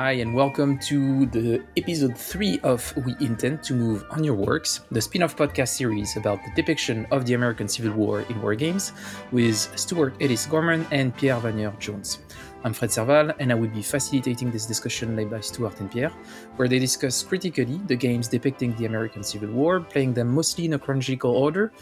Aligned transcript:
Hi, 0.00 0.12
and 0.12 0.32
welcome 0.32 0.78
to 0.88 1.26
the 1.26 1.62
episode 1.76 2.16
3 2.16 2.60
of 2.62 2.80
We 3.04 3.14
Intend 3.20 3.62
to 3.64 3.74
Move 3.74 4.06
on 4.10 4.24
Your 4.24 4.34
Works, 4.34 4.80
the 4.90 4.98
spin 4.98 5.22
off 5.22 5.36
podcast 5.36 5.76
series 5.76 6.16
about 6.16 6.42
the 6.42 6.50
depiction 6.56 7.06
of 7.10 7.26
the 7.26 7.34
American 7.34 7.68
Civil 7.68 7.92
War 7.92 8.22
in 8.22 8.40
war 8.40 8.54
games 8.54 8.92
with 9.30 9.58
Stuart 9.78 10.14
Ellis 10.18 10.46
Gorman 10.46 10.86
and 10.90 11.14
Pierre 11.18 11.38
Vanier 11.38 11.78
Jones. 11.78 12.20
I'm 12.64 12.72
Fred 12.72 12.90
Serval, 12.90 13.32
and 13.40 13.52
I 13.52 13.54
will 13.54 13.68
be 13.68 13.82
facilitating 13.82 14.50
this 14.50 14.64
discussion 14.64 15.16
led 15.16 15.30
by 15.30 15.40
Stuart 15.40 15.78
and 15.80 15.90
Pierre, 15.90 16.12
where 16.56 16.66
they 16.66 16.78
discuss 16.78 17.22
critically 17.22 17.78
the 17.86 17.96
games 17.96 18.26
depicting 18.26 18.74
the 18.76 18.86
American 18.86 19.22
Civil 19.22 19.50
War, 19.50 19.80
playing 19.80 20.14
them 20.14 20.28
mostly 20.28 20.64
in 20.64 20.72
a 20.72 20.78
chronological 20.78 21.32
order, 21.32 21.72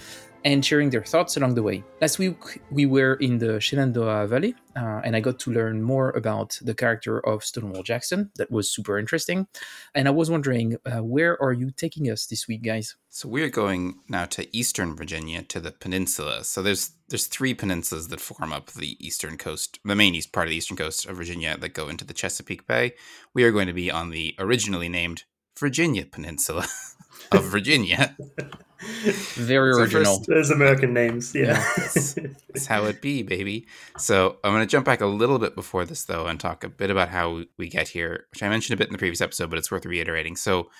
and 0.44 0.64
sharing 0.64 0.90
their 0.90 1.02
thoughts 1.02 1.36
along 1.36 1.54
the 1.54 1.62
way. 1.62 1.82
Last 2.00 2.18
week, 2.18 2.60
we 2.70 2.86
were 2.86 3.14
in 3.14 3.38
the 3.38 3.60
Shenandoah 3.60 4.26
Valley, 4.28 4.54
uh, 4.76 5.00
and 5.04 5.16
I 5.16 5.20
got 5.20 5.38
to 5.40 5.50
learn 5.50 5.82
more 5.82 6.10
about 6.10 6.58
the 6.62 6.74
character 6.74 7.20
of 7.26 7.44
Stonewall 7.44 7.82
Jackson. 7.82 8.30
That 8.36 8.50
was 8.50 8.70
super 8.70 8.98
interesting. 8.98 9.46
And 9.94 10.06
I 10.06 10.10
was 10.10 10.30
wondering, 10.30 10.76
uh, 10.86 11.02
where 11.02 11.40
are 11.42 11.52
you 11.52 11.70
taking 11.70 12.10
us 12.10 12.26
this 12.26 12.46
week, 12.46 12.62
guys? 12.62 12.96
So 13.08 13.28
we're 13.28 13.48
going 13.48 14.00
now 14.08 14.26
to 14.26 14.56
Eastern 14.56 14.94
Virginia, 14.94 15.42
to 15.42 15.60
the 15.60 15.72
peninsula. 15.72 16.44
So 16.44 16.62
there's 16.62 16.92
there's 17.08 17.26
three 17.26 17.54
peninsulas 17.54 18.08
that 18.08 18.20
form 18.20 18.52
up 18.52 18.70
the 18.72 18.96
eastern 19.04 19.38
coast, 19.38 19.78
the 19.82 19.96
main 19.96 20.14
east 20.14 20.30
part 20.32 20.46
of 20.46 20.50
the 20.50 20.56
eastern 20.56 20.76
coast 20.76 21.06
of 21.06 21.16
Virginia 21.16 21.56
that 21.58 21.70
go 21.70 21.88
into 21.88 22.04
the 22.04 22.12
Chesapeake 22.12 22.66
Bay. 22.66 22.94
We 23.32 23.44
are 23.44 23.52
going 23.52 23.66
to 23.66 23.72
be 23.72 23.90
on 23.90 24.10
the 24.10 24.34
originally 24.38 24.90
named 24.90 25.24
Virginia 25.58 26.04
Peninsula 26.04 26.66
of 27.32 27.44
Virginia. 27.44 28.16
Very 28.80 29.72
original. 29.72 30.22
Those 30.26 30.50
American 30.50 30.94
names, 30.94 31.34
yeah. 31.34 31.46
yeah 31.46 31.72
that's, 31.76 32.14
that's, 32.48 32.66
how 32.66 32.84
it 32.84 33.02
be, 33.02 33.22
baby. 33.22 33.66
So 33.96 34.36
I'm 34.44 34.52
going 34.52 34.62
to 34.62 34.70
jump 34.70 34.86
back 34.86 35.00
a 35.00 35.06
little 35.06 35.38
bit 35.38 35.54
before 35.54 35.84
this, 35.84 36.04
though, 36.04 36.26
and 36.26 36.38
talk 36.38 36.62
a 36.62 36.68
bit 36.68 36.90
about 36.90 37.08
how 37.08 37.42
we 37.56 37.68
get 37.68 37.88
here, 37.88 38.26
which 38.30 38.42
I 38.42 38.48
mentioned 38.48 38.74
a 38.74 38.78
bit 38.78 38.88
in 38.88 38.92
the 38.92 38.98
previous 38.98 39.20
episode, 39.20 39.50
but 39.50 39.58
it's 39.58 39.70
worth 39.70 39.84
reiterating. 39.84 40.36
So 40.36 40.70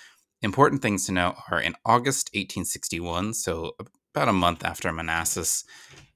important 0.43 0.83
things 0.83 1.07
to 1.07 1.13
know 1.13 1.35
are 1.51 1.61
in 1.61 1.75
August 1.85 2.31
1861, 2.35 3.35
so 3.35 3.73
about 4.15 4.29
a 4.29 4.33
month 4.33 4.65
after 4.65 4.93
Manassas, 4.93 5.65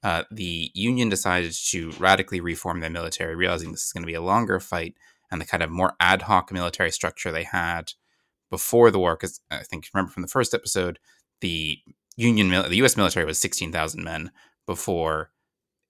uh, 0.03 0.23
the 0.31 0.71
Union 0.73 1.09
decided 1.09 1.53
to 1.69 1.91
radically 1.99 2.39
reform 2.39 2.79
their 2.79 2.89
military, 2.89 3.35
realizing 3.35 3.71
this 3.71 3.85
is 3.85 3.93
going 3.93 4.03
to 4.03 4.07
be 4.07 4.13
a 4.13 4.21
longer 4.21 4.59
fight 4.59 4.95
and 5.31 5.39
the 5.39 5.45
kind 5.45 5.63
of 5.63 5.69
more 5.69 5.95
ad 5.99 6.23
hoc 6.23 6.51
military 6.51 6.91
structure 6.91 7.31
they 7.31 7.43
had 7.43 7.93
before 8.49 8.91
the 8.91 8.99
war. 8.99 9.15
Because 9.15 9.41
I 9.49 9.63
think 9.63 9.87
remember 9.93 10.11
from 10.11 10.21
the 10.21 10.27
first 10.27 10.53
episode, 10.53 10.99
the 11.41 11.79
Union, 12.15 12.49
the 12.49 12.75
U.S. 12.77 12.97
military 12.97 13.25
was 13.25 13.39
16,000 13.39 14.03
men 14.03 14.31
before 14.65 15.31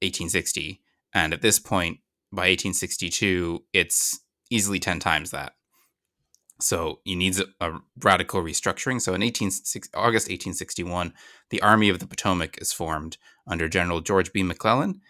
1860, 0.01 0.81
and 1.13 1.33
at 1.33 1.41
this 1.41 1.59
point, 1.59 1.99
by 2.31 2.49
1862, 2.49 3.63
it's 3.73 4.19
easily 4.49 4.79
10 4.79 4.99
times 4.99 5.31
that. 5.31 5.53
So 6.61 6.99
he 7.03 7.15
needs 7.15 7.39
a, 7.39 7.45
a 7.59 7.79
radical 8.01 8.41
restructuring. 8.41 9.01
So 9.01 9.13
in 9.13 9.21
18, 9.21 9.47
August 9.95 10.27
1861, 10.29 11.13
the 11.49 11.61
Army 11.61 11.89
of 11.89 11.99
the 11.99 12.07
Potomac 12.07 12.57
is 12.61 12.71
formed 12.71 13.17
under 13.45 13.67
General 13.67 14.01
George 14.01 14.31
B. 14.31 14.43
McClellan, 14.43 15.01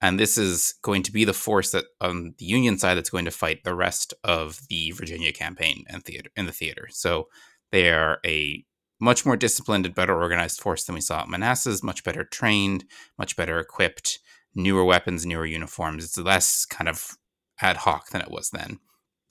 and 0.00 0.18
this 0.18 0.36
is 0.36 0.74
going 0.82 1.02
to 1.04 1.12
be 1.12 1.24
the 1.24 1.32
force 1.32 1.70
that 1.70 1.84
on 2.00 2.34
the 2.38 2.44
Union 2.44 2.78
side 2.78 2.96
that's 2.96 3.10
going 3.10 3.24
to 3.24 3.30
fight 3.30 3.62
the 3.62 3.74
rest 3.74 4.14
of 4.24 4.60
the 4.68 4.90
Virginia 4.92 5.32
campaign 5.32 5.84
and 5.88 6.04
theater 6.04 6.30
in 6.34 6.46
the 6.46 6.52
theater. 6.52 6.88
So 6.90 7.28
they 7.70 7.90
are 7.90 8.18
a 8.26 8.64
much 9.02 9.26
more 9.26 9.36
disciplined 9.36 9.84
and 9.84 9.96
better 9.96 10.14
organized 10.14 10.60
force 10.60 10.84
than 10.84 10.94
we 10.94 11.00
saw 11.00 11.22
at 11.22 11.28
Manassas, 11.28 11.82
much 11.82 12.04
better 12.04 12.22
trained, 12.22 12.84
much 13.18 13.34
better 13.36 13.58
equipped, 13.58 14.20
newer 14.54 14.84
weapons, 14.84 15.26
newer 15.26 15.44
uniforms. 15.44 16.04
It's 16.04 16.16
less 16.16 16.64
kind 16.64 16.88
of 16.88 17.18
ad 17.60 17.78
hoc 17.78 18.10
than 18.10 18.20
it 18.20 18.30
was 18.30 18.50
then. 18.50 18.78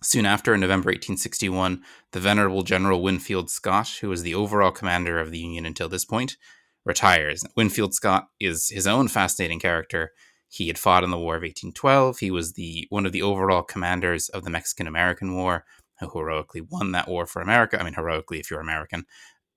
Soon 0.04 0.26
after, 0.26 0.54
in 0.54 0.60
November 0.60 0.90
1861, 0.90 1.82
the 2.12 2.20
venerable 2.20 2.64
General 2.64 3.02
Winfield 3.02 3.50
Scott, 3.50 3.88
who 4.02 4.10
was 4.10 4.24
the 4.24 4.36
overall 4.36 4.72
commander 4.72 5.22
of 5.22 5.32
the 5.32 5.40
Union 5.40 5.66
until 5.66 5.88
this 5.88 6.04
point, 6.04 6.36
retires. 6.84 7.46
Winfield 7.56 7.94
Scott 7.94 8.28
is 8.42 8.68
his 8.70 8.86
own 8.86 9.08
fascinating 9.08 9.60
character. 9.60 10.12
He 10.50 10.68
had 10.68 10.78
fought 10.78 11.06
in 11.06 11.12
the 11.12 11.18
War 11.18 11.36
of 11.36 11.44
1812. 11.44 12.20
He 12.20 12.30
was 12.30 12.54
the 12.54 12.88
one 12.90 13.06
of 13.06 13.14
the 13.14 13.22
overall 13.22 13.64
commanders 13.64 14.28
of 14.28 14.44
the 14.44 14.50
Mexican 14.50 14.86
American 14.86 15.34
War, 15.34 15.64
who 16.02 16.10
heroically 16.10 16.60
won 16.60 16.92
that 16.92 17.08
war 17.08 17.26
for 17.26 17.42
America. 17.42 17.80
I 17.80 17.84
mean, 17.84 17.94
heroically 17.94 18.40
if 18.40 18.52
you're 18.52 18.60
American, 18.60 19.06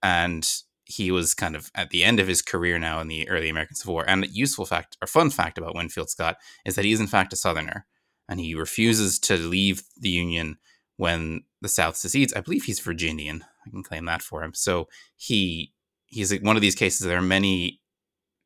and 0.04 0.46
he 0.84 1.10
was 1.10 1.32
kind 1.34 1.56
of 1.56 1.70
at 1.74 1.88
the 1.88 2.04
end 2.04 2.20
of 2.20 2.28
his 2.28 2.42
career 2.42 2.78
now 2.78 3.00
in 3.00 3.08
the 3.08 3.26
early 3.28 3.48
American 3.48 3.74
Civil 3.74 3.94
War. 3.94 4.04
And 4.06 4.22
a 4.22 4.28
useful 4.28 4.66
fact 4.66 4.98
or 5.02 5.06
fun 5.06 5.30
fact 5.30 5.56
about 5.56 5.74
Winfield 5.74 6.10
Scott 6.10 6.36
is 6.66 6.74
that 6.74 6.84
he 6.84 6.92
is 6.92 7.00
in 7.00 7.06
fact 7.06 7.32
a 7.32 7.36
Southerner, 7.36 7.86
and 8.28 8.38
he 8.38 8.54
refuses 8.54 9.18
to 9.20 9.36
leave 9.36 9.82
the 9.98 10.10
Union 10.10 10.58
when 10.98 11.42
the 11.62 11.70
South 11.70 11.96
secedes. 11.96 12.34
I 12.34 12.42
believe 12.42 12.64
he's 12.64 12.80
Virginian. 12.80 13.44
I 13.66 13.70
can 13.70 13.82
claim 13.82 14.04
that 14.04 14.22
for 14.22 14.44
him. 14.44 14.52
So 14.54 14.88
he 15.16 15.72
he's 16.06 16.38
one 16.40 16.56
of 16.56 16.62
these 16.62 16.74
cases. 16.74 17.06
There 17.06 17.18
are 17.18 17.22
many 17.22 17.80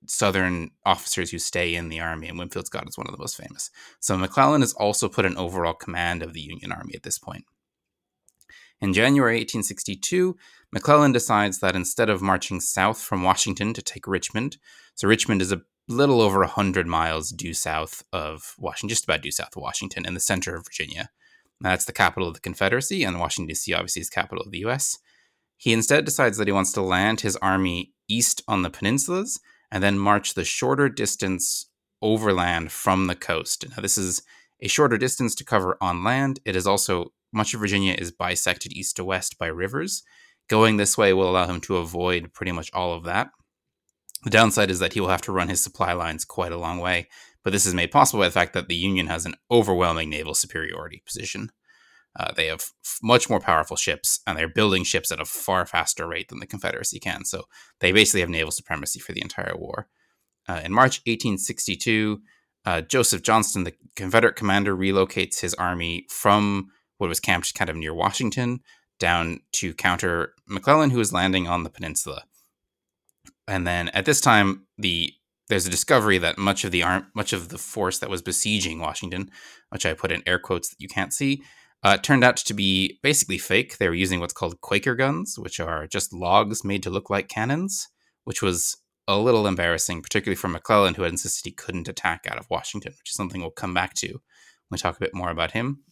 Southern 0.06 0.70
officers 0.86 1.32
who 1.32 1.40
stay 1.40 1.74
in 1.74 1.88
the 1.88 1.98
army, 1.98 2.28
and 2.28 2.38
Winfield 2.38 2.66
Scott 2.66 2.88
is 2.88 2.96
one 2.96 3.08
of 3.08 3.12
the 3.12 3.18
most 3.18 3.36
famous. 3.36 3.68
So 3.98 4.16
McClellan 4.16 4.60
has 4.60 4.74
also 4.74 5.08
put 5.08 5.26
an 5.26 5.36
overall 5.36 5.74
command 5.74 6.22
of 6.22 6.34
the 6.34 6.40
Union 6.40 6.70
Army 6.70 6.94
at 6.94 7.02
this 7.02 7.18
point. 7.18 7.44
In 8.80 8.92
January 8.92 9.34
1862, 9.34 10.36
McClellan 10.72 11.12
decides 11.12 11.58
that 11.58 11.74
instead 11.74 12.08
of 12.08 12.22
marching 12.22 12.60
south 12.60 13.00
from 13.00 13.22
Washington 13.22 13.74
to 13.74 13.82
take 13.82 14.06
Richmond, 14.06 14.58
so 14.94 15.08
Richmond 15.08 15.42
is 15.42 15.52
a 15.52 15.62
little 15.88 16.20
over 16.20 16.40
100 16.40 16.86
miles 16.86 17.30
due 17.30 17.54
south 17.54 18.04
of 18.12 18.54
Washington, 18.58 18.90
just 18.90 19.04
about 19.04 19.22
due 19.22 19.32
south 19.32 19.56
of 19.56 19.62
Washington, 19.62 20.06
in 20.06 20.14
the 20.14 20.20
center 20.20 20.54
of 20.54 20.64
Virginia. 20.64 21.10
That's 21.60 21.86
the 21.86 21.92
capital 21.92 22.28
of 22.28 22.34
the 22.34 22.40
Confederacy, 22.40 23.02
and 23.02 23.18
Washington, 23.18 23.48
D.C. 23.48 23.72
obviously 23.72 24.00
is 24.00 24.10
capital 24.10 24.44
of 24.44 24.52
the 24.52 24.58
U.S. 24.58 24.98
He 25.56 25.72
instead 25.72 26.04
decides 26.04 26.38
that 26.38 26.46
he 26.46 26.52
wants 26.52 26.72
to 26.72 26.82
land 26.82 27.20
his 27.20 27.36
army 27.36 27.92
east 28.08 28.42
on 28.46 28.62
the 28.62 28.70
peninsulas 28.70 29.40
and 29.72 29.82
then 29.82 29.98
march 29.98 30.34
the 30.34 30.44
shorter 30.44 30.88
distance 30.88 31.66
overland 32.00 32.70
from 32.70 33.08
the 33.08 33.16
coast. 33.16 33.64
Now, 33.70 33.82
this 33.82 33.98
is 33.98 34.22
a 34.60 34.68
shorter 34.68 34.96
distance 34.96 35.34
to 35.34 35.44
cover 35.44 35.76
on 35.80 36.04
land. 36.04 36.38
It 36.44 36.54
is 36.54 36.66
also 36.66 37.12
much 37.32 37.54
of 37.54 37.60
Virginia 37.60 37.94
is 37.98 38.12
bisected 38.12 38.72
east 38.72 38.96
to 38.96 39.04
west 39.04 39.38
by 39.38 39.46
rivers. 39.46 40.02
Going 40.48 40.76
this 40.76 40.96
way 40.96 41.12
will 41.12 41.28
allow 41.28 41.46
him 41.46 41.60
to 41.62 41.76
avoid 41.76 42.32
pretty 42.32 42.52
much 42.52 42.70
all 42.72 42.94
of 42.94 43.04
that. 43.04 43.30
The 44.24 44.30
downside 44.30 44.70
is 44.70 44.78
that 44.80 44.94
he 44.94 45.00
will 45.00 45.08
have 45.08 45.22
to 45.22 45.32
run 45.32 45.48
his 45.48 45.62
supply 45.62 45.92
lines 45.92 46.24
quite 46.24 46.52
a 46.52 46.56
long 46.56 46.78
way, 46.78 47.08
but 47.44 47.52
this 47.52 47.66
is 47.66 47.74
made 47.74 47.92
possible 47.92 48.20
by 48.20 48.28
the 48.28 48.32
fact 48.32 48.52
that 48.54 48.68
the 48.68 48.74
Union 48.74 49.06
has 49.06 49.26
an 49.26 49.34
overwhelming 49.50 50.10
naval 50.10 50.34
superiority 50.34 51.02
position. 51.06 51.50
Uh, 52.18 52.32
they 52.32 52.46
have 52.46 52.60
f- 52.60 52.98
much 53.02 53.30
more 53.30 53.38
powerful 53.38 53.76
ships, 53.76 54.20
and 54.26 54.36
they're 54.36 54.48
building 54.48 54.82
ships 54.82 55.12
at 55.12 55.20
a 55.20 55.24
far 55.24 55.64
faster 55.66 56.06
rate 56.06 56.28
than 56.28 56.40
the 56.40 56.46
Confederacy 56.46 56.98
can. 56.98 57.24
So 57.24 57.44
they 57.80 57.92
basically 57.92 58.20
have 58.20 58.28
naval 58.28 58.50
supremacy 58.50 58.98
for 58.98 59.12
the 59.12 59.20
entire 59.20 59.54
war. 59.56 59.88
Uh, 60.48 60.60
in 60.64 60.72
March 60.72 61.00
1862, 61.06 62.20
uh, 62.64 62.80
Joseph 62.80 63.22
Johnston, 63.22 63.64
the 63.64 63.74
Confederate 63.94 64.34
commander, 64.34 64.76
relocates 64.76 65.40
his 65.40 65.54
army 65.54 66.06
from 66.08 66.70
what 66.98 67.08
was 67.08 67.20
camped 67.20 67.54
kind 67.54 67.70
of 67.70 67.76
near 67.76 67.94
Washington 67.94 68.60
down 68.98 69.40
to 69.52 69.74
counter 69.74 70.34
McClellan, 70.46 70.90
who 70.90 70.98
was 70.98 71.12
landing 71.12 71.46
on 71.46 71.62
the 71.62 71.70
peninsula. 71.70 72.24
And 73.46 73.66
then 73.66 73.88
at 73.90 74.04
this 74.04 74.20
time, 74.20 74.66
the 74.76 75.12
there's 75.48 75.66
a 75.66 75.70
discovery 75.70 76.18
that 76.18 76.36
much 76.36 76.64
of 76.64 76.70
the 76.70 76.82
arm, 76.82 77.06
much 77.14 77.32
of 77.32 77.48
the 77.48 77.56
force 77.56 77.98
that 78.00 78.10
was 78.10 78.20
besieging 78.20 78.80
Washington, 78.80 79.30
which 79.70 79.86
I 79.86 79.94
put 79.94 80.12
in 80.12 80.22
air 80.26 80.38
quotes 80.38 80.68
that 80.68 80.80
you 80.80 80.88
can't 80.88 81.12
see, 81.12 81.42
uh, 81.82 81.96
turned 81.96 82.22
out 82.22 82.36
to 82.36 82.52
be 82.52 82.98
basically 83.02 83.38
fake. 83.38 83.78
They 83.78 83.88
were 83.88 83.94
using 83.94 84.20
what's 84.20 84.34
called 84.34 84.60
Quaker 84.60 84.94
guns, 84.94 85.38
which 85.38 85.58
are 85.58 85.86
just 85.86 86.12
logs 86.12 86.64
made 86.64 86.82
to 86.82 86.90
look 86.90 87.08
like 87.08 87.28
cannons, 87.28 87.88
which 88.24 88.42
was 88.42 88.76
a 89.06 89.16
little 89.18 89.46
embarrassing, 89.46 90.02
particularly 90.02 90.36
for 90.36 90.48
McClellan, 90.48 90.94
who 90.94 91.02
had 91.02 91.12
insisted 91.12 91.48
he 91.48 91.54
couldn't 91.54 91.88
attack 91.88 92.26
out 92.30 92.38
of 92.38 92.50
Washington, 92.50 92.92
which 92.98 93.10
is 93.10 93.16
something 93.16 93.40
we'll 93.40 93.50
come 93.50 93.72
back 93.72 93.94
to 93.94 94.08
when 94.08 94.20
we 94.72 94.78
talk 94.78 94.96
a 94.96 95.00
bit 95.00 95.14
more 95.14 95.30
about 95.30 95.52
him. 95.52 95.82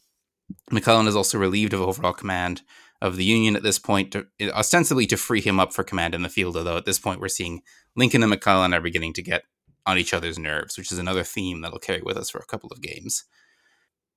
McClellan 0.70 1.06
is 1.06 1.16
also 1.16 1.38
relieved 1.38 1.72
of 1.72 1.80
overall 1.80 2.12
command 2.12 2.62
of 3.02 3.16
the 3.16 3.24
Union 3.24 3.56
at 3.56 3.62
this 3.62 3.78
point, 3.78 4.12
to, 4.12 4.26
ostensibly 4.52 5.06
to 5.06 5.16
free 5.16 5.40
him 5.40 5.60
up 5.60 5.72
for 5.72 5.84
command 5.84 6.14
in 6.14 6.22
the 6.22 6.28
field. 6.28 6.56
Although 6.56 6.76
at 6.76 6.84
this 6.84 6.98
point, 6.98 7.20
we're 7.20 7.28
seeing 7.28 7.62
Lincoln 7.94 8.22
and 8.22 8.30
McClellan 8.30 8.74
are 8.74 8.80
beginning 8.80 9.12
to 9.14 9.22
get 9.22 9.44
on 9.84 9.98
each 9.98 10.14
other's 10.14 10.38
nerves, 10.38 10.76
which 10.76 10.90
is 10.90 10.98
another 10.98 11.22
theme 11.22 11.60
that'll 11.60 11.78
carry 11.78 12.02
with 12.02 12.16
us 12.16 12.30
for 12.30 12.38
a 12.38 12.46
couple 12.46 12.70
of 12.72 12.82
games. 12.82 13.24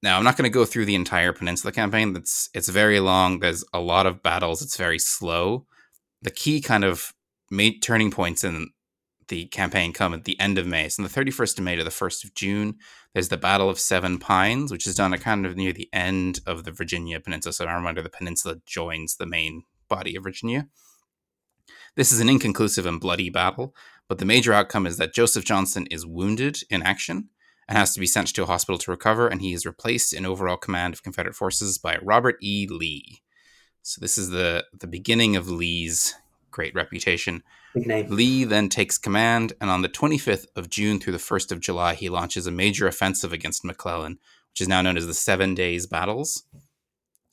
Now, 0.02 0.18
I'm 0.18 0.24
not 0.24 0.38
going 0.38 0.50
to 0.50 0.54
go 0.54 0.66
through 0.66 0.86
the 0.86 0.96
entire 0.96 1.34
Peninsula 1.34 1.72
campaign. 1.74 2.14
That's 2.14 2.50
it's 2.54 2.70
very 2.70 3.00
long. 3.00 3.40
There's 3.40 3.66
a 3.74 3.80
lot 3.80 4.06
of 4.06 4.24
battles. 4.24 4.62
It's 4.62 4.78
very 4.78 5.00
slow. 5.00 5.66
The 6.22 6.31
key 6.31 6.62
kind 6.62 6.84
of 6.84 7.14
made 7.52 7.81
turning 7.81 8.12
points 8.12 8.44
in 8.44 8.70
the 9.30 9.46
campaign 9.48 9.94
come 9.94 10.14
at 10.14 10.26
the 10.26 10.40
end 10.40 10.58
of 10.58 10.68
May. 10.68 10.90
So, 10.90 11.04
from 11.04 11.26
the 11.26 11.31
31st 11.31 11.58
of 11.58 11.64
May 11.64 11.76
to 11.76 11.84
the 11.84 11.90
1st 11.90 12.26
of 12.26 12.36
June, 12.36 12.76
there's 13.14 13.30
the 13.30 13.38
Battle 13.38 13.70
of 13.70 13.80
Seven 13.80 14.20
Pines, 14.20 14.72
which 14.72 14.86
is 14.86 14.96
done 14.96 15.18
kind 15.18 15.46
of 15.46 15.56
near 15.56 15.74
the 15.74 15.90
end 15.94 16.42
of 16.46 16.64
the 16.64 16.72
Virginia 16.72 17.20
Peninsula. 17.20 17.54
So, 17.54 17.66
I 17.66 17.76
reminder 17.76 18.02
the 18.02 18.10
peninsula 18.10 18.58
joins 18.66 19.16
the 19.16 19.26
main 19.26 19.64
body 19.88 20.16
of 20.16 20.24
Virginia. 20.24 20.68
This 21.96 22.12
is 22.12 22.20
an 22.20 22.30
inconclusive 22.30 22.86
and 22.86 23.00
bloody 23.00 23.30
battle, 23.30 23.74
but 24.08 24.20
the 24.20 24.26
major 24.26 24.54
outcome 24.54 24.86
is 24.86 24.98
that 24.98 25.14
Joseph 25.14 25.46
Johnston 25.46 25.88
is 25.88 26.06
wounded 26.06 26.60
in 26.70 26.84
action, 26.84 27.30
and 27.70 27.78
has 27.78 27.94
to 27.94 28.00
be 28.00 28.08
sent 28.08 28.28
to 28.34 28.44
a 28.44 28.48
hospital 28.48 28.80
to 28.80 28.92
recover. 28.92 29.28
And 29.28 29.42
he 29.42 29.54
is 29.54 29.66
replaced 29.66 30.12
in 30.12 30.26
overall 30.26 30.58
command 30.58 30.94
of 30.94 31.04
Confederate 31.04 31.36
forces 31.36 31.78
by 31.78 32.00
Robert 32.02 32.36
E. 32.42 32.68
Lee. 32.70 33.22
So 33.84 34.02
this 34.02 34.18
is 34.18 34.31
the 34.31 34.66
the 34.78 34.88
beginning 34.88 35.36
of 35.36 35.50
Lee's 35.50 36.16
great 36.52 36.74
reputation. 36.74 37.44
Lee 37.75 38.44
then 38.44 38.69
takes 38.69 38.98
command, 38.98 39.54
and 39.62 39.69
on 39.69 39.81
the 39.81 39.89
25th 39.89 40.48
of 40.56 40.69
June 40.69 41.00
through 41.00 41.13
the 41.13 41.19
1st 41.19 41.51
of 41.51 41.60
July, 41.60 41.94
he 41.94 42.10
launches 42.10 42.48
a 42.48 42.51
major 42.51 42.88
offensive 42.88 43.31
against 43.31 43.63
McClellan, 43.63 44.19
which 44.51 44.62
is 44.62 44.68
now 44.68 44.81
known 44.81 44.98
as 44.98 45.07
the 45.07 45.13
Seven 45.13 45.54
Days 45.54 45.86
Battles. 45.86 46.44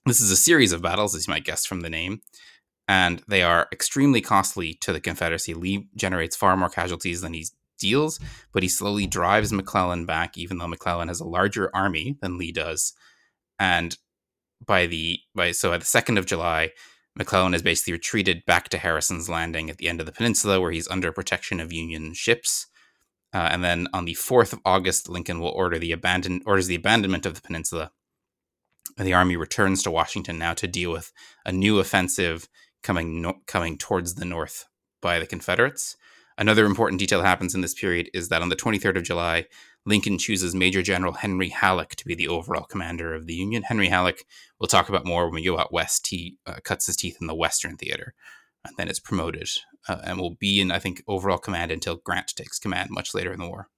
This 0.05 0.21
is 0.21 0.31
a 0.31 0.37
series 0.37 0.73
of 0.73 0.83
battles, 0.83 1.15
as 1.15 1.27
you 1.27 1.33
might 1.33 1.45
guess 1.45 1.67
from 1.67 1.81
the 1.81 1.91
name, 1.91 2.21
and 2.87 3.23
they 3.27 3.43
are 3.43 3.67
extremely 3.73 4.21
costly 4.21 4.75
to 4.75 4.93
the 4.93 5.01
Confederacy. 5.01 5.55
Lee 5.55 5.89
generates 5.97 6.37
far 6.37 6.57
more 6.57 6.69
casualties 6.69 7.23
than 7.23 7.33
he 7.33 7.47
deals, 7.79 8.21
but 8.53 8.63
he 8.63 8.69
slowly 8.69 9.07
drives 9.07 9.53
McClellan 9.53 10.07
back, 10.07 10.39
even 10.39 10.59
though 10.59 10.69
McClellan 10.69 11.09
has 11.09 11.21
a 11.21 11.27
larger 11.27 11.75
army 11.75 12.17
than 12.21 12.39
Lee 12.39 12.53
does. 12.53 12.93
And 13.59 13.97
by 14.65 14.87
the 14.87 15.21
by, 15.35 15.53
so 15.53 15.73
at 15.73 15.81
the 15.81 15.87
second 15.87 16.19
of 16.19 16.27
July, 16.27 16.71
McClellan 17.17 17.55
is 17.55 17.63
basically 17.63 17.95
retreated 17.95 18.45
back 18.45 18.69
to 18.69 18.79
Harrison's 18.79 19.29
Landing 19.29 19.71
at 19.71 19.79
the 19.79 19.89
end 19.89 20.01
of 20.01 20.07
the 20.07 20.13
peninsula, 20.13 20.61
where 20.61 20.71
he's 20.71 20.89
under 20.89 21.11
protection 21.11 21.61
of 21.61 21.73
Union 21.73 22.13
ships. 22.13 22.67
Uh, 23.33 23.49
and 23.51 23.65
then 23.65 23.89
on 23.93 24.05
the 24.05 24.15
fourth 24.15 24.53
of 24.53 24.61
August, 24.65 25.09
Lincoln 25.09 25.41
will 25.41 25.49
order 25.49 25.79
the 25.79 25.93
abandon 25.93 26.43
orders 26.47 26.67
the 26.67 26.75
abandonment 26.75 27.25
of 27.25 27.35
the 27.35 27.41
peninsula. 27.41 27.91
And 28.99 29.07
the 29.07 29.15
army 29.15 29.37
returns 29.37 29.83
to 29.83 29.91
Washington 29.91 30.39
now 30.39 30.55
to 30.55 30.67
deal 30.67 30.93
with 30.93 31.13
a 31.45 31.53
new 31.53 31.79
offensive 31.79 32.49
coming 32.83 33.21
no- 33.21 33.41
coming 33.47 33.79
towards 33.79 34.15
the 34.15 34.25
north 34.25 34.67
by 35.01 35.19
the 35.19 35.27
Confederates. 35.27 35.97
Another 36.39 36.67
important 36.67 36.99
detail 36.99 37.23
that 37.23 37.29
happens 37.29 37.55
in 37.55 37.63
this 37.63 37.75
period 37.75 38.11
is 38.13 38.29
that 38.29 38.43
on 38.43 38.51
the 38.51 38.57
23rd 38.57 38.99
of 38.99 39.03
July, 39.05 39.47
Lincoln 39.87 40.19
chooses 40.19 40.55
Major 40.55 40.83
General 40.83 41.13
Henry 41.13 41.49
Halleck 41.49 41.95
to 41.95 42.05
be 42.05 42.15
the 42.15 42.29
overall 42.29 42.65
commander 42.65 43.15
of 43.15 43.27
the 43.27 43.35
Union. 43.35 43.63
Henry 43.63 43.89
Halleck, 43.89 44.25
we'll 44.59 44.67
talk 44.67 44.89
about 44.89 45.07
more 45.07 45.27
when 45.27 45.37
we 45.37 45.45
go 45.45 45.59
out 45.59 45.73
west. 45.73 46.09
He 46.09 46.39
uh, 46.45 46.57
cuts 46.65 46.87
his 46.87 46.97
teeth 46.97 47.19
in 47.21 47.29
the 47.29 47.35
Western 47.35 47.77
Theater 47.77 48.13
and 48.67 48.77
then 48.77 48.89
is 48.89 48.99
promoted 48.99 49.49
uh, 49.89 50.01
and 50.03 50.19
will 50.19 50.35
be 50.35 50.61
in, 50.61 50.73
I 50.73 50.81
think, 50.81 51.05
overall 51.07 51.39
command 51.39 51.71
until 51.71 51.97
Grant 51.97 52.35
takes 52.35 52.59
command 52.59 52.91
much 52.91 53.15
later 53.15 53.33
in 53.33 53.39
the 53.39 53.49
war. 53.49 53.69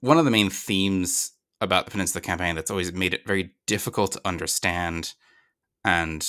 One 0.00 0.18
of 0.18 0.26
the 0.26 0.30
main 0.30 0.50
themes 0.50 1.32
about 1.60 1.86
the 1.86 1.90
Peninsula 1.90 2.20
Campaign 2.20 2.54
that's 2.54 2.70
always 2.70 2.92
made 2.92 3.14
it 3.14 3.26
very 3.26 3.54
difficult 3.66 4.12
to 4.12 4.20
understand 4.26 5.14
and 5.84 6.28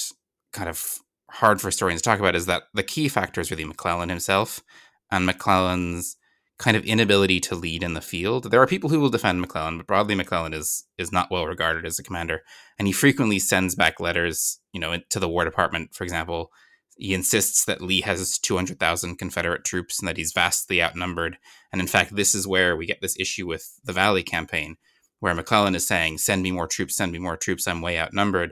kind 0.53 0.69
of 0.69 0.99
hard 1.29 1.59
for 1.59 1.67
historians 1.67 2.01
to 2.01 2.09
talk 2.09 2.19
about 2.19 2.35
is 2.35 2.45
that 2.45 2.63
the 2.73 2.81
key 2.81 3.09
factor 3.09 3.41
is 3.41 3.51
really 3.51 3.65
McClellan 3.65 4.09
himself 4.09 4.63
and 5.11 5.25
McClellan's 5.25 6.15
kind 6.59 6.75
of 6.75 6.83
inability 6.83 7.39
to 7.39 7.55
lead 7.55 7.81
in 7.81 7.93
the 7.93 8.01
field. 8.01 8.51
There 8.51 8.61
are 8.61 8.67
people 8.67 8.89
who 8.89 8.99
will 8.99 9.09
defend 9.09 9.39
McClellan, 9.39 9.77
but 9.77 9.87
broadly 9.87 10.13
McClellan 10.13 10.53
is 10.53 10.85
is 10.97 11.11
not 11.11 11.31
well 11.31 11.47
regarded 11.47 11.85
as 11.85 11.97
a 11.97 12.03
commander, 12.03 12.43
and 12.77 12.87
he 12.87 12.91
frequently 12.91 13.39
sends 13.39 13.75
back 13.75 13.99
letters, 13.99 14.59
you 14.73 14.79
know, 14.79 14.97
to 15.09 15.19
the 15.19 15.29
War 15.29 15.45
Department, 15.45 15.95
for 15.95 16.03
example. 16.03 16.51
He 16.97 17.13
insists 17.13 17.63
that 17.63 17.81
Lee 17.81 18.01
has 18.01 18.37
200,000 18.37 19.15
Confederate 19.15 19.63
troops 19.63 19.99
and 19.99 20.07
that 20.09 20.17
he's 20.17 20.33
vastly 20.33 20.83
outnumbered. 20.83 21.37
And 21.71 21.79
in 21.79 21.87
fact, 21.87 22.13
this 22.13 22.35
is 22.35 22.45
where 22.45 22.75
we 22.75 22.85
get 22.85 22.99
this 23.01 23.17
issue 23.17 23.47
with 23.47 23.79
the 23.85 23.93
Valley 23.93 24.21
campaign, 24.21 24.75
where 25.21 25.33
McClellan 25.33 25.75
is 25.75 25.87
saying, 25.87 26.17
"Send 26.17 26.43
me 26.43 26.51
more 26.51 26.67
troops, 26.67 26.97
send 26.97 27.13
me 27.13 27.19
more 27.19 27.37
troops. 27.37 27.67
I'm 27.67 27.81
way 27.81 27.97
outnumbered." 27.97 28.51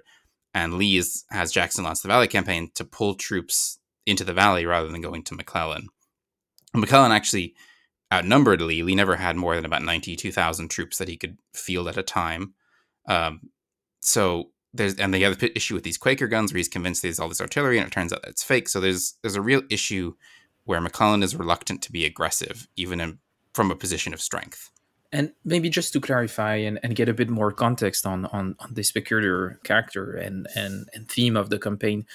And 0.53 0.75
Lee 0.75 0.95
is, 0.95 1.25
has 1.29 1.51
Jackson 1.51 1.83
launch 1.83 2.01
the 2.01 2.07
Valley 2.07 2.29
campaign 2.29 2.71
to 2.75 2.85
pull 2.85 3.15
troops 3.15 3.79
into 4.05 4.23
the 4.23 4.33
Valley 4.33 4.65
rather 4.65 4.87
than 4.87 5.01
going 5.01 5.23
to 5.23 5.35
McClellan. 5.35 5.89
McClellan 6.73 7.11
actually 7.11 7.53
outnumbered 8.11 8.61
Lee. 8.61 8.83
Lee 8.83 8.95
never 8.95 9.15
had 9.15 9.35
more 9.35 9.55
than 9.55 9.65
about 9.65 9.83
92,000 9.83 10.69
troops 10.69 10.97
that 10.97 11.07
he 11.07 11.17
could 11.17 11.37
field 11.53 11.87
at 11.87 11.97
a 11.97 12.03
time. 12.03 12.53
Um, 13.07 13.49
so 14.01 14.51
there's 14.73 14.95
and 14.95 15.13
the 15.13 15.25
other 15.25 15.47
issue 15.55 15.73
with 15.73 15.83
these 15.83 15.97
Quaker 15.97 16.27
guns 16.27 16.51
where 16.51 16.57
he's 16.57 16.67
convinced 16.67 17.01
there's 17.01 17.19
all 17.19 17.29
this 17.29 17.41
artillery 17.41 17.77
and 17.77 17.87
it 17.87 17.91
turns 17.91 18.13
out 18.13 18.21
that 18.21 18.31
it's 18.31 18.43
fake. 18.43 18.69
So 18.69 18.79
there's 18.79 19.15
there's 19.21 19.35
a 19.35 19.41
real 19.41 19.61
issue 19.69 20.13
where 20.65 20.81
McClellan 20.81 21.23
is 21.23 21.35
reluctant 21.35 21.81
to 21.81 21.91
be 21.91 22.05
aggressive, 22.05 22.67
even 22.75 22.99
in, 22.99 23.19
from 23.53 23.71
a 23.71 23.75
position 23.75 24.13
of 24.13 24.21
strength. 24.21 24.69
And 25.13 25.31
maybe 25.45 25.69
just 25.69 25.93
to 25.93 26.01
clarify 26.01 26.55
and, 26.55 26.77
and 26.83 26.93
get 26.93 27.07
a 27.07 27.13
bit 27.13 27.29
more 27.29 27.53
context 27.53 28.05
on, 28.05 28.25
on, 28.25 28.57
on 28.59 28.73
this 28.73 28.91
peculiar 28.91 29.61
character 29.63 30.11
and, 30.11 30.45
and, 30.53 30.89
and 30.93 31.09
theme 31.09 31.37
of 31.37 31.49
the 31.49 31.57
campaign, 31.57 32.05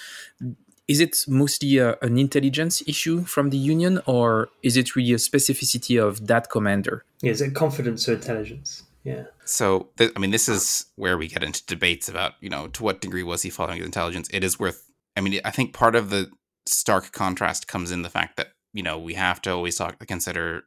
is 0.87 0.99
it 0.99 1.17
mostly 1.27 1.77
a, 1.77 1.97
an 2.01 2.17
intelligence 2.17 2.83
issue 2.87 3.23
from 3.23 3.49
the 3.49 3.57
union 3.57 4.01
or 4.05 4.49
is 4.63 4.75
it 4.77 4.95
really 4.95 5.13
a 5.13 5.17
specificity 5.17 6.01
of 6.01 6.27
that 6.27 6.49
commander? 6.49 7.05
Yeah, 7.21 7.31
is 7.31 7.41
it 7.41 7.53
confidence 7.55 8.07
or 8.09 8.13
intelligence? 8.13 8.83
Yeah. 9.03 9.23
So 9.45 9.89
th- 9.97 10.11
i 10.15 10.19
mean 10.19 10.31
this 10.31 10.47
is 10.47 10.85
where 10.95 11.17
we 11.17 11.27
get 11.27 11.43
into 11.43 11.65
debates 11.65 12.07
about 12.07 12.33
you 12.39 12.49
know 12.49 12.67
to 12.67 12.83
what 12.83 13.01
degree 13.01 13.23
was 13.23 13.41
he 13.41 13.49
following 13.49 13.77
his 13.77 13.85
intelligence? 13.85 14.29
It 14.31 14.43
is 14.43 14.59
worth 14.59 14.89
i 15.15 15.21
mean 15.21 15.39
i 15.45 15.51
think 15.51 15.73
part 15.73 15.95
of 15.95 16.09
the 16.09 16.29
stark 16.65 17.11
contrast 17.11 17.67
comes 17.67 17.91
in 17.91 18.01
the 18.01 18.09
fact 18.09 18.37
that 18.37 18.49
you 18.73 18.83
know 18.83 18.97
we 18.97 19.13
have 19.13 19.41
to 19.41 19.51
always 19.51 19.75
talk 19.75 20.05
consider 20.07 20.63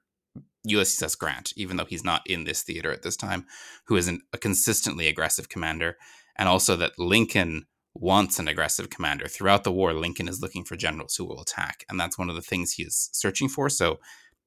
ulysses 0.65 1.03
s 1.03 1.15
grant 1.15 1.53
even 1.57 1.77
though 1.77 1.85
he's 1.85 2.05
not 2.05 2.23
in 2.27 2.45
this 2.45 2.63
theater 2.63 2.93
at 2.93 3.03
this 3.03 3.17
time 3.17 3.47
who 3.87 3.97
is 3.97 4.09
an, 4.09 4.21
a 4.33 4.39
consistently 4.39 5.07
aggressive 5.09 5.49
commander 5.49 5.97
and 6.37 6.49
also 6.49 6.77
that 6.77 6.99
lincoln 6.99 7.67
wants 8.01 8.39
an 8.39 8.49
aggressive 8.49 8.91
commander. 8.91 9.29
Throughout 9.29 9.65
the 9.65 9.73
war, 9.73 9.93
Lincoln 9.93 10.29
is 10.29 10.41
looking 10.41 10.65
for 10.65 10.77
generals 10.77 11.17
who 11.17 11.25
will 11.25 11.41
attack, 11.41 11.85
and 11.89 11.99
that's 11.99 12.19
one 12.19 12.31
of 12.31 12.37
the 12.37 12.43
things 12.43 12.73
he 12.73 12.83
is 12.83 13.11
searching 13.13 13.49
for. 13.49 13.69
So 13.69 13.99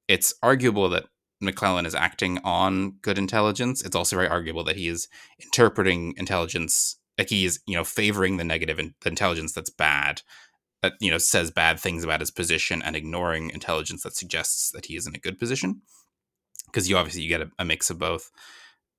it's 0.08 0.34
arguable 0.42 0.88
that 0.90 1.06
McClellan 1.40 1.86
is 1.86 1.94
acting 1.94 2.38
on 2.44 2.92
good 3.02 3.18
intelligence. 3.18 3.82
It's 3.82 3.96
also 3.96 4.16
very 4.16 4.28
arguable 4.28 4.64
that 4.64 4.76
he 4.76 4.88
is 4.88 5.08
interpreting 5.40 6.14
intelligence 6.16 6.96
like 7.18 7.28
he 7.28 7.44
is, 7.44 7.60
you 7.66 7.76
know, 7.76 7.84
favoring 7.84 8.38
the 8.38 8.44
negative 8.44 8.78
in, 8.78 8.94
intelligence 9.04 9.52
that's 9.52 9.68
bad, 9.68 10.22
that 10.82 10.94
you 11.00 11.10
know 11.10 11.18
says 11.18 11.50
bad 11.50 11.78
things 11.78 12.02
about 12.02 12.20
his 12.20 12.30
position, 12.30 12.82
and 12.82 12.96
ignoring 12.96 13.50
intelligence 13.50 14.02
that 14.02 14.16
suggests 14.16 14.70
that 14.70 14.86
he 14.86 14.96
is 14.96 15.06
in 15.06 15.14
a 15.14 15.18
good 15.18 15.38
position. 15.38 15.82
Because 16.66 16.88
you 16.88 16.96
obviously 16.96 17.22
you 17.22 17.28
get 17.28 17.42
a, 17.42 17.50
a 17.58 17.64
mix 17.64 17.90
of 17.90 17.98
both. 17.98 18.30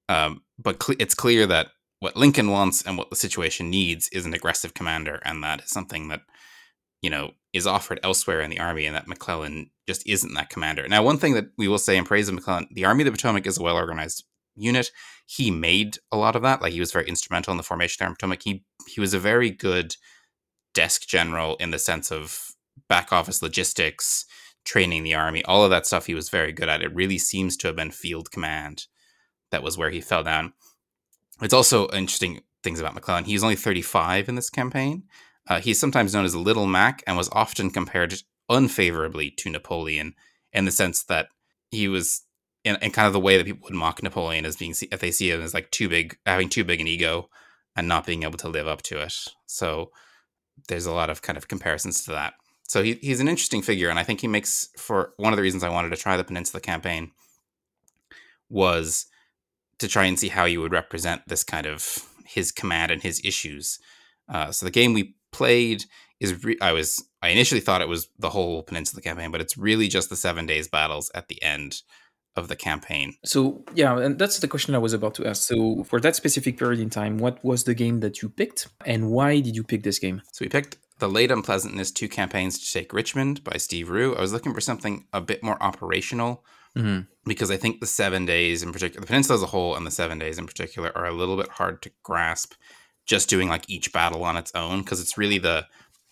Um, 0.07 0.43
but 0.59 0.81
cl- 0.81 0.97
it's 0.99 1.15
clear 1.15 1.47
that 1.47 1.69
what 2.01 2.17
Lincoln 2.17 2.49
wants 2.49 2.81
and 2.81 2.97
what 2.97 3.09
the 3.09 3.15
situation 3.15 3.69
needs 3.69 4.09
is 4.11 4.25
an 4.25 4.33
aggressive 4.33 4.73
commander, 4.73 5.21
and 5.23 5.41
that 5.43 5.61
is 5.61 5.69
something 5.69 6.09
that 6.09 6.21
you 7.01 7.09
know 7.09 7.31
is 7.53 7.67
offered 7.67 7.99
elsewhere 8.03 8.41
in 8.41 8.49
the 8.49 8.59
army, 8.59 8.85
and 8.85 8.95
that 8.95 9.07
McClellan 9.07 9.69
just 9.87 10.05
isn't 10.07 10.33
that 10.33 10.49
commander. 10.49 10.87
Now, 10.87 11.03
one 11.03 11.17
thing 11.17 11.35
that 11.35 11.51
we 11.57 11.67
will 11.67 11.77
say 11.77 11.95
in 11.95 12.03
praise 12.03 12.27
of 12.27 12.33
McClellan, 12.33 12.67
the 12.71 12.85
Army 12.85 13.03
of 13.03 13.05
the 13.05 13.11
Potomac 13.11 13.45
is 13.45 13.57
a 13.57 13.63
well 13.63 13.75
organized 13.75 14.25
unit. 14.55 14.91
He 15.27 15.51
made 15.51 15.99
a 16.11 16.17
lot 16.17 16.35
of 16.35 16.41
that; 16.41 16.61
like 16.61 16.73
he 16.73 16.79
was 16.79 16.91
very 16.91 17.07
instrumental 17.07 17.51
in 17.51 17.57
the 17.57 17.63
formation 17.63 17.93
of 17.93 17.99
the 17.99 18.05
Army 18.05 18.13
of 18.13 18.17
Potomac. 18.17 18.41
He 18.43 18.65
he 18.87 18.99
was 18.99 19.13
a 19.13 19.19
very 19.19 19.51
good 19.51 19.95
desk 20.73 21.07
general 21.07 21.55
in 21.57 21.69
the 21.69 21.79
sense 21.79 22.11
of 22.11 22.47
back 22.89 23.13
office 23.13 23.43
logistics, 23.43 24.25
training 24.65 25.03
the 25.03 25.13
army, 25.13 25.45
all 25.45 25.63
of 25.63 25.69
that 25.69 25.85
stuff. 25.85 26.07
He 26.07 26.15
was 26.15 26.29
very 26.29 26.51
good 26.51 26.67
at. 26.67 26.81
It 26.81 26.95
really 26.95 27.19
seems 27.19 27.55
to 27.57 27.67
have 27.67 27.75
been 27.75 27.91
field 27.91 28.31
command 28.31 28.87
that 29.51 29.61
was 29.61 29.77
where 29.77 29.91
he 29.91 30.01
fell 30.01 30.23
down. 30.23 30.53
It's 31.41 31.53
also 31.53 31.89
interesting 31.89 32.41
things 32.63 32.79
about 32.79 32.93
McClellan. 32.93 33.25
He's 33.25 33.43
only 33.43 33.55
35 33.55 34.29
in 34.29 34.35
this 34.35 34.49
campaign. 34.49 35.03
Uh, 35.47 35.59
he's 35.59 35.79
sometimes 35.79 36.13
known 36.13 36.25
as 36.25 36.35
Little 36.35 36.67
Mac 36.67 37.03
and 37.07 37.17
was 37.17 37.29
often 37.31 37.71
compared 37.71 38.21
unfavorably 38.47 39.31
to 39.31 39.49
Napoleon 39.49 40.13
in 40.53 40.65
the 40.65 40.71
sense 40.71 41.03
that 41.03 41.29
he 41.71 41.87
was 41.87 42.23
in, 42.63 42.75
in 42.81 42.91
kind 42.91 43.07
of 43.07 43.13
the 43.13 43.19
way 43.19 43.37
that 43.37 43.45
people 43.45 43.63
would 43.63 43.73
mock 43.73 44.03
Napoleon 44.03 44.45
as 44.45 44.55
being 44.55 44.75
if 44.91 44.99
they 44.99 45.11
see 45.11 45.31
him 45.31 45.41
as 45.41 45.53
like 45.53 45.71
too 45.71 45.89
big, 45.89 46.17
having 46.25 46.49
too 46.49 46.63
big 46.63 46.79
an 46.79 46.87
ego 46.87 47.29
and 47.75 47.87
not 47.87 48.05
being 48.05 48.23
able 48.23 48.37
to 48.37 48.49
live 48.49 48.67
up 48.67 48.81
to 48.83 49.01
it. 49.01 49.13
So 49.47 49.91
there's 50.67 50.85
a 50.85 50.91
lot 50.91 51.09
of 51.09 51.21
kind 51.21 51.37
of 51.37 51.47
comparisons 51.47 52.03
to 52.03 52.11
that. 52.11 52.33
So 52.67 52.83
he, 52.83 52.93
he's 53.01 53.19
an 53.19 53.27
interesting 53.27 53.61
figure, 53.61 53.89
and 53.89 53.99
I 53.99 54.03
think 54.03 54.21
he 54.21 54.27
makes 54.27 54.69
for 54.77 55.13
one 55.17 55.33
of 55.33 55.37
the 55.37 55.43
reasons 55.43 55.63
I 55.63 55.69
wanted 55.69 55.89
to 55.89 55.97
try 55.97 56.15
the 56.15 56.23
Peninsula 56.23 56.61
campaign 56.61 57.11
was 58.49 59.07
to 59.81 59.87
try 59.87 60.05
and 60.05 60.19
see 60.19 60.29
how 60.29 60.45
you 60.45 60.61
would 60.61 60.71
represent 60.71 61.27
this 61.27 61.43
kind 61.43 61.65
of 61.65 62.07
his 62.25 62.51
command 62.51 62.91
and 62.91 63.03
his 63.03 63.21
issues. 63.23 63.79
Uh, 64.29 64.51
so 64.51 64.65
the 64.65 64.71
game 64.71 64.93
we 64.93 65.15
played 65.31 65.83
is 66.19 66.43
re- 66.43 66.57
I 66.61 66.71
was 66.71 67.03
I 67.21 67.29
initially 67.29 67.61
thought 67.61 67.81
it 67.81 67.87
was 67.87 68.07
the 68.17 68.29
whole 68.29 68.63
Peninsula 68.63 69.01
campaign, 69.01 69.31
but 69.31 69.41
it's 69.41 69.57
really 69.57 69.87
just 69.87 70.09
the 70.09 70.15
seven 70.15 70.45
days 70.45 70.67
battles 70.67 71.11
at 71.13 71.27
the 71.27 71.41
end 71.43 71.81
of 72.35 72.47
the 72.47 72.55
campaign. 72.55 73.15
So 73.25 73.63
yeah, 73.73 73.97
and 73.99 74.17
that's 74.17 74.39
the 74.39 74.47
question 74.47 74.73
I 74.75 74.77
was 74.77 74.93
about 74.93 75.15
to 75.15 75.25
ask. 75.25 75.41
So 75.41 75.83
for 75.83 75.99
that 75.99 76.15
specific 76.15 76.57
period 76.57 76.79
in 76.79 76.89
time, 76.89 77.17
what 77.17 77.43
was 77.43 77.65
the 77.65 77.75
game 77.75 77.99
that 77.99 78.21
you 78.21 78.29
picked, 78.29 78.67
and 78.85 79.11
why 79.11 79.39
did 79.41 79.55
you 79.55 79.63
pick 79.63 79.83
this 79.83 79.99
game? 79.99 80.21
So 80.31 80.45
we 80.45 80.49
picked 80.49 80.77
the 80.99 81.09
Late 81.09 81.31
Unpleasantness 81.31 81.91
Two 81.91 82.07
Campaigns 82.07 82.59
to 82.59 82.71
Take 82.71 82.93
Richmond 82.93 83.43
by 83.43 83.57
Steve 83.57 83.87
Ruwe. 83.87 84.15
I 84.15 84.21
was 84.21 84.31
looking 84.31 84.53
for 84.53 84.61
something 84.61 85.05
a 85.11 85.19
bit 85.19 85.43
more 85.43 85.61
operational 85.61 86.45
Mm-hmm. 86.77 87.01
Because 87.25 87.51
I 87.51 87.57
think 87.57 87.79
the 87.79 87.87
seven 87.87 88.25
days 88.25 88.63
in 88.63 88.71
particular, 88.71 89.01
the 89.01 89.07
peninsula 89.07 89.37
as 89.37 89.43
a 89.43 89.47
whole 89.47 89.75
and 89.75 89.85
the 89.85 89.91
seven 89.91 90.19
days 90.19 90.37
in 90.37 90.47
particular 90.47 90.91
are 90.97 91.05
a 91.05 91.13
little 91.13 91.37
bit 91.37 91.49
hard 91.49 91.81
to 91.83 91.91
grasp 92.03 92.53
just 93.05 93.29
doing 93.29 93.49
like 93.49 93.69
each 93.69 93.91
battle 93.91 94.23
on 94.23 94.37
its 94.37 94.51
own 94.55 94.81
because 94.81 94.99
it's 94.99 95.17
really 95.17 95.37
the 95.37 95.65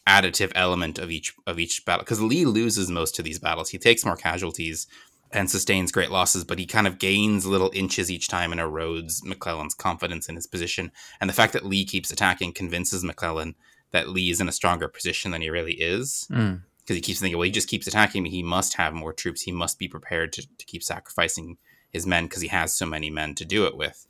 additive 0.08 0.52
element 0.56 0.98
of 1.00 1.12
each 1.12 1.34
of 1.48 1.60
each 1.60 1.86
battle 1.86 2.04
because 2.04 2.22
Lee 2.22 2.46
loses 2.46 2.90
most 2.90 3.18
of 3.20 3.26
these 3.26 3.40
battles. 3.40 3.70
He 3.70 3.78
takes 3.78 4.06
more 4.06 4.16
casualties, 4.16 4.88
and 5.32 5.50
sustains 5.50 5.92
great 5.92 6.12
losses, 6.12 6.44
but 6.44 6.60
he 6.60 6.66
kind 6.66 6.88
of 6.88 6.98
gains 6.98 7.46
little 7.46 7.72
inches 7.74 8.10
each 8.10 8.28
time 8.28 8.52
and 8.52 8.60
erodes 8.60 9.24
McClellan's 9.24 9.76
confidence 9.76 10.28
in 10.28 10.36
his 10.36 10.48
position. 10.48 10.92
And 11.22 11.30
the 11.30 11.34
fact 11.34 11.54
that 11.54 11.66
Lee 11.66 11.86
keeps 11.86 12.12
attacking 12.12 12.54
convinces 12.54 13.04
McClellan 13.04 13.56
that 13.92 14.10
Lee 14.10 14.30
is 14.30 14.42
in 14.42 14.50
a 14.50 14.54
stronger 14.54 14.88
position 14.88 15.32
than 15.32 15.42
he 15.42 15.50
really 15.50 15.74
is. 15.74 16.28
Mm. 16.32 16.62
Because 16.90 16.98
he 16.98 17.02
keeps 17.02 17.20
thinking, 17.20 17.38
well, 17.38 17.46
he 17.46 17.52
just 17.52 17.68
keeps 17.68 17.86
attacking 17.86 18.24
me. 18.24 18.32
He 18.32 18.42
must 18.42 18.74
have 18.78 18.96
more 18.96 19.14
troops. 19.14 19.44
He 19.44 19.52
must 19.52 19.78
be 19.78 19.88
prepared 19.88 20.34
to, 20.34 20.42
to 20.42 20.66
keep 20.66 20.82
sacrificing 20.82 21.60
his 21.92 22.08
men 22.08 22.24
because 22.24 22.42
he 22.42 22.48
has 22.48 22.74
so 22.74 22.88
many 22.88 23.12
men 23.12 23.36
to 23.36 23.46
do 23.46 23.68
it 23.68 23.78
with. 23.78 24.08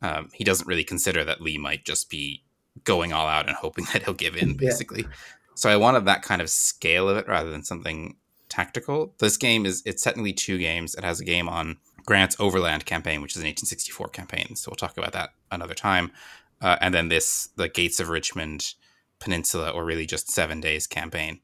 Um, 0.00 0.30
he 0.32 0.44
doesn't 0.44 0.68
really 0.68 0.84
consider 0.84 1.24
that 1.24 1.40
Lee 1.40 1.58
might 1.58 1.84
just 1.84 2.08
be 2.08 2.44
going 2.84 3.12
all 3.12 3.26
out 3.26 3.48
and 3.48 3.56
hoping 3.56 3.84
that 3.92 4.04
he'll 4.04 4.14
give 4.14 4.36
in, 4.36 4.54
basically. 4.54 5.02
Yeah. 5.02 5.08
So 5.56 5.70
I 5.70 5.76
wanted 5.76 6.04
that 6.04 6.22
kind 6.22 6.40
of 6.40 6.48
scale 6.48 7.08
of 7.08 7.16
it 7.16 7.26
rather 7.26 7.50
than 7.50 7.64
something 7.64 8.14
tactical. 8.48 9.12
This 9.18 9.36
game 9.36 9.66
is 9.66 9.82
it's 9.84 10.04
technically 10.04 10.32
two 10.32 10.58
games. 10.58 10.94
It 10.94 11.02
has 11.02 11.18
a 11.18 11.24
game 11.24 11.48
on 11.48 11.78
Grant's 12.06 12.36
Overland 12.38 12.86
campaign, 12.86 13.22
which 13.22 13.32
is 13.32 13.42
an 13.42 13.48
1864 13.48 14.08
campaign. 14.10 14.54
So 14.54 14.70
we'll 14.70 14.76
talk 14.76 14.96
about 14.96 15.12
that 15.14 15.30
another 15.50 15.74
time. 15.74 16.12
Uh, 16.60 16.76
and 16.80 16.94
then 16.94 17.08
this, 17.08 17.48
the 17.56 17.68
Gates 17.68 17.98
of 17.98 18.08
Richmond 18.08 18.74
Peninsula, 19.18 19.70
or 19.70 19.84
really 19.84 20.06
just 20.06 20.30
Seven 20.30 20.60
Days 20.60 20.86
campaign. 20.86 21.40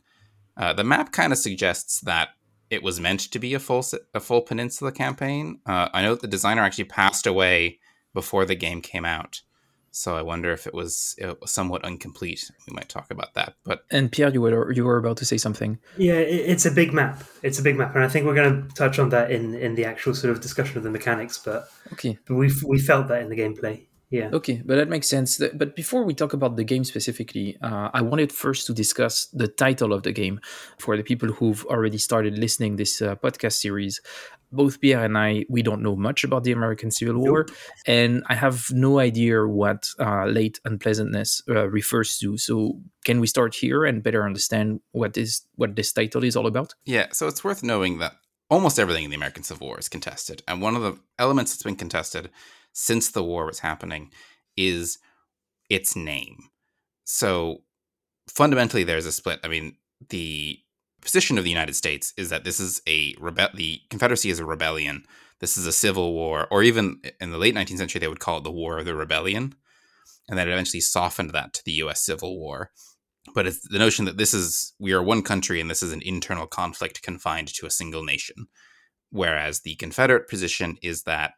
Uh, 0.56 0.72
the 0.72 0.84
map 0.84 1.12
kind 1.12 1.32
of 1.32 1.38
suggests 1.38 2.00
that 2.00 2.30
it 2.70 2.82
was 2.82 2.98
meant 2.98 3.20
to 3.20 3.38
be 3.38 3.54
a 3.54 3.58
full 3.58 3.84
a 4.14 4.20
full 4.20 4.42
peninsula 4.42 4.92
campaign. 4.92 5.60
Uh, 5.66 5.88
I 5.92 6.02
know 6.02 6.14
that 6.14 6.22
the 6.22 6.28
designer 6.28 6.62
actually 6.62 6.84
passed 6.84 7.26
away 7.26 7.78
before 8.14 8.44
the 8.44 8.54
game 8.54 8.80
came 8.80 9.04
out, 9.04 9.42
so 9.96 10.16
I 10.16 10.22
wonder 10.22 10.52
if 10.52 10.66
it 10.66 10.74
was, 10.74 11.14
it 11.16 11.40
was, 11.40 11.50
somewhat 11.50 11.86
incomplete. 11.86 12.50
We 12.68 12.74
might 12.74 12.88
talk 12.88 13.10
about 13.10 13.34
that. 13.34 13.54
But 13.64 13.84
and 13.90 14.10
Pierre, 14.10 14.30
you 14.30 14.40
were 14.40 14.72
you 14.72 14.84
were 14.84 14.98
about 14.98 15.16
to 15.18 15.24
say 15.24 15.38
something. 15.38 15.78
Yeah, 15.96 16.14
it's 16.14 16.66
a 16.66 16.70
big 16.70 16.92
map. 16.92 17.22
It's 17.42 17.58
a 17.58 17.62
big 17.62 17.76
map, 17.76 17.94
and 17.94 18.04
I 18.04 18.08
think 18.08 18.26
we're 18.26 18.34
going 18.34 18.68
to 18.68 18.74
touch 18.74 18.98
on 18.98 19.10
that 19.10 19.30
in 19.30 19.54
in 19.54 19.74
the 19.74 19.84
actual 19.84 20.14
sort 20.14 20.32
of 20.32 20.40
discussion 20.40 20.76
of 20.76 20.82
the 20.82 20.90
mechanics. 20.90 21.38
But 21.38 21.68
okay, 21.92 22.18
but 22.26 22.34
we 22.34 22.52
we 22.66 22.78
felt 22.78 23.08
that 23.08 23.22
in 23.22 23.28
the 23.28 23.36
gameplay. 23.36 23.86
Yeah. 24.10 24.30
Okay, 24.32 24.62
but 24.64 24.76
that 24.76 24.88
makes 24.88 25.08
sense. 25.08 25.40
But 25.54 25.74
before 25.74 26.04
we 26.04 26.14
talk 26.14 26.32
about 26.32 26.56
the 26.56 26.62
game 26.62 26.84
specifically, 26.84 27.56
uh, 27.60 27.90
I 27.92 28.02
wanted 28.02 28.32
first 28.32 28.66
to 28.66 28.72
discuss 28.72 29.26
the 29.32 29.48
title 29.48 29.92
of 29.92 30.04
the 30.04 30.12
game 30.12 30.40
for 30.78 30.96
the 30.96 31.02
people 31.02 31.28
who've 31.32 31.64
already 31.66 31.98
started 31.98 32.38
listening 32.38 32.76
this 32.76 33.02
uh, 33.02 33.16
podcast 33.16 33.54
series. 33.54 34.00
Both 34.52 34.80
Pierre 34.80 35.04
and 35.04 35.18
I, 35.18 35.44
we 35.48 35.60
don't 35.60 35.82
know 35.82 35.96
much 35.96 36.22
about 36.22 36.44
the 36.44 36.52
American 36.52 36.92
Civil 36.92 37.16
War, 37.16 37.46
nope. 37.48 37.56
and 37.84 38.22
I 38.28 38.36
have 38.36 38.70
no 38.70 39.00
idea 39.00 39.44
what 39.44 39.88
uh, 39.98 40.26
late 40.26 40.60
unpleasantness 40.64 41.42
uh, 41.48 41.68
refers 41.68 42.16
to. 42.18 42.38
So, 42.38 42.78
can 43.04 43.18
we 43.18 43.26
start 43.26 43.56
here 43.56 43.84
and 43.84 44.04
better 44.04 44.24
understand 44.24 44.80
what 44.92 45.16
is 45.16 45.42
what 45.56 45.74
this 45.74 45.92
title 45.92 46.22
is 46.22 46.36
all 46.36 46.46
about? 46.46 46.74
Yeah. 46.84 47.06
So 47.10 47.26
it's 47.26 47.42
worth 47.42 47.64
knowing 47.64 47.98
that 47.98 48.14
almost 48.48 48.78
everything 48.78 49.04
in 49.04 49.10
the 49.10 49.16
American 49.16 49.42
Civil 49.42 49.66
War 49.66 49.78
is 49.78 49.88
contested, 49.88 50.42
and 50.46 50.60
one 50.60 50.76
of 50.76 50.82
the 50.82 50.98
elements 51.18 51.52
that's 51.52 51.62
been 51.62 51.76
contested 51.76 52.30
since 52.72 53.10
the 53.10 53.24
war 53.24 53.46
was 53.46 53.60
happening 53.60 54.10
is 54.56 54.98
its 55.68 55.96
name. 55.96 56.36
So 57.04 57.62
fundamentally, 58.28 58.84
there's 58.84 59.06
a 59.06 59.12
split. 59.12 59.40
I 59.42 59.48
mean, 59.48 59.76
the 60.10 60.58
position 61.00 61.38
of 61.38 61.44
the 61.44 61.50
United 61.50 61.76
States 61.76 62.12
is 62.16 62.30
that 62.30 62.44
this 62.44 62.60
is 62.60 62.82
a 62.88 63.14
rebel. 63.18 63.48
The 63.54 63.80
Confederacy 63.90 64.30
is 64.30 64.38
a 64.38 64.44
rebellion. 64.44 65.04
This 65.40 65.56
is 65.58 65.66
a 65.66 65.72
civil 65.72 66.14
war, 66.14 66.48
or 66.50 66.62
even 66.62 67.00
in 67.20 67.30
the 67.30 67.38
late 67.38 67.54
19th 67.54 67.76
century, 67.76 67.98
they 67.98 68.08
would 68.08 68.20
call 68.20 68.38
it 68.38 68.44
the 68.44 68.50
War 68.50 68.78
of 68.78 68.86
the 68.86 68.94
Rebellion, 68.94 69.54
and 70.28 70.38
that 70.38 70.48
eventually 70.48 70.80
softened 70.80 71.30
that 71.30 71.52
to 71.54 71.62
the 71.64 71.72
U.S. 71.72 72.00
Civil 72.00 72.38
War. 72.38 72.70
But 73.34 73.46
it's 73.46 73.66
the 73.68 73.78
notion 73.78 74.04
that 74.04 74.16
this 74.16 74.32
is 74.32 74.72
we 74.78 74.92
are 74.92 75.02
one 75.02 75.22
country 75.22 75.60
and 75.60 75.70
this 75.70 75.82
is 75.82 75.92
an 75.92 76.02
internal 76.02 76.46
conflict 76.46 77.02
confined 77.02 77.48
to 77.54 77.66
a 77.66 77.70
single 77.70 78.04
nation, 78.04 78.46
whereas 79.10 79.60
the 79.60 79.74
Confederate 79.76 80.28
position 80.28 80.78
is 80.82 81.02
that 81.02 81.34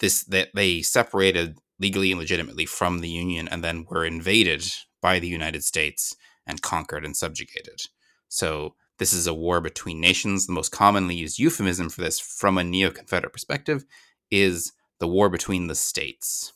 this 0.00 0.24
that 0.24 0.48
they 0.54 0.82
separated 0.82 1.58
legally 1.78 2.10
and 2.10 2.20
legitimately 2.20 2.66
from 2.66 3.00
the 3.00 3.08
Union 3.08 3.48
and 3.48 3.62
then 3.62 3.84
were 3.88 4.04
invaded 4.04 4.64
by 5.02 5.18
the 5.18 5.28
United 5.28 5.64
States 5.64 6.16
and 6.46 6.62
conquered 6.62 7.04
and 7.04 7.16
subjugated. 7.16 7.80
So 8.28 8.74
this 8.98 9.12
is 9.12 9.26
a 9.26 9.34
war 9.34 9.60
between 9.60 10.00
nations. 10.00 10.46
The 10.46 10.52
most 10.52 10.70
commonly 10.70 11.14
used 11.14 11.38
euphemism 11.38 11.88
for 11.88 12.00
this 12.00 12.20
from 12.20 12.58
a 12.58 12.64
neo 12.64 12.90
Confederate 12.90 13.32
perspective 13.32 13.84
is 14.30 14.72
the 15.00 15.08
war 15.08 15.28
between 15.28 15.66
the 15.66 15.74
states. 15.74 16.52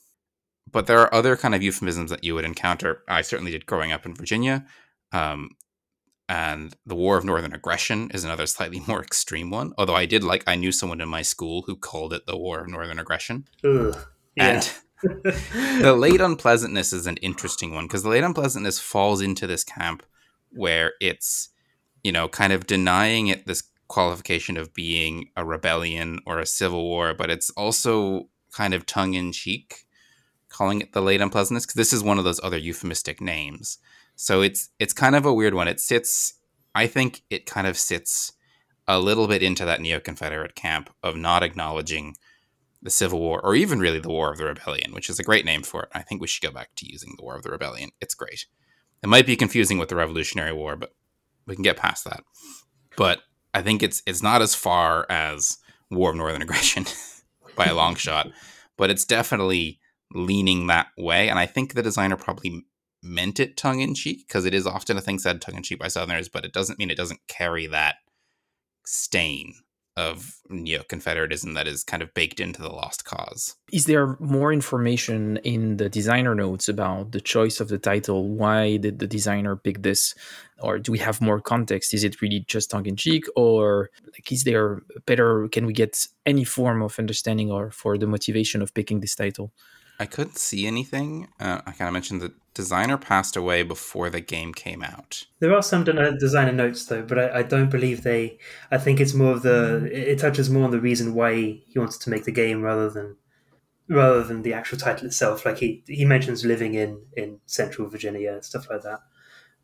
But 0.71 0.87
there 0.87 0.99
are 0.99 1.13
other 1.13 1.35
kind 1.35 1.55
of 1.55 1.63
euphemisms 1.63 2.09
that 2.11 2.23
you 2.23 2.35
would 2.35 2.45
encounter. 2.45 3.03
I 3.07 3.21
certainly 3.21 3.51
did 3.51 3.65
growing 3.65 3.91
up 3.91 4.05
in 4.05 4.13
Virginia. 4.13 4.65
Um, 5.11 5.51
and 6.27 6.75
the 6.85 6.95
War 6.95 7.17
of 7.17 7.25
Northern 7.25 7.53
Aggression 7.53 8.11
is 8.13 8.23
another 8.23 8.45
slightly 8.45 8.79
more 8.87 9.01
extreme 9.01 9.49
one. 9.49 9.73
Although 9.77 9.95
I 9.95 10.05
did 10.05 10.23
like, 10.23 10.43
I 10.47 10.55
knew 10.55 10.71
someone 10.71 11.01
in 11.01 11.09
my 11.09 11.23
school 11.23 11.63
who 11.63 11.75
called 11.75 12.13
it 12.13 12.25
the 12.27 12.37
War 12.37 12.61
of 12.61 12.69
Northern 12.69 12.99
Aggression. 12.99 13.47
Ugh, 13.63 13.97
yeah. 14.35 14.47
And 14.47 14.71
the 15.81 15.95
late 15.97 16.21
unpleasantness 16.21 16.93
is 16.93 17.07
an 17.07 17.17
interesting 17.17 17.73
one 17.73 17.85
because 17.85 18.03
the 18.03 18.09
late 18.09 18.23
unpleasantness 18.23 18.79
falls 18.79 19.21
into 19.21 19.47
this 19.47 19.63
camp 19.63 20.03
where 20.51 20.93
it's, 21.01 21.49
you 22.03 22.11
know, 22.11 22.27
kind 22.27 22.53
of 22.53 22.67
denying 22.67 23.27
it 23.27 23.45
this 23.45 23.63
qualification 23.87 24.55
of 24.55 24.73
being 24.73 25.29
a 25.35 25.43
rebellion 25.43 26.19
or 26.25 26.39
a 26.39 26.45
civil 26.45 26.83
war, 26.83 27.13
but 27.13 27.29
it's 27.29 27.49
also 27.51 28.29
kind 28.51 28.73
of 28.73 28.85
tongue 28.85 29.15
in 29.15 29.31
cheek 29.31 29.85
calling 30.59 30.81
it 30.81 30.91
the 30.91 31.01
late 31.01 31.21
unpleasantness 31.21 31.65
because 31.65 31.75
this 31.75 31.93
is 31.93 32.03
one 32.03 32.17
of 32.17 32.25
those 32.25 32.43
other 32.43 32.57
euphemistic 32.57 33.21
names. 33.21 33.77
So 34.17 34.41
it's 34.41 34.69
it's 34.77 34.91
kind 34.91 35.15
of 35.15 35.25
a 35.25 35.33
weird 35.33 35.53
one. 35.53 35.69
It 35.69 35.79
sits 35.79 36.33
I 36.75 36.85
think 36.85 37.23
it 37.29 37.45
kind 37.45 37.65
of 37.65 37.77
sits 37.77 38.33
a 38.85 38.99
little 38.99 39.27
bit 39.27 39.41
into 39.41 39.65
that 39.65 39.79
neo-Confederate 39.79 40.55
camp 40.55 40.89
of 41.01 41.15
not 41.15 41.43
acknowledging 41.43 42.15
the 42.81 42.89
Civil 42.89 43.19
War 43.19 43.39
or 43.41 43.55
even 43.55 43.79
really 43.79 43.99
the 43.99 44.09
War 44.09 44.31
of 44.31 44.37
the 44.37 44.45
Rebellion, 44.45 44.93
which 44.93 45.09
is 45.09 45.17
a 45.17 45.23
great 45.23 45.45
name 45.45 45.63
for 45.63 45.83
it. 45.83 45.89
I 45.93 46.01
think 46.01 46.19
we 46.19 46.27
should 46.27 46.43
go 46.43 46.53
back 46.53 46.71
to 46.75 46.91
using 46.91 47.13
the 47.17 47.23
War 47.23 47.37
of 47.37 47.43
the 47.43 47.51
Rebellion. 47.51 47.91
It's 48.01 48.13
great. 48.13 48.45
It 49.01 49.07
might 49.07 49.25
be 49.25 49.37
confusing 49.37 49.77
with 49.77 49.87
the 49.87 49.95
Revolutionary 49.95 50.53
War, 50.53 50.75
but 50.75 50.93
we 51.45 51.55
can 51.55 51.63
get 51.63 51.77
past 51.77 52.03
that. 52.03 52.23
But 52.97 53.19
I 53.53 53.61
think 53.61 53.81
it's 53.81 54.03
it's 54.05 54.21
not 54.21 54.41
as 54.41 54.55
far 54.55 55.05
as 55.09 55.57
War 55.89 56.09
of 56.09 56.17
Northern 56.17 56.41
Aggression 56.41 56.85
by 57.55 57.65
a 57.67 57.75
long 57.75 57.95
shot, 57.95 58.29
but 58.75 58.89
it's 58.89 59.05
definitely 59.05 59.78
leaning 60.13 60.67
that 60.67 60.87
way. 60.97 61.29
And 61.29 61.39
I 61.39 61.45
think 61.45 61.73
the 61.73 61.83
designer 61.83 62.17
probably 62.17 62.65
meant 63.01 63.39
it 63.39 63.57
tongue 63.57 63.79
in 63.79 63.95
cheek 63.95 64.27
because 64.27 64.45
it 64.45 64.53
is 64.53 64.67
often 64.67 64.97
a 64.97 65.01
thing 65.01 65.19
said 65.19 65.41
tongue 65.41 65.55
in 65.55 65.63
cheek 65.63 65.79
by 65.79 65.87
Southerners, 65.87 66.29
but 66.29 66.45
it 66.45 66.53
doesn't 66.53 66.79
mean 66.79 66.89
it 66.89 66.97
doesn't 66.97 67.21
carry 67.27 67.67
that 67.67 67.95
stain 68.85 69.53
of 69.99 70.37
neo 70.49 70.81
Confederatism 70.83 71.55
that 71.55 71.67
is 71.67 71.83
kind 71.83 72.01
of 72.01 72.13
baked 72.13 72.39
into 72.39 72.61
the 72.61 72.69
lost 72.69 73.03
cause. 73.03 73.55
Is 73.73 73.85
there 73.85 74.15
more 74.19 74.53
information 74.53 75.37
in 75.43 75.75
the 75.75 75.89
designer 75.89 76.33
notes 76.33 76.69
about 76.69 77.11
the 77.11 77.19
choice 77.19 77.59
of 77.59 77.67
the 77.67 77.77
title? 77.77 78.29
Why 78.29 78.77
did 78.77 78.99
the 78.99 79.07
designer 79.07 79.57
pick 79.57 79.81
this? 79.81 80.15
Or 80.59 80.79
do 80.79 80.93
we 80.93 80.99
have 80.99 81.19
more 81.19 81.41
context? 81.41 81.93
Is 81.93 82.05
it 82.05 82.21
really 82.21 82.45
just 82.47 82.71
tongue 82.71 82.85
in 82.85 82.95
cheek? 82.95 83.25
Or 83.35 83.89
like 84.13 84.31
is 84.31 84.43
there 84.45 84.81
better 85.05 85.49
can 85.49 85.65
we 85.65 85.73
get 85.73 86.07
any 86.25 86.45
form 86.45 86.81
of 86.81 86.97
understanding 86.97 87.51
or 87.51 87.69
for 87.69 87.97
the 87.97 88.07
motivation 88.07 88.61
of 88.61 88.73
picking 88.73 89.01
this 89.01 89.15
title? 89.15 89.51
I 89.99 90.05
couldn't 90.05 90.37
see 90.37 90.65
anything. 90.65 91.27
Uh, 91.39 91.61
I 91.65 91.71
kind 91.71 91.89
of 91.89 91.93
mentioned 91.93 92.21
the 92.21 92.33
designer 92.53 92.97
passed 92.97 93.35
away 93.35 93.63
before 93.63 94.09
the 94.09 94.21
game 94.21 94.53
came 94.53 94.81
out. 94.81 95.25
There 95.39 95.53
are 95.53 95.61
some 95.61 95.83
designer 95.83 96.53
notes 96.53 96.85
though, 96.85 97.03
but 97.03 97.19
I, 97.19 97.39
I, 97.39 97.43
don't 97.43 97.69
believe 97.69 98.03
they. 98.03 98.39
I 98.71 98.77
think 98.77 98.99
it's 98.99 99.13
more 99.13 99.33
of 99.33 99.41
the. 99.41 99.89
It 99.91 100.19
touches 100.19 100.49
more 100.49 100.63
on 100.63 100.71
the 100.71 100.79
reason 100.79 101.13
why 101.13 101.33
he 101.35 101.77
wanted 101.77 102.01
to 102.01 102.09
make 102.09 102.23
the 102.23 102.31
game 102.31 102.61
rather 102.61 102.89
than 102.89 103.17
rather 103.89 104.23
than 104.23 104.43
the 104.43 104.53
actual 104.53 104.77
title 104.77 105.07
itself. 105.07 105.45
Like 105.45 105.57
he 105.57 105.83
he 105.87 106.05
mentions 106.05 106.45
living 106.45 106.75
in 106.75 107.01
in 107.17 107.39
Central 107.45 107.89
Virginia 107.89 108.33
and 108.33 108.45
stuff 108.45 108.69
like 108.69 108.83
that. 108.83 109.01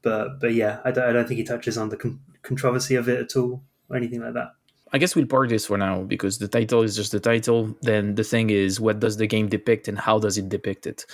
But 0.01 0.41
but 0.41 0.53
yeah, 0.53 0.81
I 0.83 0.91
don't, 0.91 1.09
I 1.09 1.13
don't 1.13 1.27
think 1.27 1.37
he 1.37 1.45
touches 1.45 1.77
on 1.77 1.89
the 1.89 1.97
con- 1.97 2.19
controversy 2.41 2.95
of 2.95 3.07
it 3.07 3.19
at 3.19 3.35
all 3.37 3.63
or 3.89 3.95
anything 3.95 4.21
like 4.21 4.33
that. 4.33 4.49
I 4.95 4.97
guess 4.97 5.13
we'll 5.13 5.25
park 5.25 5.49
this 5.49 5.65
for 5.65 5.77
now 5.77 6.03
because 6.03 6.37
the 6.37 6.47
title 6.47 6.81
is 6.81 6.95
just 6.95 7.11
the 7.11 7.19
title. 7.19 7.75
Then 7.81 8.15
the 8.15 8.23
thing 8.23 8.49
is, 8.49 8.79
what 8.79 9.01
does 9.01 9.17
the 9.17 9.27
game 9.27 9.49
depict 9.49 9.89
and 9.89 9.99
how 9.99 10.19
does 10.19 10.37
it 10.37 10.47
depict 10.47 10.87
it? 10.87 11.05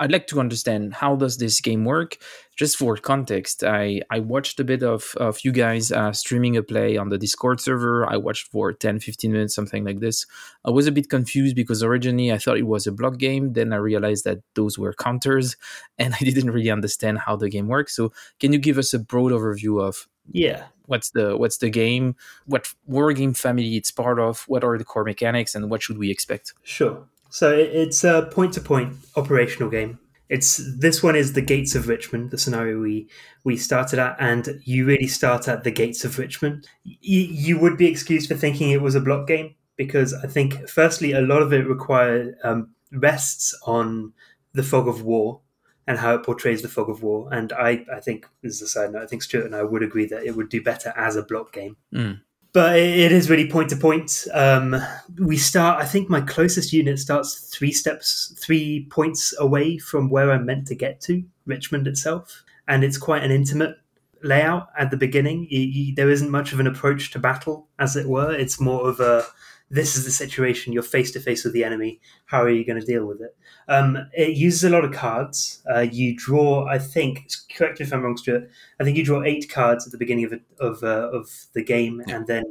I'd 0.00 0.10
like 0.10 0.26
to 0.28 0.40
understand 0.40 0.94
how 0.94 1.14
does 1.14 1.38
this 1.38 1.60
game 1.60 1.84
work. 1.84 2.16
Just 2.56 2.76
for 2.76 2.96
context, 2.96 3.62
I, 3.62 4.02
I 4.10 4.18
watched 4.18 4.58
a 4.58 4.64
bit 4.64 4.82
of, 4.82 5.14
of 5.18 5.38
you 5.44 5.52
guys 5.52 5.92
uh, 5.92 6.12
streaming 6.12 6.56
a 6.56 6.64
play 6.64 6.96
on 6.96 7.10
the 7.10 7.18
Discord 7.18 7.60
server. 7.60 8.10
I 8.10 8.16
watched 8.16 8.48
for 8.48 8.72
10, 8.72 8.98
15 8.98 9.30
minutes, 9.30 9.54
something 9.54 9.84
like 9.84 10.00
this. 10.00 10.26
I 10.64 10.70
was 10.70 10.88
a 10.88 10.92
bit 10.92 11.08
confused 11.08 11.54
because 11.54 11.84
originally 11.84 12.32
I 12.32 12.38
thought 12.38 12.58
it 12.58 12.66
was 12.66 12.88
a 12.88 12.92
block 12.92 13.18
game. 13.18 13.52
Then 13.52 13.72
I 13.72 13.76
realized 13.76 14.24
that 14.24 14.38
those 14.56 14.80
were 14.80 14.94
counters 14.94 15.56
and 15.98 16.12
I 16.12 16.24
didn't 16.24 16.50
really 16.50 16.70
understand 16.70 17.20
how 17.20 17.36
the 17.36 17.48
game 17.48 17.68
works. 17.68 17.94
So 17.94 18.12
can 18.40 18.52
you 18.52 18.58
give 18.58 18.78
us 18.78 18.92
a 18.94 18.98
broad 18.98 19.30
overview 19.30 19.80
of 19.80 20.08
yeah. 20.30 20.64
What's 20.86 21.10
the 21.10 21.36
what's 21.36 21.58
the 21.58 21.70
game? 21.70 22.16
What 22.46 22.72
war 22.86 23.12
game 23.12 23.34
family 23.34 23.76
it's 23.76 23.90
part 23.90 24.18
of? 24.18 24.44
What 24.48 24.64
are 24.64 24.78
the 24.78 24.84
core 24.84 25.04
mechanics 25.04 25.54
and 25.54 25.70
what 25.70 25.82
should 25.82 25.98
we 25.98 26.10
expect? 26.10 26.54
Sure. 26.62 27.06
So 27.30 27.54
it's 27.54 28.04
a 28.04 28.28
point 28.32 28.54
to 28.54 28.60
point 28.60 28.96
operational 29.16 29.68
game. 29.68 29.98
It's 30.30 30.56
this 30.78 31.02
one 31.02 31.16
is 31.16 31.32
the 31.32 31.42
gates 31.42 31.74
of 31.74 31.88
Richmond, 31.88 32.30
the 32.30 32.38
scenario 32.38 32.78
we 32.78 33.08
we 33.44 33.56
started 33.56 33.98
at, 33.98 34.16
and 34.18 34.60
you 34.64 34.86
really 34.86 35.06
start 35.06 35.48
at 35.48 35.64
the 35.64 35.70
gates 35.70 36.04
of 36.04 36.18
Richmond. 36.18 36.66
Y- 36.84 36.94
you 37.02 37.58
would 37.58 37.76
be 37.76 37.86
excused 37.86 38.28
for 38.28 38.34
thinking 38.34 38.70
it 38.70 38.82
was 38.82 38.94
a 38.94 39.00
block 39.00 39.26
game 39.26 39.54
because 39.76 40.12
I 40.12 40.26
think, 40.26 40.68
firstly, 40.68 41.12
a 41.12 41.22
lot 41.22 41.40
of 41.40 41.52
it 41.52 41.66
require 41.66 42.36
um, 42.44 42.70
rests 42.92 43.58
on 43.64 44.12
the 44.52 44.62
fog 44.62 44.88
of 44.88 45.02
war 45.02 45.40
and 45.88 45.98
how 45.98 46.14
it 46.14 46.22
portrays 46.22 46.60
the 46.60 46.68
fog 46.68 46.90
of 46.90 47.02
war. 47.02 47.32
And 47.32 47.50
I, 47.50 47.82
I 47.90 47.98
think, 47.98 48.26
as 48.44 48.60
a 48.60 48.68
side 48.68 48.92
note, 48.92 49.02
I 49.02 49.06
think 49.06 49.22
Stuart 49.22 49.46
and 49.46 49.56
I 49.56 49.62
would 49.62 49.82
agree 49.82 50.04
that 50.04 50.22
it 50.22 50.36
would 50.36 50.50
do 50.50 50.62
better 50.62 50.92
as 50.94 51.16
a 51.16 51.22
block 51.22 51.50
game. 51.50 51.78
Mm. 51.94 52.20
But 52.52 52.76
it 52.76 53.10
is 53.10 53.30
really 53.30 53.48
point 53.48 53.70
to 53.70 53.76
point. 53.76 54.26
Um, 54.34 54.76
we 55.18 55.38
start. 55.38 55.82
I 55.82 55.86
think 55.86 56.10
my 56.10 56.20
closest 56.20 56.74
unit 56.74 56.98
starts 56.98 57.50
three 57.56 57.72
steps, 57.72 58.34
three 58.38 58.86
points 58.90 59.34
away 59.38 59.78
from 59.78 60.10
where 60.10 60.30
I'm 60.30 60.44
meant 60.44 60.66
to 60.66 60.74
get 60.74 61.00
to, 61.02 61.24
Richmond 61.46 61.88
itself, 61.88 62.44
and 62.68 62.84
it's 62.84 62.98
quite 62.98 63.24
an 63.24 63.30
intimate 63.30 63.76
layout 64.22 64.68
at 64.78 64.90
the 64.90 64.96
beginning. 64.98 65.46
You, 65.48 65.60
you, 65.60 65.94
there 65.94 66.10
isn't 66.10 66.30
much 66.30 66.52
of 66.52 66.60
an 66.60 66.66
approach 66.66 67.12
to 67.12 67.18
battle, 67.18 67.66
as 67.78 67.96
it 67.96 68.06
were. 68.06 68.34
It's 68.34 68.60
more 68.60 68.88
of 68.88 69.00
a 69.00 69.24
this 69.70 69.96
is 69.96 70.04
the 70.04 70.10
situation. 70.10 70.72
You're 70.72 70.82
face 70.82 71.10
to 71.12 71.20
face 71.20 71.44
with 71.44 71.52
the 71.52 71.64
enemy. 71.64 72.00
How 72.26 72.42
are 72.42 72.50
you 72.50 72.64
going 72.64 72.80
to 72.80 72.86
deal 72.86 73.04
with 73.04 73.20
it? 73.20 73.36
Um, 73.68 73.98
it 74.14 74.36
uses 74.36 74.64
a 74.64 74.70
lot 74.70 74.84
of 74.84 74.92
cards. 74.92 75.62
Uh, 75.70 75.80
you 75.80 76.16
draw, 76.16 76.66
I 76.66 76.78
think, 76.78 77.28
correct 77.54 77.80
me 77.80 77.86
if 77.86 77.92
I'm 77.92 78.02
wrong, 78.02 78.16
Stuart. 78.16 78.48
I 78.80 78.84
think 78.84 78.96
you 78.96 79.04
draw 79.04 79.22
eight 79.22 79.50
cards 79.50 79.84
at 79.86 79.92
the 79.92 79.98
beginning 79.98 80.24
of 80.24 80.32
it, 80.32 80.42
of 80.58 80.82
uh, 80.82 81.10
of 81.12 81.28
the 81.52 81.62
game, 81.62 82.02
Yeah. 82.06 82.16
and 82.16 82.26
then 82.26 82.44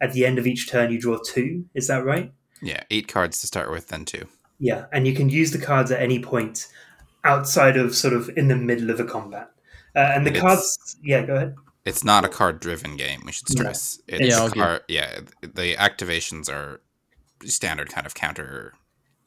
at 0.00 0.12
the 0.12 0.24
end 0.24 0.38
of 0.38 0.46
each 0.46 0.70
turn 0.70 0.92
you 0.92 1.00
draw 1.00 1.18
two. 1.24 1.64
Is 1.74 1.88
that 1.88 2.04
right? 2.04 2.32
Yeah, 2.62 2.82
eight 2.90 3.08
cards 3.08 3.40
to 3.40 3.46
start 3.46 3.70
with, 3.70 3.88
then 3.88 4.04
two. 4.04 4.26
Yeah, 4.58 4.86
and 4.92 5.06
you 5.06 5.14
can 5.14 5.28
use 5.28 5.50
the 5.52 5.58
cards 5.58 5.90
at 5.90 6.00
any 6.02 6.20
point 6.20 6.66
outside 7.24 7.76
of 7.76 7.94
sort 7.96 8.14
of 8.14 8.30
in 8.36 8.48
the 8.48 8.56
middle 8.56 8.90
of 8.90 9.00
a 9.00 9.04
combat. 9.04 9.50
Uh, 9.96 10.12
and 10.14 10.24
the 10.26 10.30
It's- 10.30 10.42
cards, 10.42 10.96
yeah, 11.02 11.24
go 11.26 11.34
ahead. 11.34 11.54
It's 11.84 12.04
not 12.04 12.24
a 12.24 12.28
card 12.28 12.60
driven 12.60 12.96
game. 12.96 13.22
We 13.24 13.32
should 13.32 13.48
stress. 13.48 14.00
It's 14.06 14.36
Yeah, 14.36 14.44
okay. 14.44 14.60
car- 14.60 14.82
yeah. 14.88 15.20
The 15.42 15.76
activations 15.76 16.48
are 16.50 16.80
standard 17.44 17.88
kind 17.88 18.06
of 18.06 18.14
counter 18.14 18.74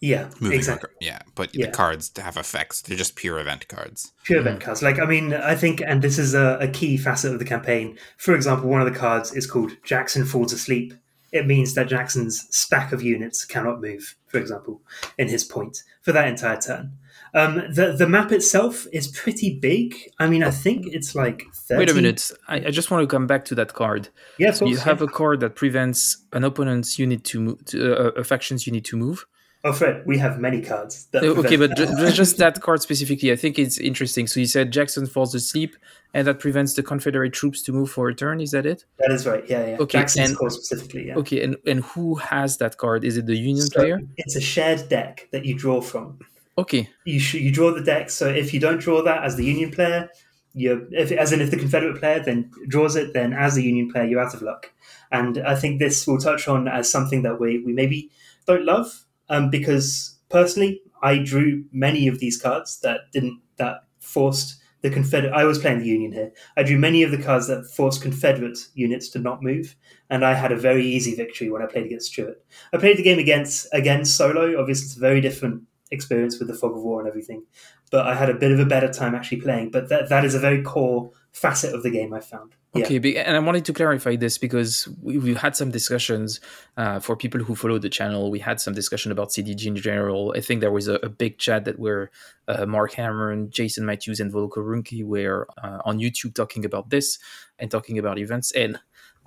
Yeah, 0.01 0.29
moving. 0.39 0.57
exactly. 0.59 0.87
record- 0.89 0.97
Yeah, 1.01 1.19
but 1.33 1.55
Yeah. 1.55 1.65
the 1.67 1.71
cards 1.71 2.11
have 2.17 2.37
effects. 2.37 2.81
They're 2.81 2.97
just 2.97 3.15
pure 3.15 3.39
event 3.39 3.67
cards. 3.67 4.11
Pure 4.23 4.39
event 4.41 4.61
cards. 4.61 4.81
Like, 4.83 4.99
I 4.99 5.05
mean, 5.05 5.33
I 5.33 5.55
think, 5.55 5.81
and 5.85 6.01
this 6.01 6.19
is 6.19 6.33
a, 6.35 6.57
a 6.61 6.67
key 6.67 6.95
facet 6.97 7.33
of 7.33 7.39
the 7.39 7.45
campaign. 7.45 7.97
For 8.17 8.35
example, 8.35 8.69
one 8.69 8.81
of 8.81 8.91
the 8.93 8.99
cards 8.99 9.31
is 9.33 9.47
called 9.47 9.71
Jackson 9.83 10.25
Falls 10.25 10.53
Asleep. 10.53 10.93
It 11.31 11.47
means 11.47 11.73
that 11.73 11.87
Jackson's 11.87 12.45
stack 12.55 12.91
of 12.91 13.01
units 13.01 13.43
cannot 13.45 13.81
move, 13.81 14.15
for 14.27 14.37
example, 14.37 14.83
in 15.17 15.29
his 15.29 15.43
point 15.43 15.81
for 16.03 16.11
that 16.11 16.27
entire 16.27 16.61
turn. 16.61 16.91
Um, 17.35 17.55
the 17.73 17.95
the 17.97 18.07
map 18.07 18.31
itself 18.31 18.85
is 18.91 19.07
pretty 19.07 19.57
big. 19.59 19.95
I 20.19 20.27
mean, 20.27 20.43
I 20.43 20.51
think 20.51 20.85
it's 20.87 21.15
like 21.15 21.45
30. 21.67 21.79
Wait 21.79 21.89
a 21.89 21.93
minute. 21.95 22.31
I, 22.47 22.55
I 22.57 22.71
just 22.71 22.91
want 22.91 23.01
to 23.01 23.07
come 23.07 23.25
back 23.27 23.43
to 23.45 23.55
that 23.55 23.73
card. 23.73 24.09
Yeah, 24.37 24.51
So 24.51 24.65
you 24.65 24.77
have 24.77 25.01
a 25.01 25.07
card 25.07 25.39
that 25.39 25.55
prevents 25.55 26.17
an 26.33 26.43
opponent's 26.43 26.99
unit 26.99 27.23
to 27.25 27.39
move, 27.39 27.65
to, 27.65 27.95
uh, 27.95 28.09
a 28.21 28.23
faction's 28.23 28.67
unit 28.67 28.83
to 28.85 28.97
move. 28.97 29.25
Oh, 29.65 29.71
Fred, 29.71 30.03
we 30.05 30.17
have 30.17 30.39
many 30.39 30.61
cards. 30.61 31.07
Uh, 31.13 31.19
Okay, 31.19 31.55
but 31.55 31.69
that. 31.69 31.77
ju- 31.77 31.85
ju- 32.07 32.11
just 32.11 32.35
that 32.37 32.61
card 32.61 32.81
specifically, 32.81 33.31
I 33.31 33.37
think 33.37 33.57
it's 33.57 33.77
interesting. 33.77 34.27
So 34.27 34.41
you 34.41 34.45
said 34.45 34.71
Jackson 34.71 35.05
falls 35.07 35.33
asleep, 35.33 35.77
and 36.13 36.27
that 36.27 36.39
prevents 36.39 36.73
the 36.73 36.83
Confederate 36.83 37.31
troops 37.31 37.61
to 37.63 37.71
move 37.71 37.89
for 37.89 38.09
a 38.09 38.13
turn. 38.13 38.41
Is 38.41 38.51
that 38.51 38.65
it? 38.65 38.83
that 38.99 39.09
is 39.09 39.25
right. 39.25 39.43
Yeah, 39.49 39.65
yeah. 39.65 39.77
Okay, 39.79 39.99
Jackson's 39.99 40.29
and- 40.31 40.37
card 40.37 40.51
specifically. 40.51 41.07
Yeah. 41.07 41.15
Okay, 41.15 41.41
and 41.43 41.55
and 41.65 41.79
who 41.79 42.15
has 42.15 42.57
that 42.57 42.77
card? 42.77 43.05
Is 43.05 43.15
it 43.17 43.25
the 43.25 43.37
Union 43.37 43.65
So 43.67 43.79
player? 43.79 44.01
It's 44.17 44.35
a 44.35 44.41
shared 44.41 44.89
deck 44.89 45.29
that 45.31 45.45
you 45.45 45.55
draw 45.57 45.79
from. 45.81 46.19
Okay, 46.57 46.89
you 47.05 47.19
you 47.19 47.51
draw 47.51 47.73
the 47.73 47.83
deck. 47.83 48.09
So 48.09 48.27
if 48.27 48.53
you 48.53 48.59
don't 48.59 48.79
draw 48.79 49.01
that 49.03 49.23
as 49.23 49.35
the 49.35 49.45
Union 49.45 49.71
player, 49.71 50.09
you 50.53 50.87
if 50.91 51.11
as 51.11 51.31
in 51.31 51.41
if 51.41 51.51
the 51.51 51.57
Confederate 51.57 51.99
player 51.99 52.19
then 52.19 52.51
draws 52.67 52.95
it, 52.95 53.13
then 53.13 53.33
as 53.33 53.55
the 53.55 53.63
Union 53.63 53.91
player 53.91 54.05
you're 54.05 54.21
out 54.21 54.33
of 54.33 54.41
luck. 54.41 54.71
And 55.11 55.39
I 55.39 55.55
think 55.55 55.79
this 55.79 56.05
will 56.05 56.19
touch 56.19 56.47
on 56.47 56.67
as 56.67 56.91
something 56.91 57.23
that 57.23 57.39
we 57.39 57.63
we 57.63 57.73
maybe 57.73 58.11
don't 58.45 58.65
love 58.65 59.05
um, 59.29 59.49
because 59.49 60.19
personally 60.29 60.81
I 61.01 61.17
drew 61.17 61.65
many 61.71 62.07
of 62.07 62.19
these 62.19 62.39
cards 62.41 62.79
that 62.81 63.11
didn't 63.11 63.41
that 63.57 63.85
forced 63.99 64.59
the 64.81 64.89
Confederate. 64.89 65.33
I 65.33 65.45
was 65.45 65.59
playing 65.59 65.79
the 65.79 65.87
Union 65.87 66.11
here. 66.11 66.31
I 66.57 66.63
drew 66.63 66.77
many 66.77 67.03
of 67.03 67.11
the 67.11 67.17
cards 67.17 67.47
that 67.47 67.65
forced 67.65 68.01
Confederate 68.01 68.59
units 68.75 69.09
to 69.09 69.19
not 69.19 69.41
move, 69.41 69.75
and 70.09 70.23
I 70.23 70.33
had 70.33 70.51
a 70.51 70.57
very 70.57 70.85
easy 70.85 71.15
victory 71.15 71.49
when 71.49 71.61
I 71.61 71.65
played 71.65 71.85
against 71.85 72.11
Stuart. 72.11 72.43
I 72.73 72.77
played 72.77 72.97
the 72.97 73.03
game 73.03 73.17
against 73.17 73.67
again 73.73 74.05
solo. 74.05 74.59
Obviously, 74.59 74.85
it's 74.85 74.97
a 74.97 74.99
very 74.99 75.21
different 75.21 75.63
experience 75.93 76.39
with 76.39 76.47
the 76.47 76.53
fog 76.53 76.75
of 76.75 76.81
war 76.81 76.99
and 76.99 77.07
everything. 77.07 77.43
But 77.91 78.07
I 78.07 78.15
had 78.15 78.29
a 78.29 78.33
bit 78.33 78.51
of 78.51 78.59
a 78.59 78.65
better 78.65 78.91
time 78.91 79.15
actually 79.15 79.41
playing. 79.41 79.71
But 79.71 79.89
that 79.89 80.09
that 80.09 80.25
is 80.25 80.35
a 80.35 80.39
very 80.39 80.61
core 80.61 81.11
facet 81.31 81.73
of 81.73 81.83
the 81.83 81.89
game 81.89 82.13
I 82.13 82.19
found. 82.19 82.55
Okay, 82.75 82.97
be- 82.97 83.19
and 83.19 83.35
I 83.35 83.39
wanted 83.39 83.65
to 83.65 83.73
clarify 83.73 84.15
this 84.15 84.39
because 84.39 84.87
we, 85.01 85.19
we've 85.19 85.37
had 85.37 85.55
some 85.55 85.69
discussions 85.69 86.39
uh, 86.75 86.99
for 86.99 87.15
people 87.15 87.41
who 87.41 87.55
follow 87.55 87.77
the 87.77 87.89
channel. 87.89 88.31
We 88.31 88.39
had 88.39 88.59
some 88.59 88.73
discussion 88.73 89.11
about 89.11 89.29
CDG 89.29 89.67
in 89.67 89.75
general. 89.75 90.33
I 90.35 90.41
think 90.41 90.61
there 90.61 90.71
was 90.71 90.87
a, 90.87 90.95
a 90.95 91.09
big 91.09 91.37
chat 91.37 91.65
that 91.65 91.77
where 91.77 92.09
uh, 92.47 92.65
Mark 92.65 92.93
Herman 92.93 93.51
Jason 93.51 93.85
Matthews, 93.85 94.19
and 94.19 94.33
Volko 94.33 94.57
Ruhnke 94.57 95.05
were 95.05 95.47
uh, 95.63 95.79
on 95.85 95.99
YouTube 95.99 96.33
talking 96.33 96.65
about 96.65 96.89
this 96.89 97.19
and 97.59 97.69
talking 97.69 97.99
about 97.99 98.17
events. 98.17 98.51
And 98.53 98.79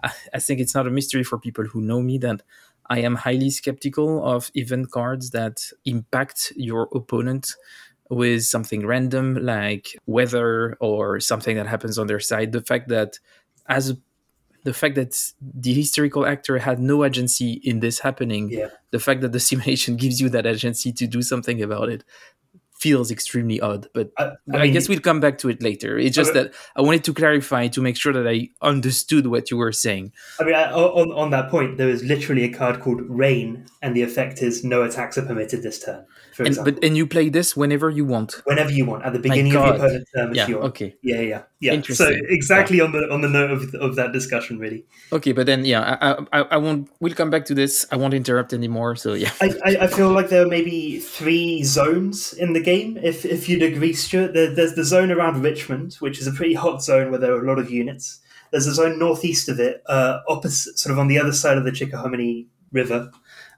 I, 0.02 0.11
I 0.35 0.38
think 0.40 0.61
it's 0.61 0.74
not 0.74 0.88
a 0.88 0.90
mystery 0.90 1.22
for 1.22 1.38
people 1.38 1.64
who 1.64 1.81
know 1.81 2.02
me 2.02 2.18
that 2.18 2.42
I 2.88 3.01
am 3.01 3.16
highly 3.16 3.51
skeptical 3.51 4.25
of 4.25 4.51
event 4.55 4.90
cards 4.90 5.31
that 5.31 5.59
impact 5.85 6.53
your 6.57 6.88
opponent 6.94 7.55
with 8.11 8.44
something 8.44 8.87
random 8.87 9.35
like 9.42 9.88
weather 10.07 10.77
or 10.81 11.18
something 11.20 11.57
that 11.57 11.66
happens 11.66 11.99
on 11.99 12.07
their 12.07 12.20
side. 12.20 12.53
The 12.53 12.62
fact 12.62 12.88
that 12.88 13.18
as 13.68 13.94
the 14.64 14.72
fact 14.75 14.96
that 14.96 15.14
the 15.40 15.72
historical 15.72 16.27
actor 16.27 16.59
had 16.59 16.81
no 16.81 17.05
agency 17.05 17.53
in 17.64 17.81
this 17.81 18.01
happening, 18.01 18.51
Yeah. 18.51 18.68
the 18.90 18.99
fact 18.99 19.20
that 19.20 19.33
the 19.33 19.40
simulation 19.51 19.96
gives 19.96 20.20
you 20.20 20.29
that 20.31 20.46
agency 20.46 20.92
to 20.92 21.07
do 21.07 21.22
something 21.22 21.62
about 21.62 21.88
it 21.88 22.05
feels 22.78 23.10
extremely 23.10 23.60
odd. 23.60 23.88
But 23.94 24.12
I, 24.18 24.24
I, 24.24 24.32
I 24.54 24.62
mean, 24.62 24.72
guess 24.72 24.88
we'll 24.88 25.00
come 25.00 25.20
back 25.20 25.38
to 25.38 25.48
it 25.48 25.62
later. 25.62 25.98
It's 25.98 26.14
just 26.14 26.30
Okay. 26.30 26.44
that 26.44 26.54
I 26.76 26.82
wanted 26.82 27.04
to 27.04 27.14
clarify 27.14 27.68
to 27.68 27.80
make 27.80 27.96
sure 27.96 28.12
that 28.12 28.28
I 28.28 28.50
understood 28.62 29.26
what 29.28 29.50
you 29.50 29.56
were 29.56 29.72
saying. 29.72 30.12
I 30.38 30.44
mean, 30.44 30.54
I, 30.54 30.70
on 30.72 31.12
on 31.12 31.30
that 31.30 31.50
point, 31.50 31.78
there 31.78 31.88
is 31.88 32.04
literally 32.04 32.44
a 32.44 32.52
card 32.52 32.80
called 32.80 33.00
Rain, 33.08 33.66
and 33.82 33.96
the 33.96 34.02
effect 34.02 34.42
is 34.42 34.62
no 34.64 34.82
attacks 34.82 35.16
are 35.18 35.22
permitted 35.22 35.62
this 35.62 35.82
turn. 35.82 36.04
For 36.37 36.42
And 36.42 36.49
example, 36.49 36.72
but 36.75 36.85
and 36.85 36.96
you 36.99 37.07
play 37.07 37.31
this 37.31 37.57
whenever 37.57 37.88
you 37.88 38.05
want. 38.05 38.42
whenever 38.44 38.70
you 38.70 38.85
want 38.85 39.05
at 39.07 39.14
the 39.14 39.18
beginning 39.18 39.57
of 39.57 39.64
your 39.64 39.75
opponent's 39.75 40.11
turn, 40.12 40.31
if 40.33 40.37
Yeah. 40.37 40.46
you 40.49 40.55
want. 40.59 40.66
Okay. 40.68 40.94
Yeah, 41.03 41.20
yeah, 41.22 41.42
yeah. 41.61 41.70
So 41.70 41.77
Interesting. 41.77 42.27
exactly 42.29 42.79
on 42.83 42.92
the 42.92 43.11
on 43.11 43.22
the 43.22 43.29
note 43.31 43.51
of, 43.51 43.75
of 43.77 43.96
that 43.96 44.12
discussion, 44.12 44.59
really. 44.59 44.85
Okay, 45.12 45.33
but 45.33 45.46
then 45.46 45.64
yeah, 45.64 45.96
I, 46.03 46.38
I 46.38 46.40
I 46.51 46.57
won't. 46.59 46.90
We'll 47.01 47.14
come 47.14 47.31
back 47.31 47.46
to 47.46 47.55
this. 47.55 47.87
I 47.90 47.96
won't 47.96 48.12
interrupt 48.12 48.53
anymore. 48.53 48.96
So 48.96 49.14
yeah. 49.14 49.31
I, 49.40 49.49
I, 49.64 49.77
I 49.85 49.87
feel 49.87 50.11
like 50.12 50.29
there 50.29 50.42
are 50.44 50.49
maybe 50.49 50.99
three 51.01 51.62
zones 51.64 52.35
in 52.35 52.53
the 52.53 52.61
game. 52.61 52.99
If 53.03 53.25
if 53.25 53.49
you'd 53.49 53.62
agree, 53.62 53.94
Stuart, 53.94 54.35
there, 54.35 54.55
there's 54.55 54.75
the 54.75 54.85
zone 54.85 55.11
around 55.11 55.42
Richmond, 55.42 55.94
which 56.01 56.20
is 56.20 56.27
a 56.27 56.33
pretty 56.33 56.53
hot 56.55 56.83
zone 56.85 57.11
where 57.11 57.18
there 57.18 57.33
are 57.33 57.42
a 57.42 57.49
lot 57.49 57.59
of 57.59 57.70
units. 57.70 58.20
There's 58.51 58.66
a 58.66 58.75
zone 58.75 58.99
northeast 58.99 59.49
of 59.49 59.59
it, 59.59 59.83
uh, 59.87 60.18
opposite, 60.29 60.79
sort 60.79 60.92
of 60.92 60.99
on 60.99 61.09
the 61.09 61.18
other 61.18 61.33
side 61.33 61.57
of 61.57 61.64
the 61.64 61.72
Chickahominy 61.72 62.46
River, 62.72 63.11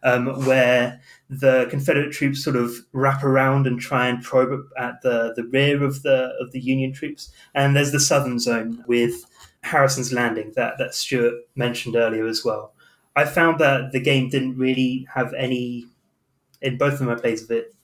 um, 0.05 0.27
where 0.47 1.01
the 1.31 1.67
Confederate 1.69 2.13
troops 2.13 2.43
sort 2.43 2.57
of 2.57 2.75
wrap 2.93 3.23
around 3.23 3.67
and 3.67 3.79
try 3.79 4.09
and 4.09 4.23
probe 4.23 4.67
at 4.79 5.03
the, 5.03 5.35
the 5.37 5.45
rear 5.45 5.83
of 5.85 6.03
the 6.03 6.33
of 6.41 6.53
the 6.53 6.61
Union 6.61 6.93
troops. 6.93 7.31
And 7.55 7.77
there's 7.77 7.93
the 7.93 8.01
southern 8.01 8.39
zone 8.39 8.85
with 8.87 9.25
Harrison's 9.63 10.13
Landing 10.13 10.53
that 10.57 10.79
that 10.79 10.95
Stuart 10.95 11.35
mentioned 11.55 11.97
earlier 11.97 12.27
as 12.27 12.45
well. 12.45 12.73
I 13.15 13.25
found 13.25 13.59
that 13.59 13.93
the 13.93 14.01
game 14.01 14.31
didn't 14.31 14.57
really 14.57 15.07
have 15.13 15.35
any 15.35 15.87
in 16.63 16.79
both 16.79 16.95
of 16.95 17.07
my 17.07 17.15
plays 17.15 17.43
of 17.43 17.51
it. 17.51 17.75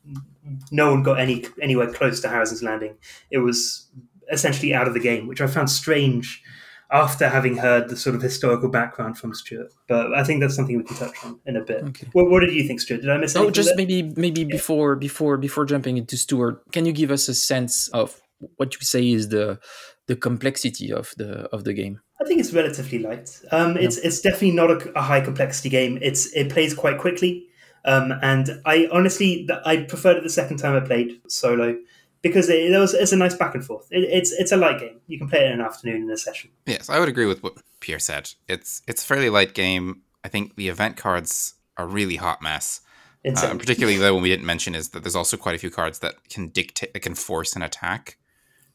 No 0.71 0.91
one 0.91 1.03
got 1.03 1.21
any 1.21 1.45
anywhere 1.61 1.93
close 1.93 2.21
to 2.21 2.29
Harrison's 2.29 2.63
Landing. 2.63 2.97
It 3.31 3.39
was 3.39 3.89
essentially 4.33 4.73
out 4.75 4.89
of 4.89 4.95
the 4.95 5.01
game, 5.01 5.27
which 5.27 5.41
I 5.41 5.47
found 5.47 5.71
strange 5.71 6.43
after 6.91 7.29
having 7.29 7.57
heard 7.57 7.89
the 7.89 7.97
sort 7.97 8.15
of 8.15 8.23
historical 8.23 8.69
background 8.69 9.19
from 9.19 9.35
Stuart. 9.35 9.73
But 9.89 10.15
I 10.15 10.23
think 10.25 10.41
that's 10.41 10.55
something 10.55 10.77
we 10.77 10.85
can 10.85 10.97
touch 10.97 11.25
on 11.25 11.41
in 11.47 11.57
a 11.57 11.61
bit. 11.63 11.83
Okay. 11.85 12.07
Well, 12.15 12.29
what 12.29 12.41
did 12.41 12.53
you 12.53 12.67
think, 12.67 12.81
Stuart? 12.81 13.01
Did 13.01 13.11
I 13.11 13.17
miss 13.17 13.35
Oh, 13.37 13.51
just 13.51 13.69
there? 13.71 13.77
maybe 13.77 14.03
maybe 14.17 14.45
before 14.45 14.97
before 14.97 15.37
before 15.37 15.65
jumping 15.65 15.97
into 15.97 16.17
Stuart, 16.17 16.63
can 16.73 16.87
you 16.87 16.93
give 16.93 17.11
us 17.11 17.29
a 17.29 17.35
sense 17.35 17.89
of 17.89 18.21
what 18.57 18.75
you 18.75 18.81
say 18.83 19.11
is 19.11 19.29
the 19.31 19.59
the 20.07 20.17
complexity 20.17 20.93
of 20.93 21.13
the 21.17 21.49
of 21.53 21.65
the 21.65 21.73
game? 21.73 22.01
I 22.21 22.27
think 22.27 22.41
it's 22.41 22.53
relatively 22.53 22.99
light. 23.01 23.41
Um, 23.51 23.77
it's 23.77 23.97
it's 23.99 24.21
definitely 24.21 24.53
not 24.53 24.71
a, 24.71 24.93
a 24.99 25.03
high 25.03 25.21
complexity 25.21 25.69
game. 25.69 25.99
It's 26.01 26.27
it 26.35 26.51
plays 26.51 26.73
quite 26.75 26.99
quickly, 26.99 27.47
um, 27.87 28.13
and 28.23 28.61
I 28.65 28.89
honestly 28.93 29.49
I 29.65 29.79
preferred 29.79 30.19
it 30.19 30.23
the 30.23 30.31
second 30.31 30.59
time 30.59 30.77
I 30.77 30.81
played 30.87 31.21
solo 31.29 31.77
because 32.25 32.49
it, 32.49 32.73
it 32.73 32.77
was 32.77 32.93
it's 32.95 33.13
a 33.13 33.17
nice 33.17 33.37
back 33.37 33.55
and 33.55 33.65
forth. 33.65 33.87
It, 33.93 34.03
it's 34.11 34.33
it's 34.33 34.51
a 34.51 34.57
light 34.57 34.81
game. 34.81 35.01
You 35.07 35.19
can 35.19 35.29
play 35.29 35.41
it 35.45 35.47
in 35.47 35.53
an 35.53 35.61
afternoon 35.61 36.03
in 36.03 36.11
a 36.11 36.17
session. 36.17 36.51
Yes, 36.67 36.91
I 36.91 36.99
would 36.99 37.09
agree 37.09 37.27
with 37.27 37.45
what 37.45 37.55
Pierre 37.79 38.01
said. 38.01 38.31
It's 38.49 38.83
it's 38.89 39.05
a 39.05 39.07
fairly 39.07 39.31
light 39.31 39.55
game. 39.55 40.03
I 40.25 40.29
think 40.29 40.57
the 40.57 40.69
event 40.69 40.97
cards 40.97 41.55
are 41.77 41.87
really 41.87 42.17
hot 42.17 42.43
mess. 42.43 42.81
Uh, 43.27 43.55
particularly 43.55 43.97
though, 43.97 44.13
when 44.15 44.23
we 44.23 44.29
didn't 44.29 44.45
mention 44.45 44.75
is 44.75 44.91
that 44.91 45.03
there's 45.03 45.17
also 45.17 45.37
quite 45.37 45.55
a 45.55 45.59
few 45.59 45.71
cards 45.71 46.01
that 46.01 46.29
can 46.29 46.49
dictate, 46.49 46.93
that 46.93 47.01
can 47.01 47.15
force 47.15 47.55
an 47.57 47.63
attack. 47.63 48.19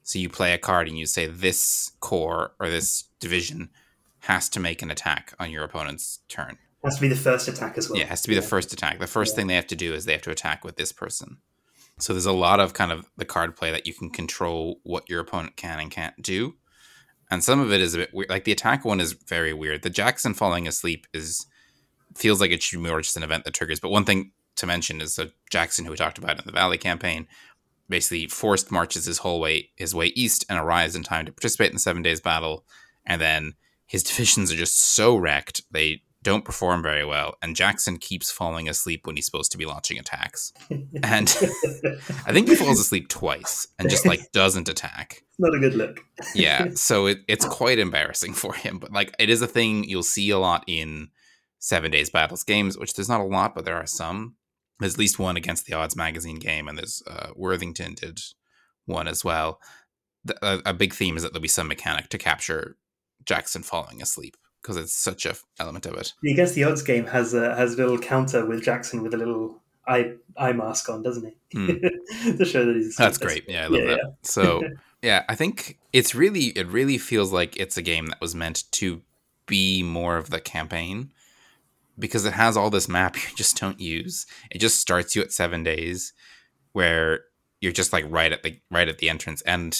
So 0.03 0.17
you 0.17 0.27
play 0.29 0.53
a 0.53 0.57
card 0.57 0.87
and 0.87 0.97
you 0.97 1.05
say 1.05 1.27
this 1.27 1.91
corps 1.99 2.53
or 2.59 2.69
this 2.69 3.03
division 3.19 3.69
has 4.21 4.49
to 4.49 4.59
make 4.59 4.81
an 4.81 4.89
attack 4.89 5.33
on 5.39 5.51
your 5.51 5.63
opponent's 5.63 6.19
turn. 6.29 6.57
has 6.83 6.95
to 6.95 7.01
be 7.01 7.07
the 7.07 7.15
first 7.15 7.47
attack 7.47 7.77
as 7.77 7.89
well. 7.89 7.97
Yeah, 7.99 8.05
it 8.05 8.09
has 8.09 8.21
to 8.23 8.27
be 8.27 8.35
the 8.35 8.41
first 8.41 8.73
attack. 8.73 8.97
The 8.99 9.05
first 9.07 9.33
Yeah. 9.33 9.35
thing 9.37 9.47
they 9.47 9.55
have 9.55 9.67
to 9.67 9.75
do 9.75 9.93
is 9.93 10.05
they 10.05 10.13
have 10.13 10.23
to 10.23 10.31
attack 10.31 10.63
with 10.65 10.77
this 10.77 10.91
person. 10.91 11.37
So 11.99 12.13
there's 12.13 12.25
a 12.25 12.31
lot 12.31 12.59
of 12.59 12.73
kind 12.73 12.91
of 12.91 13.09
the 13.17 13.25
card 13.25 13.55
play 13.55 13.71
that 13.71 13.85
you 13.85 13.93
can 13.93 14.09
control 14.09 14.79
what 14.83 15.09
your 15.09 15.19
opponent 15.19 15.57
can 15.57 15.79
and 15.79 15.91
can't 15.91 16.19
do. 16.21 16.55
And 17.31 17.43
some 17.43 17.59
of 17.59 17.71
it 17.71 17.81
is 17.81 17.93
a 17.93 17.99
bit 17.99 18.13
weird. 18.13 18.29
Like 18.29 18.45
the 18.45 18.51
attack 18.51 18.85
one 18.85 18.99
is 18.99 19.13
very 19.13 19.53
weird. 19.53 19.83
The 19.83 19.89
Jackson 19.89 20.33
falling 20.33 20.67
asleep 20.67 21.05
is 21.13 21.45
feels 22.15 22.41
like 22.41 22.51
it 22.51 22.63
should 22.63 22.81
be 22.81 22.89
more 22.89 23.01
just 23.01 23.17
an 23.17 23.23
event 23.23 23.43
that 23.43 23.53
triggers. 23.53 23.79
But 23.79 23.91
one 23.91 24.05
thing 24.05 24.31
to 24.55 24.65
mention 24.65 24.99
is 24.99 25.15
that 25.15 25.31
Jackson, 25.49 25.85
who 25.85 25.91
we 25.91 25.97
talked 25.97 26.17
about 26.17 26.39
in 26.39 26.45
the 26.45 26.51
Valley 26.51 26.77
campaign, 26.77 27.27
basically 27.87 28.27
forced 28.27 28.71
marches 28.71 29.05
his 29.05 29.19
whole 29.19 29.39
way 29.39 29.69
his 29.75 29.93
way 29.93 30.07
east 30.07 30.45
and 30.49 30.57
arrives 30.59 30.95
in 30.95 31.03
time 31.03 31.25
to 31.25 31.31
participate 31.31 31.69
in 31.69 31.75
the 31.75 31.79
Seven 31.79 32.01
Days 32.01 32.21
Battle. 32.21 32.65
And 33.05 33.21
then 33.21 33.53
his 33.85 34.03
divisions 34.09 34.51
are 34.51 34.57
just 34.57 34.79
so 34.79 35.15
wrecked 35.15 35.61
they 35.71 36.01
don't 36.21 36.43
perform 36.43 36.81
very 36.81 37.05
well. 37.05 37.35
And 37.41 37.55
Jackson 37.55 37.97
keeps 37.97 38.31
falling 38.31 38.67
asleep 38.67 39.07
when 39.07 39.15
he's 39.15 39.25
supposed 39.25 39.51
to 39.53 39.57
be 39.57 39.65
launching 39.65 39.97
attacks. 39.97 40.53
And 41.03 41.29
I 42.25 42.33
think 42.33 42.49
he 42.49 42.55
falls 42.55 42.79
asleep 42.79 43.09
twice 43.09 43.67
and 43.77 43.89
just 43.89 44.05
like 44.05 44.31
doesn't 44.31 44.69
attack. 44.69 45.23
Not 45.37 45.55
a 45.55 45.59
good 45.59 45.75
look. 45.75 46.01
Yeah, 46.35 46.69
so 46.73 47.05
it, 47.07 47.19
it's 47.27 47.45
quite 47.45 47.79
embarrassing 47.79 48.33
for 48.33 48.53
him. 48.53 48.79
But 48.79 48.91
like, 48.91 49.15
it 49.17 49.29
is 49.29 49.41
a 49.41 49.47
thing 49.47 49.83
you'll 49.85 50.03
see 50.03 50.29
a 50.29 50.37
lot 50.37 50.63
in 50.67 51.09
Seven 51.59 51.91
Days 51.91 52.09
Battles 52.09 52.43
games, 52.43 52.77
which 52.77 52.93
there's 52.93 53.09
not 53.09 53.21
a 53.21 53.25
lot, 53.25 53.55
but 53.55 53.65
there 53.65 53.77
are 53.77 53.85
some. 53.85 54.35
There's 54.79 54.95
at 54.95 54.99
least 54.99 55.19
one 55.19 55.37
against 55.37 55.65
the 55.65 55.73
Odds 55.73 55.95
Magazine 55.95 56.39
game, 56.39 56.67
and 56.67 56.77
there's 56.77 57.01
uh, 57.07 57.29
Worthington 57.35 57.95
did 57.95 58.19
one 58.85 59.07
as 59.07 59.23
well. 59.23 59.61
The, 60.25 60.37
a, 60.45 60.61
a 60.71 60.73
big 60.73 60.93
theme 60.93 61.17
is 61.17 61.23
that 61.23 61.33
there'll 61.33 61.41
be 61.41 61.47
some 61.47 61.67
mechanic 61.67 62.09
to 62.09 62.17
capture 62.17 62.77
Jackson 63.25 63.63
falling 63.63 64.01
asleep 64.01 64.35
because 64.61 64.77
it's 64.77 64.93
such 64.93 65.25
a 65.25 65.29
f- 65.31 65.45
element 65.59 65.85
of 65.85 65.93
it. 65.95 66.13
The 66.21 66.33
Against 66.33 66.55
the 66.55 66.63
Odds 66.65 66.81
game 66.81 67.05
has 67.05 67.33
a 67.33 67.55
has 67.55 67.73
a 67.73 67.77
little 67.77 67.97
counter 67.97 68.45
with 68.45 68.63
Jackson 68.63 69.03
with 69.03 69.13
a 69.13 69.17
little 69.17 69.61
eye 69.87 70.13
eye 70.37 70.53
mask 70.53 70.89
on, 70.89 71.01
doesn't 71.01 71.25
he? 71.51 71.57
Hmm. 71.57 71.67
to 72.37 72.45
show 72.45 72.65
that 72.65 72.75
he's 72.75 72.95
That's 72.95 73.17
great. 73.17 73.45
Yeah, 73.47 73.65
I 73.65 73.67
love 73.67 73.81
Yeah, 73.81 73.95
that. 73.95 74.15
So 74.23 74.61
yeah, 75.01 75.23
I 75.29 75.35
think 75.35 75.77
it's 75.93 76.13
really 76.13 76.47
it 76.57 76.67
really 76.67 76.97
feels 76.97 77.31
like 77.31 77.57
it's 77.57 77.77
a 77.77 77.81
game 77.81 78.07
that 78.07 78.21
was 78.21 78.35
meant 78.35 78.69
to 78.73 79.01
be 79.45 79.81
more 79.81 80.17
of 80.17 80.29
the 80.29 80.39
campaign 80.39 81.11
because 81.97 82.23
it 82.25 82.33
has 82.33 82.55
all 82.55 82.69
this 82.69 82.87
map 82.87 83.15
you 83.29 83.35
just 83.35 83.57
don't 83.59 83.79
use. 83.79 84.25
It 84.51 84.59
just 84.59 84.79
starts 84.79 85.15
you 85.15 85.21
at 85.21 85.31
seven 85.31 85.63
days 85.63 86.13
where 86.73 87.21
you're 87.61 87.71
just 87.71 87.91
like 87.91 88.05
right 88.07 88.31
at 88.31 88.43
the 88.43 88.59
right 88.69 88.87
at 88.87 88.99
the 88.99 89.09
entrance 89.09 89.41
and 89.41 89.77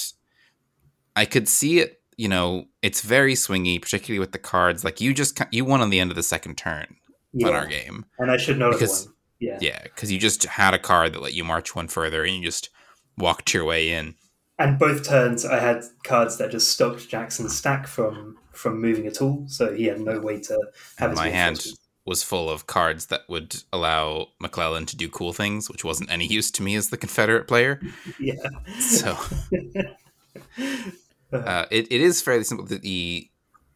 I 1.15 1.25
could 1.25 1.47
see 1.47 1.79
it, 1.79 1.98
you 2.19 2.27
know, 2.27 2.65
it's 2.82 3.01
very 3.01 3.34
swingy, 3.34 3.82
particularly 3.82 4.19
with 4.19 4.34
the 4.34 4.39
cards. 4.39 4.84
Like 4.84 4.99
you 4.99 5.13
just 5.13 5.39
you 5.51 5.63
won 5.63 5.79
on 5.79 5.89
the 5.89 6.01
end 6.01 6.12
of 6.12 6.17
the 6.17 6.23
second 6.23 6.58
turn 6.58 6.97
yeah. 7.32 7.47
on 7.47 7.53
our 7.53 7.65
game. 7.65 8.05
and 8.17 8.29
I 8.29 8.36
should 8.36 8.60
know 8.60 8.71
Because- 8.71 9.05
one. 9.05 9.15
Yeah. 9.41 9.58
Yeah, 9.62 9.82
because 9.84 10.12
you 10.12 10.19
just 10.19 10.43
had 10.43 10.73
a 10.73 10.77
card 10.77 11.13
that 11.13 11.21
let 11.21 11.34
you 11.34 11.45
march 11.45 11.73
one 11.73 11.88
further 11.88 12.25
and 12.25 12.36
you 12.36 12.43
just 12.43 12.71
walked 13.17 13.53
your 13.53 13.63
way 13.63 13.91
in. 13.91 14.15
And 14.58 14.77
both 14.77 15.08
turns, 15.08 15.45
I 15.45 15.62
had 15.62 15.86
cards 16.03 16.38
that 16.39 16.51
just 16.51 16.71
stopped 16.71 17.08
Jackson's 17.08 17.55
stack 17.55 17.88
from 17.88 18.38
from 18.51 18.82
moving 18.82 19.08
at 19.08 19.21
all, 19.21 19.45
so 19.47 19.73
he 19.73 19.86
had 19.86 20.01
no 20.01 20.19
way 20.19 20.41
to 20.41 20.60
have 20.97 21.12
his 21.12 21.19
my 21.19 21.29
hand 21.29 21.65
was 22.05 22.21
full 22.21 22.49
of 22.49 22.67
cards 22.67 23.05
that 23.05 23.21
would 23.29 23.55
allow 23.71 24.27
McClellan 24.41 24.86
to 24.88 24.97
do 24.97 25.08
cool 25.08 25.32
things, 25.32 25.69
which 25.69 25.86
wasn't 25.86 26.12
any 26.12 26.27
use 26.27 26.51
to 26.51 26.62
me 26.62 26.75
as 26.75 26.89
the 26.89 26.97
Confederate 26.97 27.47
player. 27.47 27.79
Yeah. 28.19 28.34
So 28.77 29.17
uh, 31.31 31.65
it, 31.69 31.91
it 31.91 32.01
is 32.01 32.21
fairly 32.21 32.43
simple. 32.43 32.65
The, 32.65 32.79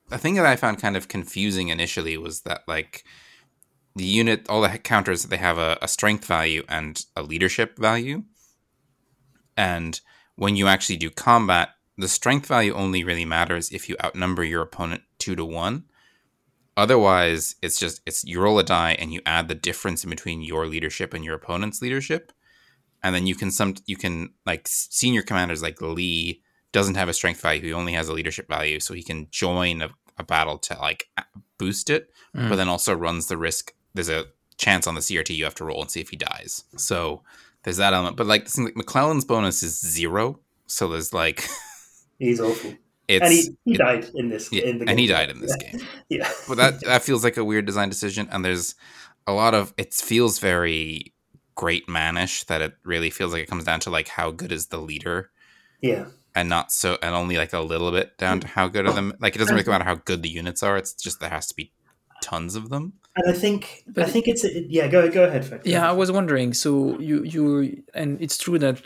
the 0.09 0.17
thing 0.17 0.35
that 0.35 0.45
I 0.45 0.55
found 0.55 0.81
kind 0.81 0.97
of 0.97 1.07
confusing 1.07 1.69
initially 1.69 2.17
was 2.17 2.41
that 2.41 2.61
like 2.67 3.03
the 3.95 4.05
unit, 4.05 4.47
all 4.49 4.61
the 4.61 4.77
counters, 4.77 5.21
that 5.21 5.29
they 5.29 5.37
have 5.37 5.57
a, 5.57 5.77
a 5.81 5.87
strength 5.87 6.25
value 6.25 6.63
and 6.67 7.05
a 7.15 7.23
leadership 7.23 7.77
value, 7.77 8.23
and 9.55 9.99
when 10.35 10.55
you 10.55 10.67
actually 10.67 10.97
do 10.97 11.09
combat, 11.09 11.69
the 11.97 12.07
strength 12.07 12.47
value 12.47 12.73
only 12.73 13.03
really 13.03 13.25
matters 13.25 13.71
if 13.71 13.87
you 13.87 13.95
outnumber 14.03 14.43
your 14.43 14.63
opponent 14.63 15.03
two 15.19 15.35
to 15.35 15.45
one. 15.45 15.85
Otherwise, 16.75 17.55
it's 17.61 17.79
just 17.79 18.01
it's 18.07 18.23
you 18.23 18.41
roll 18.41 18.57
a 18.57 18.63
die 18.63 18.93
and 18.93 19.13
you 19.13 19.21
add 19.27 19.47
the 19.47 19.55
difference 19.55 20.03
in 20.03 20.09
between 20.09 20.41
your 20.41 20.65
leadership 20.65 21.13
and 21.13 21.23
your 21.23 21.35
opponent's 21.35 21.83
leadership, 21.83 22.31
and 23.03 23.13
then 23.13 23.27
you 23.27 23.35
can 23.35 23.51
some 23.51 23.75
you 23.85 23.95
can 23.95 24.33
like 24.45 24.67
senior 24.67 25.21
commanders 25.21 25.61
like 25.61 25.81
Lee 25.81 26.42
doesn't 26.73 26.95
have 26.95 27.07
a 27.07 27.13
strength 27.13 27.39
value; 27.39 27.61
he 27.61 27.73
only 27.73 27.93
has 27.93 28.09
a 28.09 28.13
leadership 28.13 28.49
value, 28.49 28.81
so 28.81 28.93
he 28.93 29.01
can 29.03 29.27
join 29.31 29.81
a, 29.81 29.89
a 30.17 30.23
battle 30.23 30.57
to 30.57 30.77
like 30.77 31.07
boost 31.57 31.89
it, 31.89 32.09
Mm. 32.35 32.49
but 32.49 32.55
then 32.57 32.67
also 32.67 32.93
runs 32.93 33.27
the 33.27 33.37
risk. 33.37 33.73
There's 33.93 34.09
a 34.09 34.25
chance 34.57 34.87
on 34.87 34.95
the 34.95 35.01
CRT 35.01 35.35
you 35.35 35.43
have 35.45 35.55
to 35.55 35.63
roll 35.65 35.81
and 35.81 35.89
see 35.91 36.01
if 36.01 36.09
he 36.09 36.15
dies. 36.17 36.63
So 36.77 37.21
there's 37.63 37.77
that 37.77 37.93
element. 37.93 38.17
But 38.17 38.25
like, 38.27 38.43
this 38.45 38.57
like 38.57 38.75
McClellan's 38.75 39.23
bonus 39.23 39.61
is 39.63 39.79
zero, 39.79 40.39
so 40.67 40.87
there's 40.89 41.13
like 41.13 41.47
He's 42.19 42.39
awful. 42.41 42.73
it's 43.07 43.23
and 43.23 43.31
he, 43.33 43.49
he 43.65 43.73
it- 43.75 43.77
died 43.77 44.09
in 44.15 44.29
this 44.29 44.51
yeah, 44.51 44.63
in 44.63 44.79
the 44.79 44.89
and 44.89 44.99
he 44.99 45.05
game. 45.07 45.15
died 45.15 45.29
in 45.29 45.39
this 45.41 45.55
yeah. 45.61 45.71
game. 45.71 45.81
Yeah. 46.09 46.31
But 46.47 46.57
that 46.57 46.81
that 46.81 47.03
feels 47.03 47.23
like 47.23 47.37
a 47.37 47.43
weird 47.45 47.65
design 47.65 47.89
decision, 47.89 48.27
and 48.31 48.43
there's 48.43 48.73
a 49.27 49.31
lot 49.33 49.53
of 49.53 49.73
it 49.77 49.93
feels 49.93 50.39
very 50.39 51.13
great 51.55 51.85
manish 51.87 52.45
that 52.47 52.61
it 52.63 52.73
really 52.83 53.11
feels 53.11 53.31
like 53.31 53.43
it 53.43 53.47
comes 53.49 53.63
down 53.63 53.79
to 53.81 53.89
like 53.91 54.07
how 54.07 54.31
good 54.31 54.51
is 54.51 54.67
the 54.67 54.79
leader 54.79 55.29
Yeah. 55.81 56.05
And 56.35 56.49
not 56.49 56.71
so 56.71 56.97
and 57.01 57.13
only 57.13 57.37
like 57.37 57.53
a 57.53 57.59
little 57.59 57.91
bit 57.91 58.17
down 58.17 58.39
to 58.39 58.47
how 58.47 58.67
good 58.67 58.87
are 58.87 58.93
them 58.93 59.13
like 59.19 59.35
it 59.35 59.39
doesn't 59.39 59.55
really 59.55 59.69
matter 59.69 59.83
how 59.83 59.95
good 59.95 60.23
the 60.23 60.29
units 60.29 60.63
are 60.63 60.77
it's 60.77 60.93
just 60.93 61.19
there 61.19 61.29
has 61.29 61.47
to 61.47 61.55
be 61.55 61.71
tons 62.21 62.55
of 62.55 62.69
them 62.69 62.93
And 63.15 63.29
I 63.29 63.33
think 63.33 63.83
But 63.87 64.05
I 64.05 64.09
think 64.09 64.27
it's 64.27 64.43
a, 64.43 64.63
yeah. 64.67 64.87
Go 64.87 65.09
go 65.09 65.25
ahead, 65.25 65.45
Fred. 65.45 65.61
Yeah, 65.65 65.87
I 65.87 65.91
was 65.91 66.11
wondering. 66.11 66.53
So 66.53 66.97
you 66.99 67.23
you 67.23 67.83
and 67.93 68.19
it's 68.21 68.37
true 68.37 68.57
that 68.59 68.81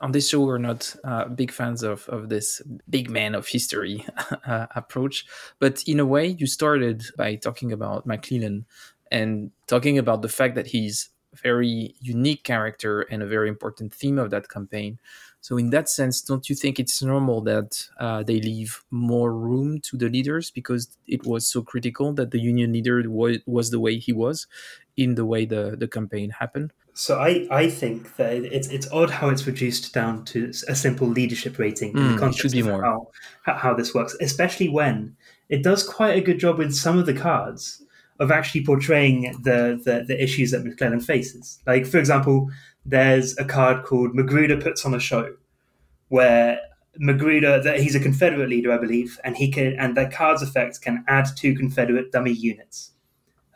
on 0.00 0.12
this 0.12 0.28
show 0.28 0.40
we're 0.44 0.58
not 0.58 0.94
uh, 1.02 1.24
big 1.26 1.50
fans 1.50 1.82
of 1.82 2.08
of 2.08 2.28
this 2.28 2.62
big 2.88 3.10
man 3.10 3.34
of 3.34 3.48
history 3.48 4.06
uh, 4.46 4.66
approach, 4.76 5.26
but 5.58 5.82
in 5.86 5.98
a 5.98 6.06
way 6.06 6.26
you 6.26 6.46
started 6.46 7.02
by 7.16 7.34
talking 7.34 7.72
about 7.72 8.06
McClellan 8.06 8.66
and 9.10 9.50
talking 9.66 9.98
about 9.98 10.22
the 10.22 10.28
fact 10.28 10.54
that 10.54 10.68
he's 10.68 11.10
a 11.32 11.36
very 11.36 11.94
unique 12.00 12.44
character 12.44 13.02
and 13.02 13.22
a 13.22 13.26
very 13.26 13.48
important 13.48 13.92
theme 13.92 14.18
of 14.18 14.30
that 14.30 14.48
campaign. 14.48 14.98
So 15.46 15.56
in 15.62 15.70
that 15.70 15.88
sense, 15.88 16.16
don't 16.22 16.48
you 16.50 16.56
think 16.56 16.74
it's 16.80 17.00
normal 17.02 17.40
that 17.42 17.70
uh, 18.00 18.24
they 18.24 18.40
leave 18.40 18.82
more 18.90 19.30
room 19.32 19.80
to 19.82 19.96
the 19.96 20.08
leaders 20.08 20.50
because 20.50 20.98
it 21.06 21.22
was 21.24 21.42
so 21.48 21.62
critical 21.62 22.12
that 22.14 22.32
the 22.32 22.40
Union 22.40 22.72
leader 22.72 22.98
was, 23.08 23.38
was 23.46 23.70
the 23.70 23.78
way 23.78 23.94
he 23.98 24.12
was 24.12 24.48
in 24.96 25.14
the 25.14 25.24
way 25.24 25.46
the, 25.46 25.76
the 25.78 25.86
campaign 25.86 26.30
happened? 26.30 26.72
So 26.94 27.20
I, 27.20 27.46
I 27.50 27.68
think 27.68 28.16
that 28.16 28.32
it's 28.56 28.68
it's 28.68 28.90
odd 28.90 29.10
how 29.10 29.28
it's 29.28 29.46
reduced 29.46 29.92
down 29.92 30.24
to 30.26 30.50
a 30.66 30.74
simple 30.74 31.06
leadership 31.06 31.58
rating 31.58 31.90
in 31.98 31.98
Mm, 31.98 32.08
the 32.08 32.14
it 32.16 32.18
context 32.18 32.40
should 32.40 32.52
be 32.52 32.62
of 32.62 32.66
more. 32.70 32.82
how, 32.82 33.08
how 33.42 33.54
how 33.54 33.74
this 33.74 33.94
works, 33.94 34.16
especially 34.20 34.68
when 34.70 35.14
it 35.48 35.62
does 35.62 35.82
quite 35.86 36.16
a 36.16 36.22
good 36.22 36.38
job 36.40 36.58
with 36.58 36.74
some 36.74 36.98
of 36.98 37.06
the 37.06 37.14
cards 37.14 37.82
of 38.18 38.30
actually 38.30 38.64
portraying 38.64 39.20
the 39.42 39.78
the, 39.84 40.04
the 40.08 40.20
issues 40.22 40.50
that 40.52 40.64
McClellan 40.64 41.00
faces. 41.00 41.60
Like 41.66 41.84
for 41.86 41.98
example, 41.98 42.50
there's 42.86 43.36
a 43.38 43.44
card 43.44 43.84
called 43.84 44.14
Magruder 44.14 44.56
puts 44.56 44.86
on 44.86 44.94
a 44.94 45.00
show, 45.00 45.34
where 46.08 46.60
Magruder 46.98 47.62
that 47.62 47.80
he's 47.80 47.94
a 47.94 48.00
Confederate 48.00 48.48
leader, 48.48 48.72
I 48.72 48.78
believe, 48.78 49.18
and 49.24 49.36
he 49.36 49.50
can 49.50 49.76
and 49.78 49.96
that 49.96 50.12
card's 50.12 50.42
effect 50.42 50.80
can 50.80 51.04
add 51.08 51.26
two 51.36 51.54
Confederate 51.54 52.12
dummy 52.12 52.32
units 52.32 52.92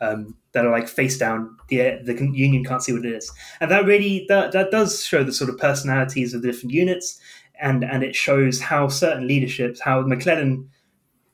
um, 0.01 0.35
that 0.51 0.65
are 0.65 0.71
like 0.71 0.87
face 0.87 1.17
down. 1.17 1.57
The 1.69 1.99
the 2.03 2.13
Union 2.13 2.63
can't 2.63 2.83
see 2.83 2.93
what 2.93 3.05
it 3.05 3.13
is, 3.13 3.31
and 3.61 3.71
that 3.71 3.85
really 3.85 4.25
that 4.27 4.51
that 4.51 4.71
does 4.71 5.05
show 5.05 5.23
the 5.23 5.33
sort 5.33 5.49
of 5.49 5.57
personalities 5.57 6.33
of 6.33 6.41
the 6.41 6.51
different 6.51 6.73
units, 6.73 7.19
and 7.59 7.83
and 7.83 8.03
it 8.03 8.15
shows 8.15 8.59
how 8.59 8.89
certain 8.89 9.27
leaderships, 9.27 9.79
how 9.79 10.01
McClellan, 10.01 10.69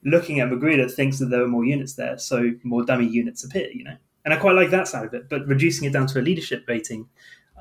looking 0.04 0.40
at 0.40 0.50
Magruder, 0.50 0.88
thinks 0.88 1.20
that 1.20 1.28
there 1.28 1.44
are 1.44 1.48
more 1.48 1.66
units 1.66 1.96
there, 1.96 2.18
so 2.18 2.52
more 2.64 2.86
dummy 2.86 3.08
units 3.08 3.44
appear. 3.44 3.70
You 3.74 3.86
know, 3.86 3.98
and 4.24 4.34
I 4.34 4.38
quite 4.38 4.56
like 4.56 4.70
that 4.70 4.88
side 4.88 5.06
of 5.06 5.14
it. 5.14 5.30
But 5.30 5.48
reducing 5.48 5.88
it 5.88 5.94
down 5.94 6.08
to 6.08 6.20
a 6.20 6.22
leadership 6.22 6.66
rating, 6.68 7.08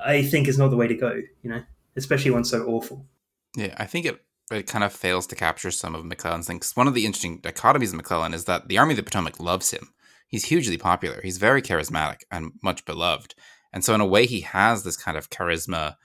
I 0.03 0.23
think 0.23 0.47
is 0.47 0.57
not 0.57 0.69
the 0.69 0.77
way 0.77 0.87
to 0.87 0.95
go. 0.95 1.21
You 1.41 1.49
know, 1.49 1.63
especially 1.95 2.31
one 2.31 2.43
so 2.45 2.65
awful. 2.65 3.05
yeah 3.55 3.73
i 3.77 3.85
think 3.85 4.05
it 4.05 4.21
it 4.51 4.67
kind 4.67 4.83
of 4.83 4.93
fails 4.93 5.27
to 5.27 5.35
capture 5.35 5.71
some 5.71 5.93
of 5.93 6.05
mcclellan's 6.05 6.47
things. 6.47 6.71
One 6.75 6.87
of 6.87 6.93
the 6.93 7.05
interesting 7.05 7.41
dichotomies 7.41 7.89
of 7.89 7.95
mcclellan 7.95 8.33
is 8.33 8.45
that 8.45 8.69
the 8.69 8.77
army 8.77 8.93
of 8.93 8.97
the 8.97 9.03
potomac 9.03 9.41
loves 9.41 9.71
him. 9.71 9.93
He's 10.29 10.45
hugely 10.45 10.77
popular. 10.77 11.19
He's 11.21 11.37
very 11.37 11.61
charismatic 11.61 12.21
and 12.31 12.51
much 12.63 12.85
beloved. 12.85 13.35
And 13.73 13.83
so 13.83 13.93
in 13.93 13.99
a 13.99 14.05
way 14.05 14.25
he 14.25 14.41
has 14.41 14.83
this 14.83 14.95
kind 14.95 15.17
of 15.17 15.29
charisma 15.29 15.95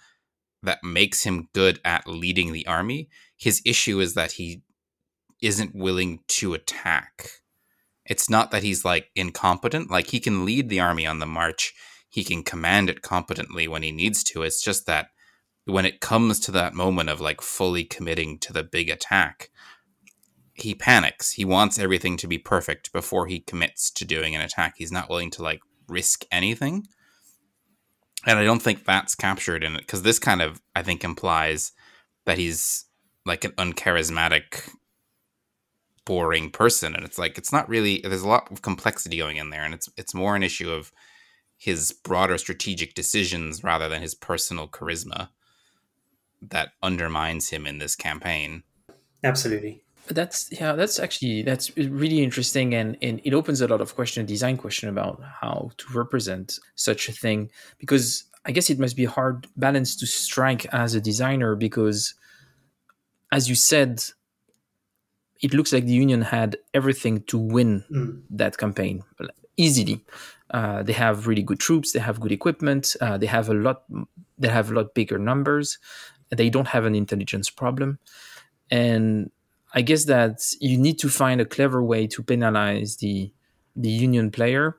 that 0.63 0.83
makes 0.83 1.23
him 1.23 1.49
good 1.53 1.81
at 1.85 2.09
leading 2.09 2.53
the 2.53 2.67
army. 2.67 3.09
His 3.37 3.63
issue 3.65 4.01
is 4.01 4.15
that 4.15 4.33
he 4.33 4.63
isn't 5.41 5.75
willing 5.75 6.21
to 6.29 6.55
attack. 6.55 7.43
It's 8.07 8.29
not 8.29 8.51
that 8.51 8.65
he's 8.65 8.85
like 8.85 9.11
incompetent. 9.15 9.89
Like 9.89 10.09
he 10.09 10.19
can 10.19 10.45
lead 10.45 10.69
the 10.69 10.81
army 10.81 11.07
on 11.07 11.21
the 11.21 11.27
march 11.27 11.75
he 12.13 12.25
can 12.25 12.43
command 12.43 12.91
it 12.91 13.01
competently 13.01 13.67
when 13.67 13.83
he 13.83 13.91
needs 13.91 14.23
to. 14.23 14.43
It's 14.43 14.63
just 14.63 14.85
that 14.85 15.07
when 15.65 15.87
it 15.87 16.03
comes 16.03 16.39
to 16.41 16.53
that 16.53 16.75
moment 16.75 17.09
of 17.09 17.23
like 17.23 17.41
fully 17.41 17.85
committing 17.85 18.39
to 18.41 18.53
the 18.53 18.63
big 18.63 18.91
attack, 18.91 19.49
he 20.53 20.75
panics. 20.75 21.33
He 21.33 21.47
wants 21.47 21.79
everything 21.79 22.19
to 22.19 22.27
be 22.27 22.37
perfect 22.37 22.93
before 22.93 23.29
he 23.29 23.41
commits 23.41 23.91
to 23.93 24.05
doing 24.05 24.35
an 24.35 24.43
attack. 24.43 24.75
He's 24.77 24.93
not 24.93 25.09
willing 25.09 25.31
to 25.31 25.43
like 25.43 25.63
risk 25.89 26.27
anything. 26.31 26.87
And 28.27 28.39
I 28.39 28.45
don't 28.45 28.61
think 28.61 28.85
that's 28.85 29.15
captured 29.15 29.65
in 29.65 29.75
it 29.75 29.81
because 29.81 30.03
this 30.03 30.19
kind 30.19 30.43
of, 30.43 30.61
I 30.77 30.83
think, 30.83 31.05
implies 31.05 31.73
that 32.27 32.37
he's 32.37 32.85
like 33.25 33.47
an 33.47 33.53
uncharismatic, 33.53 34.69
boring 36.05 36.51
person. 36.51 36.95
And 36.95 37.07
it's 37.07 37.19
like, 37.19 37.39
it's 37.39 37.53
not 37.53 37.71
really, 37.71 38.03
there's 38.05 38.21
a 38.21 38.29
lot 38.29 38.53
of 38.53 38.61
complexity 38.61 39.17
going 39.17 39.39
in 39.39 39.49
there. 39.49 39.63
And 39.63 39.73
it's, 39.73 39.89
it's 39.97 40.13
more 40.13 40.37
an 40.37 40.43
issue 40.43 40.71
of 40.71 40.93
his 41.63 41.93
broader 41.93 42.37
strategic 42.39 42.93
decisions 42.95 43.63
rather 43.63 43.89
than 43.89 44.03
his 44.03 44.17
personal 44.17 44.67
charisma 44.67 45.29
that 46.41 46.73
undermines 46.83 47.51
him 47.51 47.69
in 47.69 47.79
this 47.79 47.95
campaign. 47.95 48.65
Absolutely. 49.23 49.85
That's 50.09 50.49
yeah, 50.51 50.73
that's 50.73 50.99
actually 50.99 51.43
that's 51.43 51.77
really 51.77 52.21
interesting 52.25 52.75
and, 52.75 52.97
and 53.01 53.21
it 53.23 53.33
opens 53.33 53.61
a 53.61 53.69
lot 53.69 53.81
of 53.81 53.95
question 53.95 54.27
design 54.27 54.57
question 54.57 54.89
about 54.89 55.23
how 55.41 55.71
to 55.77 55.85
represent 55.97 56.59
such 56.75 57.09
a 57.09 57.13
thing 57.13 57.49
because 57.79 58.25
I 58.45 58.51
guess 58.51 58.69
it 58.69 58.81
must 58.81 58.97
be 58.97 59.05
a 59.05 59.11
hard 59.11 59.47
balance 59.57 59.95
to 60.01 60.07
strike 60.07 60.67
as 60.73 60.97
a 60.97 61.01
designer 61.01 61.55
because 61.55 62.15
as 63.31 63.49
you 63.49 63.55
said 63.55 64.03
it 65.41 65.55
looks 65.55 65.73
like 65.73 65.85
the 65.87 65.93
union 65.93 66.23
had 66.23 66.57
everything 66.75 67.23
to 67.31 67.39
win 67.39 67.85
Mm. 67.89 68.23
that 68.31 68.59
campaign 68.59 69.05
easily. 69.57 70.05
Uh, 70.53 70.83
they 70.83 70.93
have 70.93 71.27
really 71.27 71.43
good 71.43 71.59
troops. 71.59 71.93
They 71.93 71.99
have 72.01 72.21
good 72.21 72.33
equipment. 72.33 72.95
Uh, 73.01 73.17
they 73.19 73.27
have 73.27 73.49
a 73.49 73.55
lot. 73.55 73.85
They 74.39 74.49
have 74.49 74.71
a 74.71 74.75
lot 74.75 74.95
bigger 74.95 75.19
numbers. 75.19 75.79
They 76.31 76.51
don't 76.51 76.69
have 76.69 76.85
an 76.85 76.95
intelligence 76.95 77.51
problem, 77.51 77.99
and 78.71 79.31
I 79.75 79.83
guess 79.83 80.05
that 80.07 80.41
you 80.61 80.79
need 80.79 80.99
to 81.01 81.09
find 81.09 81.41
a 81.41 81.45
clever 81.45 81.83
way 81.83 82.07
to 82.09 82.23
penalize 82.23 82.97
the 82.97 83.33
the 83.75 83.89
union 83.89 84.31
player 84.31 84.79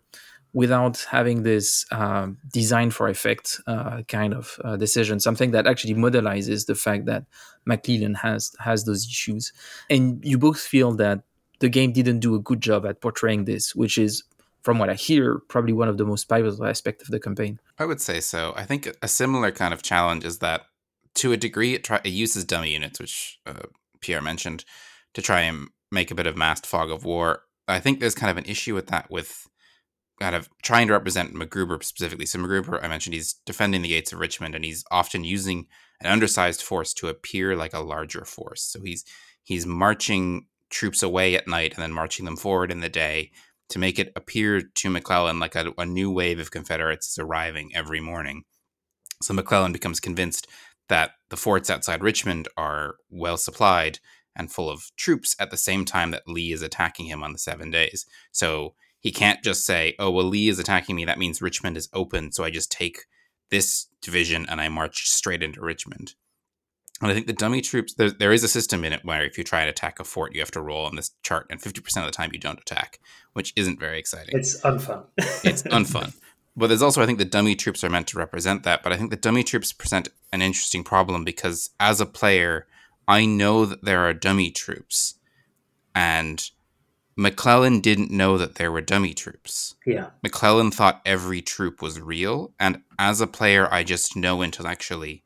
without 0.53 1.05
having 1.09 1.41
this 1.41 1.83
uh, 1.91 2.27
design 2.51 2.91
for 2.91 3.07
effect 3.07 3.59
uh, 3.65 4.03
kind 4.07 4.33
of 4.33 4.59
uh, 4.63 4.77
decision. 4.77 5.19
Something 5.19 5.51
that 5.51 5.65
actually 5.65 5.95
modelizes 5.95 6.67
the 6.67 6.75
fact 6.75 7.05
that 7.05 7.25
McClellan 7.65 8.15
has 8.15 8.51
has 8.59 8.85
those 8.85 9.05
issues, 9.07 9.51
and 9.89 10.23
you 10.23 10.37
both 10.37 10.59
feel 10.59 10.93
that 10.93 11.23
the 11.59 11.69
game 11.69 11.91
didn't 11.93 12.19
do 12.19 12.35
a 12.35 12.39
good 12.39 12.61
job 12.61 12.85
at 12.85 13.01
portraying 13.01 13.45
this, 13.45 13.73
which 13.75 13.97
is 13.97 14.23
from 14.63 14.79
what 14.79 14.89
I 14.89 14.93
hear, 14.93 15.39
probably 15.49 15.73
one 15.73 15.89
of 15.89 15.97
the 15.97 16.05
most 16.05 16.29
pivotal 16.29 16.65
aspects 16.65 17.03
of 17.03 17.11
the 17.11 17.19
campaign. 17.19 17.59
I 17.77 17.85
would 17.85 18.01
say 18.01 18.19
so. 18.19 18.53
I 18.55 18.63
think 18.63 18.89
a 19.01 19.07
similar 19.07 19.51
kind 19.51 19.73
of 19.73 19.83
challenge 19.83 20.23
is 20.23 20.39
that, 20.39 20.63
to 21.15 21.31
a 21.31 21.37
degree, 21.37 21.73
it, 21.73 21.83
try- 21.83 22.01
it 22.03 22.09
uses 22.09 22.45
dummy 22.45 22.71
units, 22.71 22.99
which 22.99 23.39
uh, 23.45 23.67
Pierre 23.99 24.21
mentioned, 24.21 24.65
to 25.13 25.21
try 25.21 25.41
and 25.41 25.67
make 25.91 26.09
a 26.09 26.15
bit 26.15 26.27
of 26.27 26.37
masked 26.37 26.65
fog 26.65 26.89
of 26.89 27.05
war. 27.05 27.43
I 27.67 27.79
think 27.79 27.99
there's 27.99 28.15
kind 28.15 28.31
of 28.31 28.37
an 28.37 28.49
issue 28.49 28.73
with 28.73 28.87
that, 28.87 29.11
with 29.11 29.47
kind 30.19 30.35
of 30.35 30.49
trying 30.63 30.87
to 30.87 30.93
represent 30.93 31.33
Magruder 31.33 31.79
specifically. 31.81 32.25
So 32.25 32.39
Magruder, 32.39 32.83
I 32.83 32.87
mentioned, 32.87 33.13
he's 33.13 33.35
defending 33.45 33.81
the 33.81 33.89
gates 33.89 34.13
of 34.13 34.19
Richmond, 34.19 34.55
and 34.55 34.63
he's 34.63 34.83
often 34.89 35.23
using 35.23 35.67
an 35.99 36.07
undersized 36.07 36.61
force 36.61 36.93
to 36.95 37.09
appear 37.09 37.55
like 37.55 37.73
a 37.73 37.79
larger 37.79 38.25
force. 38.25 38.63
So 38.63 38.81
he's 38.81 39.05
he's 39.43 39.65
marching 39.65 40.47
troops 40.69 41.03
away 41.03 41.35
at 41.35 41.47
night 41.47 41.73
and 41.73 41.83
then 41.83 41.91
marching 41.91 42.25
them 42.25 42.35
forward 42.35 42.71
in 42.71 42.79
the 42.79 42.89
day 42.89 43.31
to 43.69 43.79
make 43.79 43.99
it 43.99 44.11
appear 44.15 44.61
to 44.61 44.89
McClellan 44.89 45.39
like 45.39 45.55
a, 45.55 45.73
a 45.77 45.85
new 45.85 46.11
wave 46.11 46.39
of 46.39 46.51
Confederates 46.51 47.09
is 47.11 47.17
arriving 47.17 47.71
every 47.75 47.99
morning. 47.99 48.43
So 49.21 49.33
McClellan 49.33 49.73
becomes 49.73 49.99
convinced 49.99 50.47
that 50.89 51.11
the 51.29 51.37
forts 51.37 51.69
outside 51.69 52.03
Richmond 52.03 52.47
are 52.57 52.95
well 53.09 53.37
supplied 53.37 53.99
and 54.35 54.51
full 54.51 54.69
of 54.69 54.91
troops 54.97 55.35
at 55.39 55.51
the 55.51 55.57
same 55.57 55.85
time 55.85 56.11
that 56.11 56.27
Lee 56.27 56.51
is 56.51 56.61
attacking 56.61 57.05
him 57.05 57.23
on 57.23 57.33
the 57.33 57.39
seven 57.39 57.71
days. 57.71 58.05
So 58.31 58.73
he 58.99 59.11
can't 59.11 59.43
just 59.43 59.65
say, 59.65 59.95
oh, 59.99 60.11
well, 60.11 60.25
Lee 60.25 60.49
is 60.49 60.59
attacking 60.59 60.95
me. 60.95 61.05
That 61.05 61.19
means 61.19 61.41
Richmond 61.41 61.77
is 61.77 61.89
open. 61.93 62.31
So 62.31 62.43
I 62.43 62.49
just 62.49 62.71
take 62.71 63.05
this 63.49 63.87
division 64.01 64.45
and 64.49 64.59
I 64.59 64.69
march 64.69 65.09
straight 65.09 65.43
into 65.43 65.61
Richmond. 65.61 66.15
And 67.01 67.11
I 67.11 67.13
think 67.13 67.27
the 67.27 67.33
dummy 67.33 67.61
troops, 67.61 67.93
there, 67.95 68.11
there 68.11 68.31
is 68.31 68.43
a 68.43 68.47
system 68.47 68.83
in 68.85 68.93
it 68.93 69.03
where 69.03 69.25
if 69.25 69.37
you 69.37 69.43
try 69.43 69.61
and 69.61 69.69
attack 69.69 69.99
a 69.99 70.03
fort, 70.03 70.33
you 70.33 70.41
have 70.41 70.51
to 70.51 70.61
roll 70.61 70.85
on 70.85 70.95
this 70.95 71.11
chart, 71.23 71.47
and 71.49 71.61
50% 71.61 71.79
of 71.97 72.05
the 72.05 72.11
time 72.11 72.29
you 72.33 72.39
don't 72.39 72.59
attack, 72.59 72.99
which 73.33 73.51
isn't 73.55 73.79
very 73.79 73.99
exciting. 73.99 74.37
It's 74.37 74.61
unfun. 74.61 75.05
it's 75.17 75.63
unfun. 75.63 76.13
But 76.55 76.67
there's 76.67 76.83
also, 76.83 77.01
I 77.01 77.05
think, 77.05 77.17
the 77.17 77.25
dummy 77.25 77.55
troops 77.55 77.83
are 77.83 77.89
meant 77.89 78.07
to 78.07 78.17
represent 78.17 78.63
that. 78.63 78.83
But 78.83 78.93
I 78.93 78.97
think 78.97 79.09
the 79.09 79.17
dummy 79.17 79.43
troops 79.43 79.73
present 79.73 80.09
an 80.31 80.41
interesting 80.41 80.83
problem 80.83 81.23
because 81.23 81.71
as 81.79 81.99
a 81.99 82.05
player, 82.05 82.67
I 83.07 83.25
know 83.25 83.65
that 83.65 83.83
there 83.83 84.01
are 84.01 84.13
dummy 84.13 84.51
troops, 84.51 85.15
and 85.95 86.49
McClellan 87.15 87.79
didn't 87.79 88.11
know 88.11 88.37
that 88.37 88.55
there 88.55 88.71
were 88.71 88.81
dummy 88.81 89.13
troops. 89.13 89.75
yeah. 89.85 90.11
McClellan 90.21 90.71
thought 90.71 91.01
every 91.05 91.41
troop 91.41 91.81
was 91.81 91.99
real, 91.99 92.53
and 92.59 92.81
as 92.97 93.19
a 93.19 93.27
player, 93.27 93.67
I 93.71 93.83
just 93.83 94.15
know 94.15 94.41
intellectually 94.41 95.23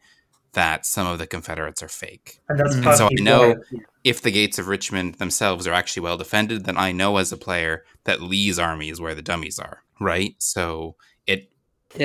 that 0.57 0.85
some 0.85 1.05
of 1.07 1.19
the 1.19 1.27
Confederates 1.27 1.81
are 1.83 1.87
fake. 2.05 2.39
And 2.49 2.59
that's 2.59 2.75
And 2.75 2.83
so 2.97 3.05
of 3.07 3.11
I 3.19 3.21
know- 3.29 3.49
why- 3.71 3.79
If 4.03 4.21
the 4.21 4.31
gates 4.31 4.57
of 4.57 4.67
Richmond 4.67 5.15
themselves 5.15 5.67
are 5.67 5.73
actually 5.73 6.03
well 6.07 6.17
defended, 6.17 6.65
then 6.65 6.77
I 6.77 6.89
know 6.93 7.17
as 7.17 7.31
a 7.31 7.37
player 7.37 7.83
that 8.05 8.21
Lee's 8.21 8.57
army 8.57 8.89
is 8.89 8.99
where 9.01 9.13
the 9.15 9.21
dummies 9.31 9.59
are, 9.59 9.83
right? 9.99 10.33
So 10.39 10.95
it 11.27 11.41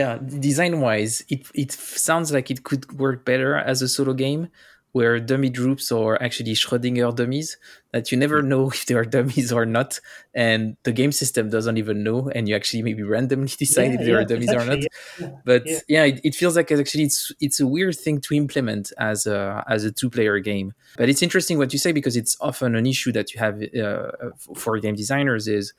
Yeah, 0.00 0.18
design 0.48 0.74
wise, 0.80 1.14
it 1.34 1.42
it 1.54 1.70
sounds 2.08 2.28
like 2.36 2.50
it 2.54 2.60
could 2.68 2.84
work 3.04 3.18
better 3.24 3.50
as 3.56 3.82
a 3.82 3.88
solo 3.88 4.14
game 4.14 4.42
where 4.92 5.18
dummy 5.18 5.50
troops 5.50 5.90
are 5.90 6.22
actually 6.22 6.52
Schrödinger 6.52 7.14
dummies 7.14 7.56
that 7.92 8.12
you 8.12 8.18
never 8.18 8.42
know 8.42 8.68
if 8.76 8.86
they 8.86 8.94
are 8.94 9.04
dummies 9.04 9.52
or 9.52 9.64
not, 9.66 10.00
and 10.34 10.76
the 10.84 10.92
game 10.92 11.12
system 11.12 11.50
doesn't 11.50 11.76
even 11.78 12.02
know, 12.02 12.28
and 12.34 12.48
you 12.48 12.54
actually 12.54 12.82
maybe 12.82 13.02
randomly 13.02 13.48
decide 13.58 13.92
Yeah, 13.92 13.94
if 13.94 14.00
they 14.00 14.12
are 14.12 14.20
yeah, 14.20 14.26
dummies 14.26 14.52
or 14.52 14.64
not. 14.64 14.78
yeah. 15.18 15.28
But 15.44 15.62
Yeah. 15.66 15.78
yeah, 15.88 16.04
it, 16.04 16.20
it 16.24 16.34
feels 16.34 16.56
like 16.56 16.70
actually 16.72 17.04
it's 17.04 17.32
it's 17.40 17.60
a 17.60 17.66
weird 17.66 17.96
thing 17.96 18.20
to 18.22 18.34
implement 18.34 18.92
as 18.98 19.26
a 19.26 19.64
as 19.68 19.84
a 19.84 19.90
two 19.92 20.10
player 20.10 20.38
game. 20.40 20.74
But 20.96 21.08
it's 21.08 21.22
interesting 21.22 21.58
what 21.58 21.72
you 21.72 21.78
say 21.78 21.92
because 21.92 22.16
it's 22.16 22.36
often 22.40 22.74
an 22.74 22.86
issue 22.86 23.12
that 23.12 23.32
you 23.34 23.40
have 23.40 23.62
uh, 23.74 24.30
for 24.54 24.78
game 24.78 24.94
designers 24.94 25.48
is 25.48 25.72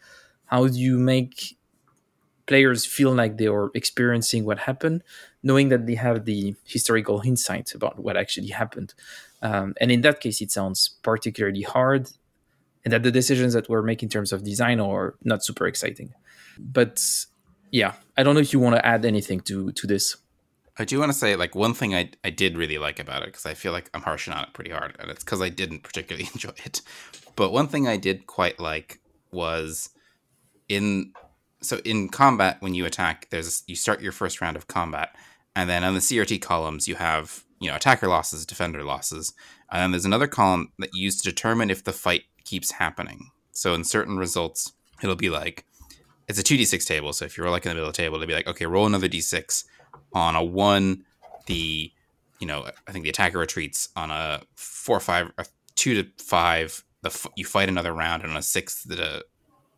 how 0.45 0.67
do 0.67 0.77
you 0.79 0.97
make 0.97 1.55
players 2.45 2.85
feel 2.85 3.13
like 3.13 3.37
they 3.37 3.47
are 3.47 3.71
experiencing 3.73 4.43
what 4.45 4.59
happened, 4.59 5.03
knowing 5.43 5.69
that 5.69 5.85
they 5.85 5.95
have 5.95 6.25
the 6.25 6.55
historical 6.63 7.21
insight 7.21 7.75
about 7.75 7.99
what 7.99 8.17
actually 8.17 8.47
happened. 8.47 8.93
Um, 9.41 9.75
and 9.79 9.91
in 9.91 10.01
that 10.01 10.21
case, 10.21 10.41
it 10.41 10.51
sounds 10.51 10.95
particularly 11.03 11.61
hard, 11.61 12.09
and 12.83 12.93
that 12.93 13.03
the 13.03 13.11
decisions 13.11 13.53
that 13.53 13.69
we're 13.69 13.81
making 13.81 14.07
in 14.07 14.11
terms 14.11 14.31
of 14.31 14.43
design 14.43 14.79
are 14.79 15.15
not 15.23 15.43
super 15.43 15.67
exciting. 15.67 16.13
But 16.57 17.25
yeah, 17.71 17.93
I 18.17 18.23
don't 18.23 18.35
know 18.35 18.41
if 18.41 18.53
you 18.53 18.59
want 18.59 18.75
to 18.75 18.85
add 18.85 19.05
anything 19.05 19.41
to 19.41 19.71
to 19.73 19.87
this. 19.87 20.15
I 20.77 20.85
do 20.85 20.99
want 20.99 21.11
to 21.11 21.17
say 21.17 21.35
like 21.35 21.55
one 21.55 21.73
thing 21.73 21.93
I 21.93 22.11
I 22.23 22.29
did 22.29 22.57
really 22.57 22.77
like 22.77 22.99
about 22.99 23.21
it 23.23 23.27
because 23.27 23.45
I 23.45 23.53
feel 23.53 23.73
like 23.73 23.89
I'm 23.93 24.01
harshing 24.01 24.33
on 24.33 24.43
it 24.43 24.53
pretty 24.53 24.71
hard, 24.71 24.95
and 24.99 25.11
it's 25.11 25.23
because 25.23 25.41
I 25.41 25.49
didn't 25.49 25.83
particularly 25.83 26.29
enjoy 26.33 26.53
it. 26.65 26.81
But 27.35 27.51
one 27.51 27.67
thing 27.67 27.87
I 27.87 27.97
did 27.97 28.27
quite 28.27 28.59
like 28.59 28.99
was 29.31 29.89
in 30.69 31.13
so 31.61 31.79
in 31.83 32.09
combat 32.09 32.57
when 32.59 32.73
you 32.73 32.85
attack, 32.85 33.27
there's 33.29 33.63
you 33.67 33.75
start 33.75 34.01
your 34.01 34.11
first 34.11 34.41
round 34.41 34.55
of 34.55 34.67
combat, 34.67 35.15
and 35.55 35.69
then 35.69 35.83
on 35.83 35.93
the 35.93 35.99
CRT 35.99 36.41
columns 36.41 36.87
you 36.87 36.95
have 36.95 37.43
you 37.59 37.69
know 37.69 37.75
attacker 37.75 38.07
losses, 38.07 38.45
defender 38.45 38.83
losses, 38.83 39.33
and 39.71 39.81
then 39.81 39.91
there's 39.91 40.05
another 40.05 40.27
column 40.27 40.71
that 40.79 40.89
you 40.93 41.03
use 41.03 41.21
to 41.21 41.29
determine 41.29 41.69
if 41.69 41.83
the 41.83 41.93
fight 41.93 42.23
keeps 42.43 42.71
happening. 42.71 43.31
So 43.51 43.73
in 43.73 43.83
certain 43.83 44.17
results, 44.17 44.73
it'll 45.01 45.15
be 45.15 45.29
like 45.29 45.65
it's 46.27 46.39
a 46.39 46.43
two 46.43 46.57
d 46.57 46.65
six 46.65 46.85
table. 46.85 47.13
So 47.13 47.25
if 47.25 47.37
you're 47.37 47.49
like 47.49 47.65
in 47.65 47.69
the 47.69 47.75
middle 47.75 47.89
of 47.89 47.95
the 47.95 48.01
table, 48.01 48.15
it'll 48.15 48.27
be 48.27 48.33
like 48.33 48.47
okay, 48.47 48.65
roll 48.65 48.85
another 48.85 49.07
d 49.07 49.21
six 49.21 49.65
on 50.13 50.35
a 50.35 50.43
one, 50.43 51.05
the 51.45 51.91
you 52.39 52.47
know 52.47 52.69
I 52.87 52.91
think 52.91 53.03
the 53.03 53.09
attacker 53.09 53.39
retreats 53.39 53.89
on 53.95 54.11
a 54.11 54.41
four 54.55 54.99
five 54.99 55.31
a 55.37 55.45
two 55.75 56.03
to 56.03 56.09
five. 56.23 56.83
The 57.01 57.09
f- 57.09 57.27
you 57.35 57.43
fight 57.45 57.67
another 57.67 57.93
round, 57.93 58.23
and 58.23 58.31
on 58.31 58.37
a 58.37 58.41
six 58.41 58.83
the 58.83 59.23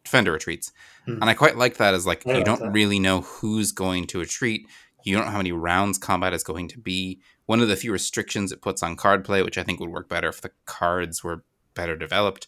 defender 0.03 0.31
retreats. 0.31 0.71
Hmm. 1.05 1.13
And 1.13 1.25
I 1.25 1.33
quite 1.33 1.57
like 1.57 1.77
that 1.77 1.93
as 1.93 2.05
like 2.05 2.25
I 2.27 2.37
you 2.37 2.43
don't 2.43 2.59
that. 2.61 2.71
really 2.71 2.99
know 2.99 3.21
who's 3.21 3.71
going 3.71 4.07
to 4.07 4.19
retreat. 4.19 4.67
You 5.05 5.15
don't 5.15 5.25
know 5.25 5.31
how 5.31 5.37
many 5.37 5.51
rounds 5.51 5.97
combat 5.97 6.33
is 6.33 6.43
going 6.43 6.67
to 6.69 6.79
be. 6.79 7.21
One 7.45 7.61
of 7.61 7.67
the 7.67 7.75
few 7.75 7.91
restrictions 7.91 8.51
it 8.51 8.61
puts 8.61 8.81
on 8.81 8.95
card 8.95 9.23
play, 9.23 9.43
which 9.43 9.57
I 9.57 9.63
think 9.63 9.79
would 9.79 9.91
work 9.91 10.09
better 10.09 10.27
if 10.27 10.41
the 10.41 10.51
cards 10.65 11.23
were 11.23 11.43
better 11.75 11.95
developed, 11.95 12.47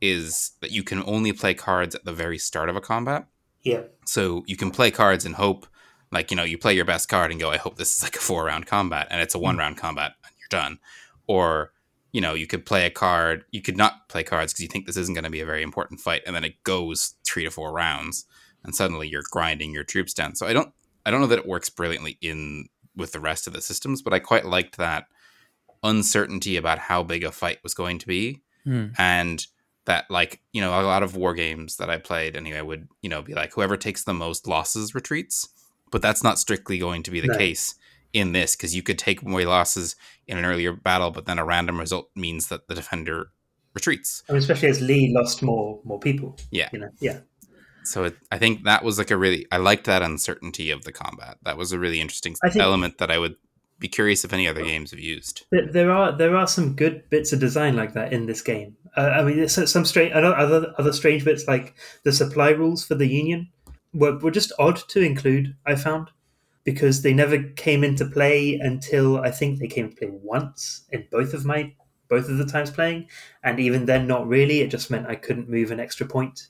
is 0.00 0.52
that 0.60 0.70
you 0.70 0.84
can 0.84 1.02
only 1.04 1.32
play 1.32 1.52
cards 1.52 1.94
at 1.94 2.04
the 2.04 2.12
very 2.12 2.38
start 2.38 2.68
of 2.68 2.76
a 2.76 2.80
combat. 2.80 3.26
Yeah. 3.62 3.82
So 4.04 4.44
you 4.46 4.56
can 4.56 4.70
play 4.70 4.92
cards 4.92 5.24
and 5.24 5.34
hope, 5.34 5.66
like, 6.12 6.30
you 6.30 6.36
know, 6.36 6.44
you 6.44 6.58
play 6.58 6.74
your 6.74 6.84
best 6.84 7.08
card 7.08 7.32
and 7.32 7.40
go, 7.40 7.50
I 7.50 7.56
hope 7.56 7.76
this 7.76 7.96
is 7.96 8.02
like 8.04 8.14
a 8.14 8.20
four 8.20 8.44
round 8.44 8.66
combat, 8.66 9.08
and 9.10 9.20
it's 9.20 9.34
a 9.34 9.38
one 9.38 9.56
mm. 9.56 9.60
round 9.60 9.76
combat 9.76 10.12
and 10.24 10.32
you're 10.38 10.60
done. 10.60 10.78
Or, 11.26 11.72
you 12.12 12.20
know, 12.20 12.34
you 12.34 12.46
could 12.46 12.64
play 12.64 12.86
a 12.86 12.90
card, 12.90 13.44
you 13.50 13.62
could 13.62 13.76
not 13.76 14.08
play 14.08 14.22
cards 14.22 14.52
because 14.52 14.62
you 14.62 14.68
think 14.68 14.86
this 14.86 14.96
isn't 14.96 15.14
going 15.14 15.24
to 15.24 15.30
be 15.30 15.40
a 15.40 15.46
very 15.46 15.64
important 15.64 15.98
fight, 15.98 16.22
and 16.24 16.36
then 16.36 16.44
it 16.44 16.62
goes 16.62 17.16
three 17.24 17.42
to 17.42 17.50
four 17.50 17.72
rounds, 17.72 18.26
and 18.62 18.76
suddenly 18.76 19.08
you're 19.08 19.24
grinding 19.32 19.74
your 19.74 19.82
troops 19.82 20.14
down. 20.14 20.36
So 20.36 20.46
I 20.46 20.52
don't, 20.52 20.72
I 21.06 21.10
don't 21.10 21.20
know 21.22 21.26
that 21.28 21.38
it 21.38 21.46
works 21.46 21.70
brilliantly 21.70 22.18
in 22.20 22.68
with 22.94 23.12
the 23.12 23.20
rest 23.20 23.46
of 23.46 23.52
the 23.54 23.60
systems, 23.62 24.02
but 24.02 24.12
I 24.12 24.18
quite 24.18 24.44
liked 24.44 24.76
that 24.76 25.06
uncertainty 25.82 26.56
about 26.56 26.78
how 26.78 27.02
big 27.02 27.24
a 27.24 27.32
fight 27.32 27.58
was 27.62 27.74
going 27.74 27.98
to 27.98 28.06
be, 28.06 28.42
Hmm. 28.64 28.86
and 28.98 29.46
that 29.84 30.10
like 30.10 30.40
you 30.52 30.60
know 30.60 30.78
a 30.80 30.82
lot 30.82 31.04
of 31.04 31.14
war 31.14 31.32
games 31.34 31.76
that 31.76 31.88
I 31.88 31.98
played 31.98 32.34
anyway 32.36 32.60
would 32.60 32.88
you 33.02 33.08
know 33.08 33.22
be 33.22 33.34
like 33.34 33.52
whoever 33.52 33.76
takes 33.76 34.02
the 34.04 34.12
most 34.14 34.46
losses 34.48 34.94
retreats, 34.94 35.48
but 35.92 36.02
that's 36.02 36.24
not 36.24 36.38
strictly 36.40 36.78
going 36.78 37.02
to 37.04 37.10
be 37.12 37.20
the 37.20 37.28
No. 37.28 37.38
case 37.38 37.76
in 38.12 38.32
this 38.32 38.56
because 38.56 38.74
you 38.74 38.82
could 38.82 38.98
take 38.98 39.22
away 39.22 39.44
losses 39.44 39.94
in 40.26 40.38
an 40.38 40.44
earlier 40.44 40.72
battle, 40.72 41.10
but 41.10 41.26
then 41.26 41.38
a 41.38 41.44
random 41.44 41.78
result 41.78 42.10
means 42.16 42.48
that 42.48 42.66
the 42.66 42.74
defender 42.74 43.30
retreats. 43.74 44.22
I 44.28 44.32
mean, 44.32 44.40
especially 44.40 44.68
as 44.70 44.80
Lee 44.80 45.12
lost 45.14 45.42
more 45.42 45.80
more 45.84 46.00
people. 46.00 46.36
Yeah. 46.50 46.68
You 46.72 46.80
know, 46.80 46.88
yeah. 46.98 47.20
So 47.86 48.04
it, 48.04 48.16
I 48.32 48.38
think 48.38 48.64
that 48.64 48.84
was 48.84 48.98
like 48.98 49.10
a 49.10 49.16
really 49.16 49.46
I 49.52 49.58
liked 49.58 49.84
that 49.84 50.02
uncertainty 50.02 50.70
of 50.70 50.84
the 50.84 50.92
combat. 50.92 51.38
That 51.44 51.56
was 51.56 51.72
a 51.72 51.78
really 51.78 52.00
interesting 52.00 52.34
element 52.56 52.98
that 52.98 53.10
I 53.10 53.18
would 53.18 53.36
be 53.78 53.88
curious 53.88 54.24
if 54.24 54.32
any 54.32 54.48
other 54.48 54.62
games 54.62 54.90
have 54.90 55.00
used. 55.00 55.44
There, 55.50 55.90
are 55.90 56.16
there 56.16 56.34
are 56.36 56.46
some 56.46 56.74
good 56.74 57.08
bits 57.10 57.32
of 57.32 57.40
design 57.40 57.76
like 57.76 57.92
that 57.94 58.12
in 58.12 58.26
this 58.26 58.42
game. 58.42 58.76
Uh, 58.96 59.12
I 59.14 59.22
mean, 59.22 59.36
there's 59.36 59.70
some 59.70 59.84
strange 59.84 60.12
other 60.12 60.34
other 60.34 60.74
other 60.78 60.92
strange 60.92 61.24
bits 61.24 61.46
like 61.46 61.74
the 62.02 62.12
supply 62.12 62.50
rules 62.50 62.84
for 62.84 62.94
the 62.94 63.06
Union 63.06 63.50
were 63.92 64.18
were 64.18 64.30
just 64.30 64.52
odd 64.58 64.76
to 64.88 65.00
include. 65.00 65.54
I 65.66 65.74
found 65.76 66.10
because 66.64 67.02
they 67.02 67.14
never 67.14 67.42
came 67.42 67.84
into 67.84 68.04
play 68.06 68.58
until 68.60 69.18
I 69.20 69.30
think 69.30 69.58
they 69.58 69.68
came 69.68 69.86
into 69.86 69.96
play 69.96 70.10
once 70.10 70.84
in 70.90 71.06
both 71.10 71.34
of 71.34 71.44
my 71.44 71.74
both 72.08 72.28
of 72.28 72.38
the 72.38 72.46
times 72.46 72.70
playing, 72.70 73.08
and 73.42 73.60
even 73.60 73.86
then, 73.86 74.06
not 74.06 74.26
really. 74.26 74.60
It 74.60 74.70
just 74.70 74.90
meant 74.90 75.06
I 75.06 75.16
couldn't 75.16 75.48
move 75.48 75.70
an 75.70 75.80
extra 75.80 76.06
point. 76.06 76.48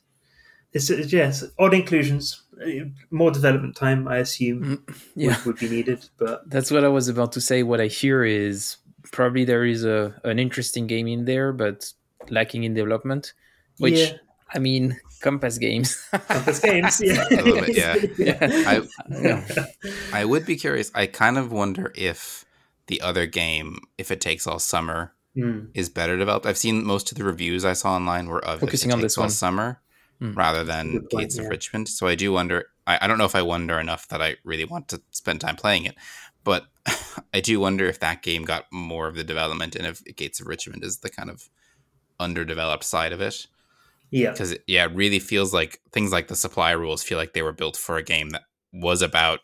It's, 0.77 0.91
it's 0.91 1.12
yes, 1.12 1.45
odd 1.59 1.75
inclusions. 1.75 2.43
Uh, 2.61 2.87
More 3.11 3.31
development 3.31 3.77
time, 3.77 4.07
I 4.09 4.19
assume, 4.19 4.85
Yeah. 5.15 5.37
would, 5.39 5.45
would 5.47 5.59
be 5.59 5.69
needed. 5.69 6.09
But 6.19 6.49
That's 6.51 6.71
what 6.71 6.85
I 6.85 6.89
was 6.89 7.09
about 7.09 7.33
to 7.33 7.41
say. 7.41 7.62
What 7.62 7.81
I 7.81 7.87
hear 7.87 8.25
is 8.25 8.77
probably 9.12 9.45
there 9.45 9.65
is 9.65 9.85
a 9.85 10.15
an 10.25 10.39
interesting 10.39 10.87
game 10.87 11.07
in 11.07 11.25
there, 11.25 11.53
but 11.53 11.93
lacking 12.31 12.65
in 12.65 12.75
development. 12.75 13.35
Which 13.79 13.99
yeah, 13.99 14.12
I 14.55 14.59
mean, 14.59 14.97
Compass 15.21 15.59
Games. 15.59 15.97
Compass 16.29 16.61
Games. 16.61 17.01
Yeah, 17.05 17.25
A 17.31 17.43
little 17.43 17.61
bit, 17.67 17.77
yeah. 17.77 17.95
Yeah. 18.19 18.39
I 18.73 18.75
Yeah. 19.21 19.67
I 20.12 20.25
would 20.25 20.47
be 20.47 20.57
curious. 20.57 20.91
I 20.95 21.07
kind 21.07 21.37
of 21.39 21.53
wonder 21.53 21.93
if 21.95 22.45
the 22.87 23.01
other 23.03 23.27
game, 23.27 23.79
if 23.99 24.11
it 24.11 24.21
takes 24.21 24.47
all 24.47 24.59
summer, 24.59 25.12
Mm. 25.37 25.69
is 25.75 25.91
better 25.91 26.17
developed. 26.17 26.47
I've 26.47 26.57
seen 26.57 26.83
most 26.87 27.12
of 27.12 27.19
the 27.19 27.25
reviews 27.25 27.62
I 27.67 27.75
saw 27.75 27.93
online 27.95 28.27
were 28.27 28.43
of 28.43 28.61
Focusing 28.61 28.91
it 28.91 28.95
on 28.95 29.01
takes 29.01 29.12
this 29.12 29.19
all 29.19 29.25
one. 29.25 29.31
summer 29.31 29.81
Hmm. 30.18 30.33
rather 30.33 30.64
than 30.64 30.92
point, 30.92 31.11
Gates 31.11 31.38
of 31.38 31.44
yeah. 31.44 31.50
Richmond. 31.50 31.88
So 31.88 32.07
I 32.07 32.14
do 32.14 32.33
wonder. 32.33 32.66
I, 32.87 32.98
I 33.02 33.07
don't 33.07 33.18
know 33.18 33.26
if 33.26 33.35
I 33.35 33.42
wonder 33.42 33.79
enough 33.79 34.09
that 34.09 34.22
I 34.22 34.37
really 34.44 34.64
want 34.64 34.88
to 34.88 35.02
spend 35.11 35.40
time 35.40 35.57
playing 35.57 35.85
it, 35.85 35.94
but 36.42 36.66
I 37.35 37.40
do 37.40 37.61
wonder 37.61 37.87
if 37.87 38.00
that 38.00 38.22
game 38.22 38.44
got 38.44 38.64
more 38.72 39.09
of 39.09 39.16
the 39.16 39.24
development 39.24 39.76
and 39.76 39.87
if 39.87 40.02
Gates 40.16 40.40
of 40.40 40.46
Richmond 40.46 40.85
is 40.85 40.98
the 40.98 41.11
kind 41.11 41.29
of 41.29 41.50
underdeveloped 42.18 42.85
side 42.85 43.12
of 43.12 43.20
it. 43.20 43.46
Yeah, 44.11 44.31
because 44.31 44.57
yeah, 44.66 44.85
it 44.85 44.94
really 44.94 45.18
feels 45.18 45.52
like 45.52 45.81
things 45.92 46.12
like 46.12 46.29
the 46.29 46.37
supply 46.37 46.70
rules 46.70 47.02
feel 47.02 47.18
like 47.18 47.33
they 47.33 47.42
were 47.42 47.52
built 47.52 47.76
for 47.76 47.96
a 47.96 48.02
game 48.02 48.31
that 48.31 48.42
was 48.72 49.02
about 49.02 49.40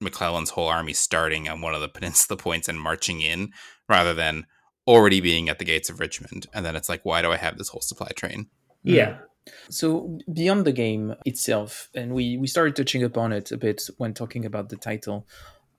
McClellan's 0.00 0.50
whole 0.50 0.68
army 0.68 0.92
starting 0.92 1.48
on 1.48 1.60
one 1.60 1.74
of 1.74 1.80
the 1.80 1.88
peninsula 1.94 2.36
points 2.38 2.68
and 2.68 2.80
marching 2.80 3.20
in, 3.20 3.52
rather 3.88 4.14
than 4.14 4.46
already 4.86 5.20
being 5.20 5.50
at 5.50 5.58
the 5.58 5.64
gates 5.64 5.90
of 5.90 6.00
Richmond. 6.00 6.46
And 6.54 6.64
then 6.64 6.76
it's 6.76 6.88
like, 6.88 7.04
why 7.04 7.20
do 7.20 7.30
I 7.30 7.36
have 7.36 7.58
this 7.58 7.68
whole 7.68 7.82
supply 7.82 8.08
train? 8.16 8.46
yeah, 8.84 9.18
So 9.70 10.18
beyond 10.32 10.64
the 10.64 10.72
game 10.72 11.14
itself, 11.24 11.90
and 11.94 12.14
we 12.14 12.36
we 12.36 12.46
started 12.46 12.76
touching 12.76 13.02
upon 13.02 13.32
it 13.32 13.52
a 13.52 13.56
bit 13.56 13.88
when 13.98 14.14
talking 14.14 14.44
about 14.44 14.68
the 14.68 14.76
title. 14.76 15.26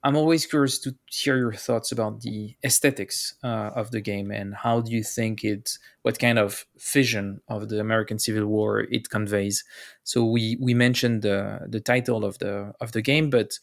I'm 0.02 0.16
always 0.16 0.46
curious 0.46 0.78
to 0.80 0.94
hear 1.10 1.36
your 1.36 1.52
thoughts 1.52 1.92
about 1.92 2.22
the 2.22 2.56
aesthetics 2.64 3.34
uh, 3.44 3.70
of 3.76 3.90
the 3.90 4.00
game 4.00 4.30
and 4.30 4.54
how 4.54 4.80
do 4.80 4.90
you 4.90 5.02
think 5.02 5.44
it, 5.44 5.76
what 6.02 6.18
kind 6.18 6.38
of 6.38 6.64
vision 6.78 7.42
of 7.48 7.68
the 7.68 7.80
American 7.80 8.18
Civil 8.18 8.46
War 8.46 8.80
it 8.80 9.10
conveys. 9.10 9.62
So 10.04 10.24
we 10.24 10.56
we 10.58 10.72
mentioned 10.72 11.20
the 11.22 11.60
the 11.68 11.80
title 11.80 12.24
of 12.24 12.38
the 12.38 12.72
of 12.80 12.92
the 12.92 13.02
game, 13.02 13.28
but 13.28 13.58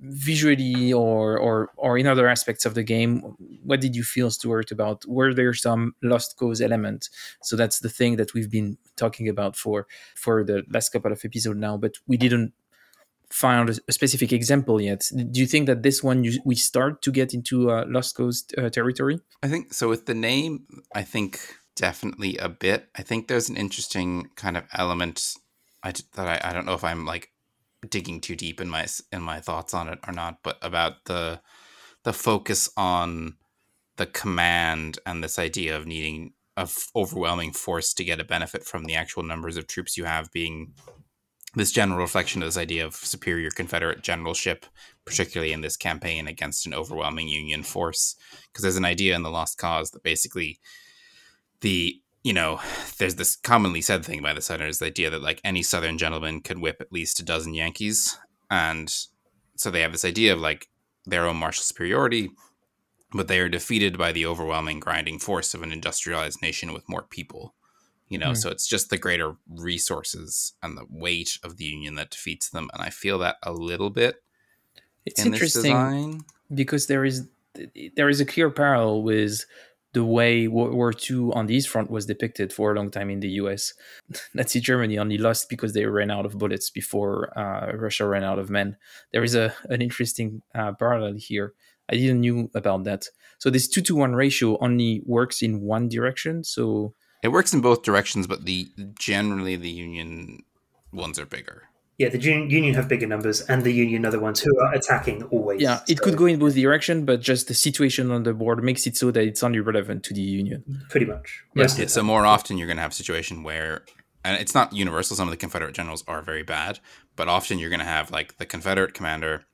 visually 0.00 0.92
or 0.92 1.38
or 1.38 1.70
or 1.76 1.98
in 1.98 2.06
other 2.06 2.28
aspects 2.28 2.64
of 2.64 2.74
the 2.74 2.82
game, 2.82 3.20
what 3.64 3.80
did 3.80 3.96
you 3.96 4.02
feel, 4.02 4.30
Stuart? 4.30 4.70
About 4.70 5.04
were 5.06 5.34
there 5.34 5.54
some 5.54 5.94
lost 6.02 6.36
cause 6.36 6.60
element? 6.60 7.08
So 7.42 7.56
that's 7.56 7.80
the 7.80 7.88
thing 7.88 8.16
that 8.16 8.34
we've 8.34 8.50
been 8.50 8.78
talking 8.96 9.28
about 9.28 9.56
for 9.56 9.86
for 10.14 10.44
the 10.44 10.64
last 10.70 10.90
couple 10.90 11.12
of 11.12 11.24
episodes 11.24 11.58
now, 11.58 11.76
but 11.76 11.96
we 12.06 12.16
didn't 12.16 12.52
find 13.30 13.68
a, 13.68 13.92
specific 13.92 14.32
example 14.32 14.80
yet. 14.80 15.10
Do 15.14 15.40
you 15.40 15.46
think 15.46 15.66
that 15.66 15.82
this 15.82 16.02
one 16.02 16.24
you, 16.24 16.40
we 16.44 16.54
start 16.54 17.02
to 17.02 17.12
get 17.12 17.34
into 17.34 17.70
uh, 17.70 17.84
lost 17.86 18.16
cause 18.16 18.44
uh, 18.56 18.70
territory? 18.70 19.20
I 19.42 19.48
think 19.48 19.74
so. 19.74 19.88
With 19.88 20.06
the 20.06 20.14
name, 20.14 20.66
I 20.94 21.02
think 21.02 21.40
definitely 21.76 22.36
a 22.38 22.48
bit. 22.48 22.88
I 22.96 23.02
think 23.02 23.28
there's 23.28 23.48
an 23.48 23.56
interesting 23.56 24.30
kind 24.36 24.56
of 24.56 24.64
element 24.72 25.34
I, 25.82 25.92
that 26.14 26.44
I, 26.44 26.50
I 26.50 26.52
don't 26.52 26.66
know 26.66 26.74
if 26.74 26.84
I'm 26.84 27.04
like 27.04 27.30
digging 27.88 28.20
too 28.20 28.36
deep 28.36 28.60
in 28.60 28.68
my 28.68 28.86
in 29.12 29.22
my 29.22 29.40
thoughts 29.40 29.74
on 29.74 29.88
it 29.88 29.98
or 30.06 30.12
not, 30.12 30.38
but 30.42 30.58
about 30.62 31.04
the 31.04 31.40
the 32.04 32.12
focus 32.12 32.70
on 32.76 33.36
the 33.96 34.06
command 34.06 34.98
and 35.04 35.22
this 35.22 35.38
idea 35.38 35.76
of 35.76 35.86
needing 35.86 36.32
of 36.56 36.88
overwhelming 36.96 37.52
force 37.52 37.92
to 37.94 38.04
get 38.04 38.20
a 38.20 38.24
benefit 38.24 38.64
from 38.64 38.84
the 38.84 38.94
actual 38.94 39.22
numbers 39.22 39.56
of 39.56 39.66
troops 39.66 39.96
you 39.96 40.04
have 40.04 40.30
being 40.32 40.74
this 41.54 41.72
general 41.72 41.98
reflection 41.98 42.42
of 42.42 42.48
this 42.48 42.58
idea 42.58 42.84
of 42.84 42.94
superior 42.94 43.50
Confederate 43.50 44.02
generalship, 44.02 44.66
particularly 45.04 45.52
in 45.52 45.60
this 45.60 45.76
campaign 45.76 46.26
against 46.28 46.66
an 46.66 46.74
overwhelming 46.74 47.28
Union 47.28 47.62
force. 47.62 48.16
Because 48.46 48.62
there's 48.62 48.76
an 48.76 48.84
idea 48.84 49.14
in 49.16 49.22
the 49.22 49.30
Lost 49.30 49.56
Cause 49.56 49.90
that 49.92 50.02
basically 50.02 50.60
the 51.60 52.00
you 52.22 52.32
know 52.32 52.60
there's 52.98 53.14
this 53.16 53.36
commonly 53.36 53.80
said 53.80 54.04
thing 54.04 54.22
by 54.22 54.32
the 54.32 54.40
Southerners, 54.40 54.78
the 54.78 54.86
idea 54.86 55.10
that 55.10 55.22
like 55.22 55.40
any 55.44 55.62
Southern 55.62 55.98
gentleman 55.98 56.40
could 56.40 56.58
whip 56.58 56.78
at 56.80 56.92
least 56.92 57.20
a 57.20 57.24
dozen 57.24 57.54
Yankees, 57.54 58.18
and 58.50 58.92
so 59.56 59.70
they 59.70 59.80
have 59.80 59.92
this 59.92 60.04
idea 60.04 60.32
of 60.32 60.40
like 60.40 60.68
their 61.04 61.26
own 61.26 61.36
martial 61.36 61.62
superiority, 61.62 62.30
but 63.12 63.28
they 63.28 63.40
are 63.40 63.48
defeated 63.48 63.96
by 63.96 64.12
the 64.12 64.26
overwhelming 64.26 64.80
grinding 64.80 65.18
force 65.18 65.54
of 65.54 65.62
an 65.62 65.72
industrialized 65.72 66.42
nation 66.42 66.72
with 66.72 66.88
more 66.88 67.02
people 67.02 67.54
you 68.08 68.18
know? 68.18 68.28
Hmm. 68.28 68.34
so 68.34 68.50
it's 68.50 68.66
just 68.66 68.90
the 68.90 68.98
greater 68.98 69.36
resources 69.48 70.54
and 70.62 70.76
the 70.76 70.86
weight 70.88 71.38
of 71.42 71.56
the 71.56 71.64
union 71.64 71.94
that 71.96 72.10
defeats 72.10 72.50
them. 72.50 72.70
And 72.72 72.82
i 72.82 72.90
feel 72.90 73.18
that 73.18 73.36
a 73.42 73.52
little 73.52 73.90
bit 73.90 74.16
It's 75.06 75.24
in 75.24 75.32
interesting 75.32 75.72
design. 75.72 76.24
because 76.52 76.86
there 76.86 77.04
is 77.04 77.28
there 77.96 78.08
is 78.08 78.20
a 78.20 78.26
clear 78.26 78.50
parallel 78.50 79.02
with 79.02 79.44
the 79.92 80.04
way 80.04 80.48
World 80.48 80.74
War 80.74 80.92
II 80.92 81.30
on 81.32 81.46
the 81.46 81.54
East 81.54 81.68
Front 81.68 81.90
was 81.90 82.06
depicted 82.06 82.52
for 82.52 82.72
a 82.72 82.76
long 82.76 82.90
time 82.90 83.10
in 83.10 83.20
the 83.20 83.30
US. 83.42 83.72
Nazi 84.34 84.60
Germany 84.60 84.98
only 84.98 85.18
lost 85.18 85.48
because 85.48 85.72
they 85.72 85.86
ran 85.86 86.10
out 86.10 86.26
of 86.26 86.38
bullets 86.38 86.70
before 86.70 87.36
uh, 87.38 87.72
Russia 87.74 88.06
ran 88.06 88.24
out 88.24 88.38
of 88.38 88.50
men. 88.50 88.76
There 89.12 89.24
is 89.24 89.34
a 89.34 89.54
an 89.68 89.80
interesting 89.82 90.42
uh, 90.54 90.72
parallel 90.72 91.14
here. 91.16 91.54
I 91.90 91.94
didn't 91.94 92.20
knew 92.20 92.50
about 92.54 92.84
that. 92.84 93.06
So 93.38 93.48
this 93.48 93.68
two 93.68 93.80
to 93.82 93.96
one 93.96 94.14
ratio 94.14 94.58
only 94.60 95.02
works 95.06 95.42
in 95.42 95.62
one 95.62 95.88
direction. 95.88 96.44
So 96.44 96.94
it 97.22 97.28
works 97.28 97.52
in 97.52 97.60
both 97.60 97.82
directions 97.82 98.26
but 98.26 98.44
the 98.44 98.68
generally 98.98 99.56
the 99.56 99.70
union 99.70 100.44
ones 100.92 101.18
are 101.18 101.26
bigger 101.26 101.67
yeah. 101.98 102.08
The 102.08 102.18
Union, 102.20 102.48
Union 102.50 102.74
have 102.74 102.88
bigger 102.88 103.06
numbers, 103.06 103.40
and 103.42 103.62
the 103.64 103.72
Union 103.72 104.06
are 104.06 104.10
the 104.10 104.20
ones 104.20 104.40
who 104.40 104.50
are 104.60 104.72
attacking 104.74 105.24
always. 105.24 105.60
yeah, 105.60 105.80
it 105.88 105.98
So, 105.98 106.04
could 106.04 106.16
go 106.16 106.26
in 106.26 106.38
both 106.38 106.54
direction, 106.54 107.04
but 107.04 107.20
just 107.20 107.48
the 107.48 107.54
situation 107.54 108.10
on 108.10 108.22
the 108.22 108.32
board 108.34 108.62
makes 108.64 108.86
it 108.86 108.96
so 108.96 109.10
that 109.10 109.24
it's 109.24 109.42
only 109.42 109.60
relevant 109.60 110.04
to 110.04 110.14
the 110.14 110.20
Union. 110.22 110.64
pretty 110.88 111.06
much. 111.06 111.42
Yeah. 111.54 111.66
Yeah, 111.76 111.86
so 111.86 112.02
more 112.02 112.24
often 112.24 112.56
you're 112.58 112.66
going 112.68 112.76
to 112.78 112.82
have 112.82 112.92
a 112.92 112.94
situation 112.94 113.42
where 113.42 113.82
and 114.24 114.40
it's 114.40 114.54
not 114.54 114.72
universal 114.72 115.14
some 115.16 115.28
of 115.28 115.30
the 115.30 115.36
confederate 115.36 115.74
generals 115.74 116.02
are 116.08 116.22
very 116.22 116.42
bad 116.42 116.80
but 117.14 117.28
often 117.28 117.58
you're 117.58 117.70
going 117.70 117.78
to 117.78 117.86
have 117.86 118.10
like 118.10 118.36
the 118.38 118.44
confederate 118.44 118.92
commander 118.92 119.44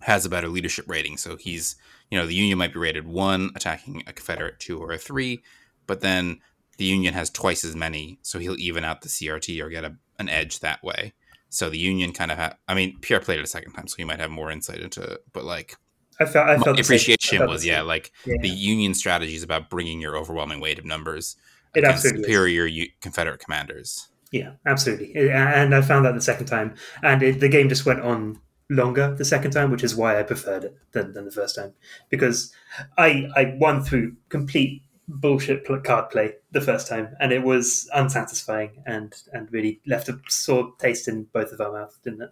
has 0.00 0.24
a 0.24 0.28
better 0.30 0.48
leadership 0.48 0.86
rating 0.88 1.18
so 1.18 1.36
he's 1.36 1.76
you 2.10 2.18
know 2.18 2.26
the 2.26 2.34
union 2.34 2.56
might 2.56 2.72
be 2.72 2.78
rated 2.80 3.06
1 3.06 3.50
attacking 3.54 4.02
a 4.06 4.12
confederate 4.14 4.58
2 4.58 4.78
or 4.82 4.90
a 4.92 4.98
3 4.98 5.42
but 5.86 6.00
then 6.00 6.40
the 6.78 6.86
union 6.86 7.12
has 7.12 7.28
twice 7.28 7.62
as 7.62 7.76
many 7.76 8.18
so 8.22 8.38
he'll 8.38 8.58
even 8.58 8.84
out 8.84 9.02
the 9.02 9.08
crt 9.08 9.62
or 9.62 9.68
get 9.68 9.84
a, 9.84 9.94
an 10.18 10.28
edge 10.30 10.60
that 10.60 10.82
way 10.82 11.12
so 11.50 11.68
the 11.68 11.78
union 11.78 12.12
kind 12.12 12.30
of 12.30 12.38
ha- 12.38 12.54
i 12.68 12.74
mean 12.74 12.96
pierre 13.00 13.20
played 13.20 13.38
it 13.38 13.44
a 13.44 13.46
second 13.48 13.72
time 13.72 13.86
so 13.86 13.96
he 13.96 14.04
might 14.04 14.18
have 14.20 14.30
more 14.30 14.50
insight 14.50 14.80
into 14.80 15.02
it 15.02 15.24
but 15.32 15.44
like 15.44 15.76
I 16.18 16.26
felt. 16.26 16.48
I 16.50 16.58
felt 16.58 16.78
appreciation 16.78 17.38
felt 17.38 17.50
was 17.50 17.64
yeah 17.64 17.80
like 17.82 18.12
Yeah. 18.26 18.36
the 18.42 18.48
union 18.50 18.92
strategy 18.94 19.34
is 19.34 19.42
about 19.42 19.70
bringing 19.70 20.00
your 20.00 20.16
overwhelming 20.16 20.60
weight 20.60 20.78
of 20.78 20.84
numbers 20.84 21.36
It 21.74 21.78
against 21.84 22.02
superior 22.08 22.66
U- 22.66 22.88
confederate 23.00 23.40
commanders 23.40 24.08
Yeah, 24.32 24.52
absolutely. 24.66 25.30
And 25.30 25.74
I 25.74 25.80
found 25.82 26.04
that 26.04 26.14
the 26.14 26.20
second 26.20 26.46
time, 26.46 26.74
and 27.02 27.22
it, 27.22 27.40
the 27.40 27.48
game 27.48 27.68
just 27.68 27.84
went 27.86 28.00
on 28.00 28.38
longer 28.68 29.12
the 29.16 29.24
second 29.24 29.50
time, 29.50 29.70
which 29.72 29.82
is 29.82 29.96
why 29.96 30.20
I 30.20 30.22
preferred 30.22 30.62
it 30.64 30.76
than, 30.92 31.12
than 31.14 31.24
the 31.24 31.32
first 31.32 31.56
time 31.56 31.72
because 32.10 32.52
I 32.98 33.26
I 33.34 33.56
won 33.58 33.82
through 33.82 34.14
complete 34.28 34.82
bullshit 35.20 35.66
card 35.84 36.10
play 36.10 36.34
the 36.52 36.60
first 36.60 36.86
time, 36.88 37.16
and 37.20 37.32
it 37.32 37.42
was 37.42 37.88
unsatisfying 37.94 38.82
and 38.86 39.12
and 39.32 39.52
really 39.52 39.80
left 39.86 40.08
a 40.08 40.18
sore 40.28 40.72
taste 40.78 41.08
in 41.08 41.24
both 41.32 41.52
of 41.52 41.60
our 41.60 41.72
mouths, 41.72 41.98
didn't 42.04 42.22
it? 42.22 42.30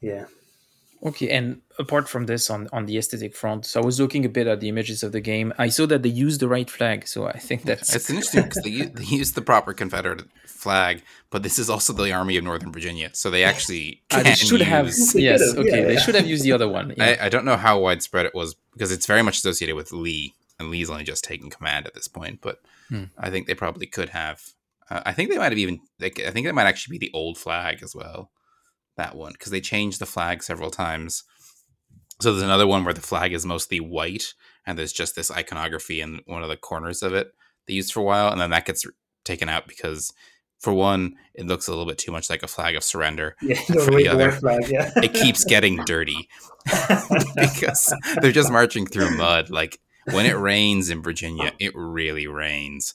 Yeah. 0.00 0.26
Okay, 1.02 1.30
and 1.30 1.62
apart 1.78 2.10
from 2.10 2.26
this, 2.26 2.50
on 2.50 2.68
on 2.74 2.84
the 2.84 2.98
aesthetic 2.98 3.34
front, 3.34 3.64
so 3.64 3.80
I 3.80 3.84
was 3.84 3.98
looking 3.98 4.26
a 4.26 4.28
bit 4.28 4.46
at 4.46 4.60
the 4.60 4.68
images 4.68 5.02
of 5.02 5.12
the 5.12 5.20
game. 5.22 5.50
I 5.56 5.70
saw 5.70 5.86
that 5.86 6.02
they 6.02 6.10
used 6.10 6.40
the 6.40 6.48
right 6.48 6.68
flag, 6.68 7.06
so 7.08 7.26
I 7.26 7.38
think 7.38 7.62
that's 7.62 7.94
It's 7.94 8.10
interesting 8.10 8.42
because 8.42 8.62
they, 8.62 8.68
u- 8.70 8.90
they 8.90 9.04
used 9.04 9.34
the 9.34 9.40
proper 9.40 9.72
Confederate 9.72 10.24
flag, 10.44 11.02
but 11.30 11.42
this 11.42 11.58
is 11.58 11.70
also 11.70 11.94
the 11.94 12.12
Army 12.12 12.36
of 12.36 12.44
Northern 12.44 12.70
Virginia, 12.70 13.08
so 13.14 13.30
they 13.30 13.44
actually 13.44 14.02
Uh, 14.10 14.16
can 14.16 14.24
they 14.24 14.34
should 14.34 14.60
have. 14.60 14.86
use. 14.88 15.14
They 15.14 15.22
Yes, 15.22 15.40
okay, 15.56 15.80
yeah, 15.80 15.86
they 15.86 15.96
should 15.96 16.14
have 16.16 16.26
used 16.26 16.44
the 16.44 16.52
other 16.52 16.68
one. 16.68 16.92
yeah. 16.98 17.16
I, 17.18 17.26
I 17.26 17.28
don't 17.30 17.46
know 17.46 17.56
how 17.56 17.80
widespread 17.80 18.26
it 18.26 18.34
was 18.34 18.54
because 18.74 18.92
it's 18.92 19.06
very 19.06 19.22
much 19.22 19.38
associated 19.38 19.76
with 19.76 19.92
Lee, 19.92 20.34
and 20.60 20.70
Lee's 20.70 20.90
only 20.90 21.02
just 21.04 21.24
taken 21.24 21.50
command 21.50 21.86
at 21.86 21.94
this 21.94 22.06
point. 22.08 22.40
But 22.40 22.58
Hmm. 22.88 23.04
I 23.18 23.30
think 23.30 23.46
they 23.46 23.54
probably 23.54 23.86
could 23.86 24.10
have. 24.10 24.40
Uh, 24.88 25.00
I 25.06 25.12
think 25.12 25.30
they 25.30 25.38
might 25.38 25.50
have 25.52 25.58
even. 25.58 25.80
Like, 25.98 26.20
I 26.20 26.30
think 26.30 26.46
that 26.46 26.54
might 26.54 26.66
actually 26.66 26.98
be 26.98 27.06
the 27.06 27.12
old 27.14 27.38
flag 27.38 27.82
as 27.82 27.94
well. 27.94 28.30
That 28.96 29.16
one 29.16 29.32
because 29.32 29.50
they 29.50 29.60
changed 29.60 29.98
the 30.00 30.06
flag 30.06 30.42
several 30.42 30.70
times. 30.70 31.24
So 32.20 32.32
there's 32.32 32.42
another 32.44 32.66
one 32.66 32.84
where 32.84 32.92
the 32.94 33.00
flag 33.00 33.32
is 33.32 33.46
mostly 33.46 33.80
white, 33.80 34.34
and 34.66 34.78
there's 34.78 34.92
just 34.92 35.16
this 35.16 35.30
iconography 35.30 36.00
in 36.02 36.20
one 36.26 36.42
of 36.42 36.48
the 36.50 36.56
corners 36.56 37.02
of 37.02 37.14
it 37.14 37.32
they 37.66 37.74
used 37.74 37.92
for 37.92 38.00
a 38.00 38.04
while, 38.04 38.30
and 38.30 38.40
then 38.40 38.50
that 38.50 38.66
gets 38.66 38.84
taken 39.24 39.48
out 39.48 39.66
because, 39.68 40.12
for 40.58 40.72
one, 40.74 41.14
it 41.34 41.46
looks 41.46 41.66
a 41.66 41.70
little 41.70 41.86
bit 41.86 41.96
too 41.98 42.10
much 42.12 42.28
like 42.28 42.42
a 42.42 42.48
flag 42.48 42.74
of 42.74 42.82
surrender. 42.84 43.36
Yeah. 43.42 43.54
For 43.62 43.90
the 43.92 44.08
other- 44.08 44.32
flag. 44.32 44.68
Yeah. 44.68 44.90
It 44.96 45.14
keeps 45.14 45.44
getting 45.44 45.76
dirty 45.86 46.28
because 47.36 47.94
they're 48.20 48.32
just 48.32 48.50
marching 48.52 48.86
through 48.86 49.16
mud. 49.16 49.48
Like 49.50 49.78
when 50.04 50.26
it 50.26 50.36
rains 50.38 50.90
in 50.90 51.02
Virginia, 51.02 51.52
it 51.58 51.72
really 51.74 52.26
rains. 52.26 52.94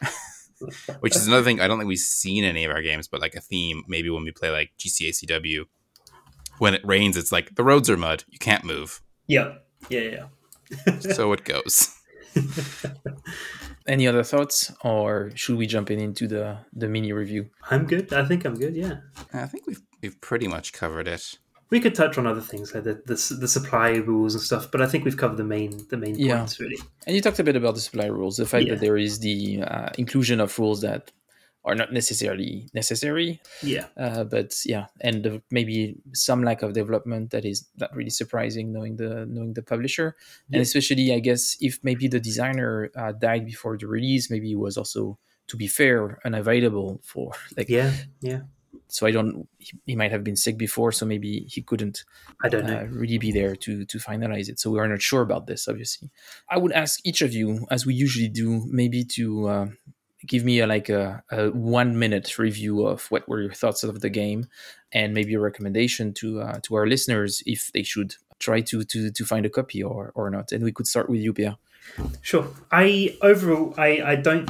Which 1.00 1.14
is 1.14 1.26
another 1.28 1.44
thing 1.44 1.60
I 1.60 1.68
don't 1.68 1.78
think 1.78 1.88
we've 1.88 1.98
seen 1.98 2.42
in 2.44 2.50
any 2.50 2.64
of 2.64 2.72
our 2.72 2.82
games, 2.82 3.06
but 3.06 3.20
like 3.20 3.34
a 3.36 3.40
theme, 3.40 3.84
maybe 3.86 4.10
when 4.10 4.24
we 4.24 4.32
play 4.32 4.50
like 4.50 4.72
GCACW, 4.78 5.66
when 6.58 6.74
it 6.74 6.84
rains, 6.84 7.16
it's 7.16 7.30
like 7.30 7.54
the 7.54 7.62
roads 7.62 7.88
are 7.88 7.96
mud, 7.96 8.24
you 8.28 8.38
can't 8.38 8.64
move. 8.64 9.00
yeah. 9.26 9.54
Yeah. 9.88 10.26
Yeah. 10.86 10.98
So 10.98 11.32
it 11.32 11.44
goes. 11.52 11.94
Any 13.86 14.06
other 14.08 14.22
thoughts, 14.24 14.72
or 14.82 15.30
should 15.34 15.56
we 15.56 15.66
jump 15.66 15.90
in 15.90 15.98
into 16.00 16.26
the 16.28 16.58
the 16.74 16.88
mini 16.88 17.12
review? 17.12 17.48
I'm 17.70 17.86
good. 17.86 18.12
I 18.12 18.24
think 18.26 18.44
I'm 18.44 18.54
good. 18.56 18.74
Yeah. 18.76 18.96
I 19.32 19.46
think 19.46 19.66
we've 19.66 19.80
we've 20.02 20.20
pretty 20.20 20.46
much 20.48 20.72
covered 20.72 21.06
it. 21.08 21.38
We 21.70 21.80
could 21.80 21.94
touch 21.94 22.16
on 22.18 22.26
other 22.26 22.40
things 22.40 22.74
like 22.74 22.84
the, 22.84 22.94
the 23.04 23.36
the 23.40 23.48
supply 23.48 23.90
rules 23.96 24.34
and 24.34 24.42
stuff, 24.42 24.70
but 24.70 24.80
I 24.80 24.86
think 24.86 25.04
we've 25.04 25.16
covered 25.16 25.36
the 25.36 25.44
main 25.44 25.86
the 25.90 25.96
main 25.98 26.14
Yeah. 26.18 26.38
points 26.38 26.58
really. 26.60 26.78
And 27.06 27.14
you 27.14 27.20
talked 27.22 27.38
a 27.38 27.44
bit 27.44 27.56
about 27.56 27.74
the 27.74 27.80
supply 27.80 28.06
rules, 28.06 28.36
the 28.36 28.46
fact 28.46 28.64
Yeah. 28.66 28.74
that 28.74 28.80
there 28.80 28.96
is 28.96 29.18
the 29.20 29.62
uh, 29.62 29.88
inclusion 29.98 30.40
of 30.40 30.58
rules 30.58 30.80
that 30.80 31.12
are 31.64 31.74
not 31.74 31.92
necessarily 31.92 32.68
necessary, 32.72 33.40
Yeah. 33.62 33.86
uh, 33.98 34.24
but 34.24 34.54
yeah, 34.64 34.86
and 35.02 35.22
the, 35.24 35.42
maybe 35.50 35.96
some 36.14 36.42
lack 36.42 36.62
of 36.62 36.72
development 36.72 37.30
that 37.32 37.44
is 37.44 37.66
not 37.76 37.94
really 37.94 38.10
surprising, 38.10 38.72
knowing 38.72 38.96
the 38.96 39.26
knowing 39.28 39.52
the 39.52 39.62
publisher, 39.62 40.16
Yeah. 40.48 40.56
and 40.56 40.62
especially 40.62 41.12
I 41.12 41.18
guess 41.20 41.56
if 41.60 41.80
maybe 41.82 42.08
the 42.08 42.20
designer 42.20 42.90
uh, 42.96 43.12
died 43.12 43.44
before 43.44 43.76
the 43.76 43.86
release, 43.88 44.30
maybe 44.30 44.48
he 44.48 44.56
was 44.56 44.78
also, 44.78 45.18
to 45.48 45.56
be 45.58 45.66
fair, 45.66 46.18
unavailable 46.24 47.00
for 47.04 47.32
like. 47.56 47.68
Yeah. 47.68 47.92
Yeah. 48.22 48.42
So 48.88 49.06
I 49.06 49.10
don't. 49.10 49.48
He, 49.58 49.72
he 49.86 49.96
might 49.96 50.10
have 50.10 50.24
been 50.24 50.36
sick 50.36 50.56
before, 50.58 50.92
so 50.92 51.06
maybe 51.06 51.40
he 51.48 51.62
couldn't 51.62 52.04
I 52.42 52.48
don't 52.48 52.66
know. 52.66 52.78
uh, 52.78 52.84
really 52.84 53.18
be 53.18 53.32
there 53.32 53.54
to 53.56 53.84
to 53.84 53.98
finalize 53.98 54.48
it. 54.48 54.58
So 54.58 54.70
we 54.70 54.78
are 54.78 54.88
not 54.88 55.02
sure 55.02 55.22
about 55.22 55.46
this, 55.46 55.68
obviously. 55.68 56.10
I 56.48 56.58
would 56.58 56.72
ask 56.72 57.00
each 57.04 57.22
of 57.22 57.32
you, 57.32 57.66
as 57.70 57.84
we 57.86 57.94
usually 57.94 58.28
do, 58.28 58.64
maybe 58.70 59.04
to 59.04 59.48
uh, 59.48 59.66
give 60.26 60.44
me 60.44 60.60
a, 60.60 60.66
like 60.66 60.88
a, 60.88 61.22
a 61.30 61.50
one 61.50 61.98
minute 61.98 62.38
review 62.38 62.86
of 62.86 63.10
what 63.10 63.28
were 63.28 63.42
your 63.42 63.52
thoughts 63.52 63.84
of 63.84 64.00
the 64.00 64.10
game, 64.10 64.46
and 64.92 65.14
maybe 65.14 65.34
a 65.34 65.40
recommendation 65.40 66.12
to 66.14 66.40
uh, 66.40 66.60
to 66.62 66.74
our 66.74 66.86
listeners 66.86 67.42
if 67.46 67.70
they 67.72 67.82
should 67.82 68.16
try 68.38 68.60
to 68.60 68.84
to 68.84 69.10
to 69.10 69.24
find 69.24 69.46
a 69.46 69.50
copy 69.50 69.82
or 69.82 70.12
or 70.14 70.30
not. 70.30 70.52
And 70.52 70.64
we 70.64 70.72
could 70.72 70.86
start 70.86 71.08
with 71.10 71.20
you, 71.20 71.32
Pierre. 71.32 71.56
Sure. 72.22 72.48
I 72.70 73.16
overall, 73.22 73.74
I 73.76 74.00
I 74.02 74.16
don't. 74.16 74.48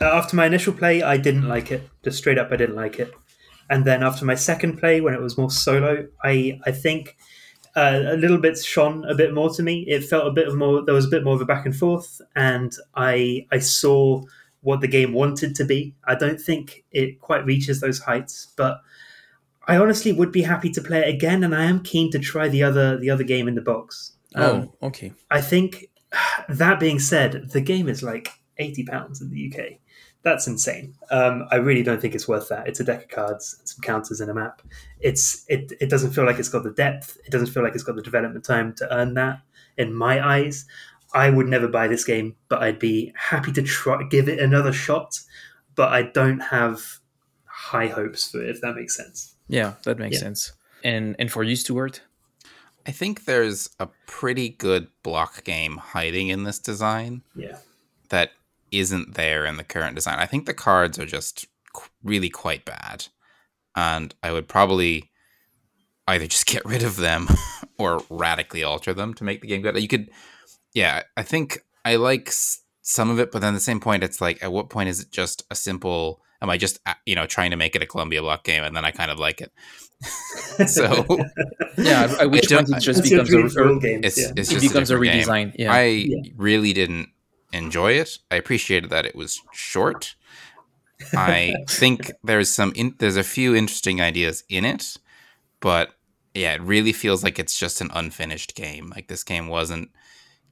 After 0.00 0.36
my 0.36 0.46
initial 0.46 0.72
play, 0.72 1.02
I 1.02 1.16
didn't 1.16 1.48
like 1.48 1.72
it. 1.72 1.82
Just 2.04 2.18
straight 2.18 2.38
up, 2.38 2.52
I 2.52 2.56
didn't 2.56 2.76
like 2.76 3.00
it. 3.00 3.12
And 3.70 3.84
then 3.84 4.02
after 4.02 4.24
my 4.24 4.34
second 4.34 4.78
play, 4.78 5.00
when 5.00 5.14
it 5.14 5.20
was 5.20 5.36
more 5.36 5.50
solo, 5.50 6.06
I 6.22 6.58
I 6.64 6.72
think 6.72 7.16
uh, 7.76 8.02
a 8.06 8.16
little 8.16 8.38
bit 8.38 8.58
shone 8.58 9.04
a 9.04 9.14
bit 9.14 9.32
more 9.34 9.50
to 9.50 9.62
me. 9.62 9.84
It 9.86 10.04
felt 10.04 10.26
a 10.26 10.32
bit 10.32 10.48
of 10.48 10.56
more. 10.56 10.84
There 10.84 10.94
was 10.94 11.06
a 11.06 11.10
bit 11.10 11.24
more 11.24 11.34
of 11.34 11.40
a 11.40 11.44
back 11.44 11.66
and 11.66 11.76
forth, 11.76 12.20
and 12.34 12.72
I 12.94 13.46
I 13.52 13.58
saw 13.58 14.22
what 14.62 14.80
the 14.80 14.88
game 14.88 15.12
wanted 15.12 15.54
to 15.56 15.64
be. 15.64 15.94
I 16.04 16.14
don't 16.14 16.40
think 16.40 16.84
it 16.90 17.20
quite 17.20 17.44
reaches 17.44 17.80
those 17.80 18.00
heights, 18.00 18.52
but 18.56 18.80
I 19.66 19.76
honestly 19.76 20.12
would 20.12 20.32
be 20.32 20.42
happy 20.42 20.70
to 20.70 20.80
play 20.80 21.00
it 21.00 21.14
again, 21.14 21.44
and 21.44 21.54
I 21.54 21.64
am 21.64 21.82
keen 21.82 22.10
to 22.12 22.18
try 22.18 22.48
the 22.48 22.62
other 22.62 22.98
the 22.98 23.10
other 23.10 23.24
game 23.24 23.46
in 23.48 23.54
the 23.54 23.60
box. 23.60 24.12
Um, 24.34 24.70
oh, 24.82 24.86
okay. 24.88 25.12
I 25.30 25.40
think 25.40 25.90
that 26.48 26.80
being 26.80 26.98
said, 26.98 27.50
the 27.50 27.60
game 27.60 27.88
is 27.88 28.02
like 28.02 28.28
eighty 28.56 28.84
pounds 28.84 29.20
in 29.20 29.30
the 29.30 29.52
UK. 29.52 29.78
That's 30.22 30.46
insane. 30.46 30.94
Um, 31.10 31.46
I 31.50 31.56
really 31.56 31.82
don't 31.82 32.00
think 32.00 32.14
it's 32.14 32.26
worth 32.26 32.48
that. 32.48 32.66
It's 32.68 32.80
a 32.80 32.84
deck 32.84 33.04
of 33.04 33.08
cards, 33.08 33.60
some 33.64 33.80
counters, 33.82 34.20
and 34.20 34.30
a 34.30 34.34
map. 34.34 34.60
It's 35.00 35.44
it. 35.48 35.72
It 35.80 35.88
doesn't 35.90 36.10
feel 36.10 36.26
like 36.26 36.38
it's 36.38 36.48
got 36.48 36.64
the 36.64 36.72
depth. 36.72 37.16
It 37.24 37.30
doesn't 37.30 37.46
feel 37.48 37.62
like 37.62 37.74
it's 37.74 37.84
got 37.84 37.94
the 37.96 38.02
development 38.02 38.44
time 38.44 38.74
to 38.74 38.94
earn 38.94 39.14
that. 39.14 39.40
In 39.76 39.94
my 39.94 40.26
eyes, 40.26 40.66
I 41.14 41.30
would 41.30 41.46
never 41.46 41.68
buy 41.68 41.86
this 41.86 42.04
game, 42.04 42.34
but 42.48 42.62
I'd 42.62 42.80
be 42.80 43.12
happy 43.16 43.52
to 43.52 43.62
try 43.62 44.02
give 44.10 44.28
it 44.28 44.40
another 44.40 44.72
shot. 44.72 45.20
But 45.76 45.92
I 45.92 46.02
don't 46.02 46.40
have 46.40 46.82
high 47.44 47.86
hopes 47.86 48.30
for 48.30 48.42
it. 48.42 48.50
If 48.50 48.60
that 48.62 48.74
makes 48.74 48.96
sense. 48.96 49.34
Yeah, 49.46 49.74
that 49.84 49.98
makes 49.98 50.16
Yeah. 50.16 50.22
sense. 50.22 50.52
And 50.82 51.14
and 51.20 51.30
for 51.30 51.44
you, 51.44 51.54
Stuart. 51.54 52.02
I 52.86 52.90
think 52.90 53.24
there's 53.26 53.68
a 53.78 53.88
pretty 54.06 54.48
good 54.48 54.88
block 55.02 55.44
game 55.44 55.76
hiding 55.76 56.28
in 56.28 56.42
this 56.42 56.58
design. 56.58 57.22
Yeah. 57.36 57.58
that 58.08 58.32
isn't 58.70 59.14
there 59.14 59.44
in 59.46 59.56
the 59.56 59.64
current 59.64 59.94
design. 59.94 60.18
I 60.18 60.26
think 60.26 60.46
the 60.46 60.54
cards 60.54 60.98
are 60.98 61.06
just 61.06 61.46
qu- 61.72 61.88
really 62.02 62.30
quite 62.30 62.64
bad, 62.64 63.06
and 63.76 64.14
I 64.22 64.32
would 64.32 64.48
probably 64.48 65.10
either 66.06 66.26
just 66.26 66.46
get 66.46 66.64
rid 66.64 66.82
of 66.82 66.96
them 66.96 67.28
or 67.78 68.02
radically 68.10 68.62
alter 68.62 68.94
them 68.94 69.14
to 69.14 69.24
make 69.24 69.40
the 69.42 69.48
game 69.48 69.62
better. 69.62 69.78
You 69.78 69.88
could, 69.88 70.10
yeah, 70.74 71.02
I 71.16 71.22
think 71.22 71.58
I 71.84 71.96
like 71.96 72.28
s- 72.28 72.62
some 72.82 73.10
of 73.10 73.18
it, 73.18 73.30
but 73.30 73.40
then 73.40 73.50
at 73.54 73.56
the 73.56 73.60
same 73.60 73.80
point, 73.80 74.02
it's 74.02 74.20
like, 74.20 74.42
at 74.42 74.52
what 74.52 74.70
point 74.70 74.88
is 74.88 75.00
it 75.00 75.10
just 75.10 75.42
a 75.50 75.54
simple? 75.54 76.22
Am 76.40 76.48
I 76.50 76.56
just 76.56 76.78
uh, 76.86 76.94
you 77.04 77.14
know 77.16 77.26
trying 77.26 77.50
to 77.50 77.56
make 77.56 77.74
it 77.74 77.82
a 77.82 77.86
Columbia 77.86 78.22
block 78.22 78.44
game, 78.44 78.62
and 78.64 78.74
then 78.76 78.84
I 78.84 78.90
kind 78.92 79.10
of 79.10 79.18
like 79.18 79.40
it? 79.40 79.50
so 80.68 81.04
Yeah, 81.76 82.04
at- 82.04 82.20
at 82.20 82.30
which 82.30 82.46
don't- 82.48 82.66
point 82.68 82.76
it 82.82 82.86
just 82.86 83.02
becomes 83.02 83.28
a, 83.28 83.32
dream 83.32 83.48
for 83.50 83.68
all 83.68 83.78
games. 83.80 84.06
it's 84.06 84.20
yeah. 84.20 84.32
it's 84.36 84.52
it 84.52 84.60
becomes 84.60 84.90
a, 84.90 84.94
different 84.94 85.12
game. 85.12 85.26
redesign. 85.26 85.52
Yeah. 85.58 85.72
I 85.72 85.82
Yeah. 85.84 86.30
really 86.36 86.72
didn't 86.72 87.08
enjoy 87.52 87.92
it. 87.92 88.18
I 88.30 88.36
appreciated 88.36 88.90
that 88.90 89.06
it 89.06 89.14
was 89.16 89.40
short. 89.52 90.14
I 91.16 91.54
think 91.68 92.10
there's 92.24 92.50
some 92.50 92.72
in, 92.74 92.94
there's 92.98 93.16
a 93.16 93.22
few 93.22 93.54
interesting 93.54 94.00
ideas 94.00 94.44
in 94.48 94.64
it, 94.64 94.96
but 95.60 95.90
yeah, 96.34 96.54
it 96.54 96.60
really 96.62 96.92
feels 96.92 97.24
like 97.24 97.38
it's 97.38 97.58
just 97.58 97.80
an 97.80 97.90
unfinished 97.94 98.54
game. 98.54 98.90
Like 98.94 99.08
this 99.08 99.24
game 99.24 99.48
wasn't 99.48 99.90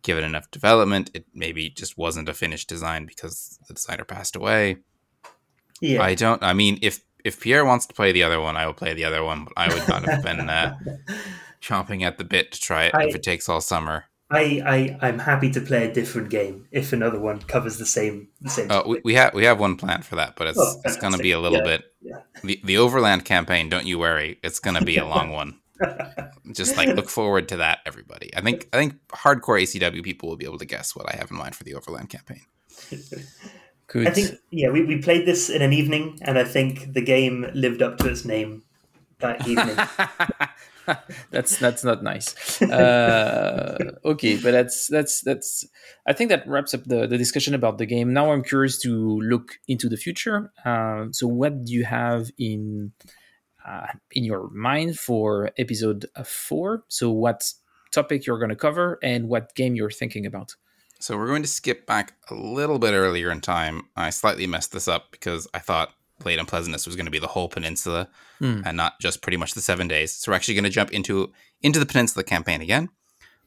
given 0.02 0.24
enough 0.24 0.50
development. 0.50 1.10
It 1.14 1.26
maybe 1.34 1.68
just 1.70 1.98
wasn't 1.98 2.28
a 2.28 2.34
finished 2.34 2.68
design 2.68 3.06
because 3.06 3.58
the 3.68 3.74
designer 3.74 4.04
passed 4.04 4.36
away. 4.36 4.78
yeah. 5.80 6.02
I 6.02 6.14
don't. 6.14 6.42
I 6.42 6.52
mean, 6.52 6.78
if 6.82 7.00
if 7.24 7.40
Pierre 7.40 7.64
wants 7.64 7.86
to 7.86 7.94
play 7.94 8.12
the 8.12 8.22
other 8.22 8.40
one, 8.40 8.56
I 8.56 8.66
will 8.66 8.74
play 8.74 8.94
the 8.94 9.04
other 9.04 9.22
one. 9.24 9.44
But 9.44 9.52
I 9.56 9.68
would 9.74 9.88
not 9.88 10.04
have 10.08 10.22
been 10.22 10.48
uh, 10.48 10.76
chomping 11.60 12.02
at 12.02 12.18
the 12.18 12.24
bit 12.24 12.52
to 12.52 12.60
try 12.60 12.84
it 12.84 12.94
I- 12.94 13.04
if 13.08 13.14
it 13.16 13.22
takes 13.22 13.48
all 13.48 13.60
summer. 13.60 14.04
I, 14.28 14.96
I 15.00 15.06
I'm 15.08 15.18
happy 15.20 15.50
to 15.52 15.60
play 15.60 15.88
a 15.88 15.92
different 15.92 16.30
game 16.30 16.66
if 16.72 16.92
another 16.92 17.20
one 17.20 17.40
covers 17.42 17.78
the 17.78 17.86
same 17.86 18.28
the 18.40 18.50
same. 18.50 18.70
Uh, 18.70 18.82
we, 18.86 19.00
we 19.04 19.14
have 19.14 19.34
we 19.34 19.44
have 19.44 19.60
one 19.60 19.76
plan 19.76 20.02
for 20.02 20.16
that, 20.16 20.34
but 20.36 20.48
it's 20.48 20.58
Oh, 20.58 20.80
it's 20.84 20.96
going 20.96 21.12
to 21.12 21.18
be 21.18 21.30
a 21.32 21.38
little 21.38 21.58
fantastic. 21.58 21.84
bit 22.02 22.10
Yeah. 22.10 22.20
the 22.42 22.60
the 22.64 22.78
Overland 22.78 23.24
campaign. 23.24 23.68
Don't 23.68 23.86
you 23.86 23.98
worry, 24.00 24.38
it's 24.42 24.58
going 24.58 24.76
to 24.76 24.84
be 24.84 24.96
a 24.96 25.06
long 25.14 25.30
one. 25.30 25.58
Just 26.52 26.76
like 26.76 26.88
look 26.88 27.08
forward 27.08 27.48
to 27.50 27.58
that, 27.58 27.80
everybody. 27.86 28.34
I 28.36 28.40
think 28.40 28.68
I 28.72 28.78
think 28.78 28.94
hardcore 29.08 29.60
ACW 29.62 30.02
people 30.02 30.28
will 30.28 30.36
be 30.36 30.46
able 30.46 30.58
to 30.58 30.66
guess 30.66 30.96
what 30.96 31.06
I 31.12 31.16
have 31.16 31.30
in 31.30 31.36
mind 31.36 31.54
for 31.54 31.62
the 31.64 31.74
Overland 31.74 32.08
campaign. 32.08 32.42
Good. 33.88 34.08
I 34.08 34.10
think 34.10 34.40
yeah, 34.50 34.70
we, 34.70 34.82
we 34.84 34.98
played 35.00 35.26
this 35.26 35.48
in 35.48 35.62
an 35.62 35.72
evening, 35.72 36.18
and 36.22 36.36
I 36.36 36.42
think 36.44 36.92
the 36.94 37.00
game 37.00 37.46
lived 37.54 37.80
up 37.82 37.98
to 37.98 38.08
its 38.08 38.24
name 38.24 38.64
that 39.18 39.46
evening. 39.46 39.76
that's 41.30 41.58
that's 41.58 41.84
not 41.84 42.02
nice. 42.02 42.60
Uh, 42.62 43.92
okay, 44.04 44.36
but 44.36 44.52
that's 44.52 44.86
that's 44.88 45.20
that's. 45.22 45.64
I 46.06 46.12
think 46.12 46.30
that 46.30 46.46
wraps 46.46 46.74
up 46.74 46.84
the, 46.84 47.06
the 47.06 47.18
discussion 47.18 47.54
about 47.54 47.78
the 47.78 47.86
game. 47.86 48.12
Now 48.12 48.32
I'm 48.32 48.42
curious 48.42 48.78
to 48.82 49.20
look 49.20 49.58
into 49.68 49.88
the 49.88 49.96
future. 49.96 50.52
Um, 50.64 51.12
so, 51.12 51.26
what 51.26 51.64
do 51.64 51.72
you 51.72 51.84
have 51.84 52.30
in 52.38 52.92
uh, 53.66 53.88
in 54.12 54.24
your 54.24 54.50
mind 54.50 54.98
for 54.98 55.50
episode 55.58 56.06
uh, 56.14 56.22
four? 56.22 56.84
So, 56.88 57.10
what 57.10 57.52
topic 57.92 58.26
you're 58.26 58.38
going 58.38 58.50
to 58.50 58.56
cover 58.56 58.98
and 59.02 59.28
what 59.28 59.54
game 59.54 59.74
you're 59.74 59.90
thinking 59.90 60.26
about? 60.26 60.54
So 60.98 61.16
we're 61.16 61.26
going 61.26 61.42
to 61.42 61.48
skip 61.48 61.86
back 61.86 62.14
a 62.30 62.34
little 62.34 62.78
bit 62.78 62.92
earlier 62.92 63.30
in 63.30 63.40
time. 63.40 63.82
I 63.96 64.10
slightly 64.10 64.46
messed 64.46 64.72
this 64.72 64.88
up 64.88 65.10
because 65.10 65.46
I 65.52 65.58
thought 65.58 65.92
Late 66.24 66.38
Unpleasantness 66.38 66.86
was 66.86 66.96
going 66.96 67.06
to 67.06 67.12
be 67.12 67.18
the 67.18 67.26
whole 67.28 67.48
peninsula 67.48 68.08
Hmm. 68.38 68.60
and 68.64 68.76
not 68.76 69.00
just 69.00 69.22
pretty 69.22 69.36
much 69.36 69.54
the 69.54 69.60
seven 69.60 69.88
days. 69.88 70.12
So 70.14 70.30
we're 70.32 70.36
actually 70.36 70.54
going 70.54 70.64
to 70.64 70.70
jump 70.70 70.90
into 70.92 71.32
into 71.62 71.78
the 71.78 71.86
peninsula 71.86 72.24
campaign 72.24 72.60
again, 72.60 72.88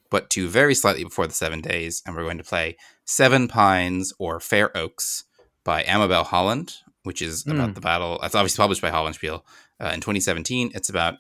but 0.10 0.30
to 0.32 0.48
very 0.48 0.74
slightly 0.76 1.04
before 1.04 1.28
the 1.28 1.34
seven 1.34 1.62
days, 1.62 2.02
and 2.06 2.16
we're 2.16 2.24
going 2.24 2.38
to 2.40 2.44
play 2.44 2.76
Seven 3.06 3.48
Pines 3.48 4.14
or 4.20 4.40
Fair 4.40 4.76
Oaks 4.76 5.26
by 5.64 5.84
Amabel 5.84 6.24
Holland, 6.26 6.76
which 7.04 7.22
is 7.22 7.44
Hmm. 7.44 7.52
about 7.52 7.76
the 7.76 7.82
battle. 7.82 8.20
It's 8.24 8.36
obviously 8.36 8.62
published 8.62 8.82
by 8.82 8.92
Hollandspiel 8.92 9.42
uh, 9.80 9.92
in 9.94 10.02
2017. 10.02 10.72
It's 10.74 10.90
about 10.90 11.16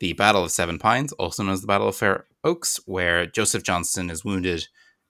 the 0.00 0.12
Battle 0.14 0.42
of 0.44 0.50
Seven 0.50 0.78
Pines, 0.78 1.12
also 1.12 1.42
known 1.42 1.52
as 1.52 1.60
the 1.60 1.66
Battle 1.66 1.88
of 1.88 1.96
Fair 1.96 2.26
Oaks, 2.42 2.80
where 2.86 3.26
Joseph 3.26 3.62
Johnston 3.62 4.10
is 4.10 4.24
wounded, 4.24 4.66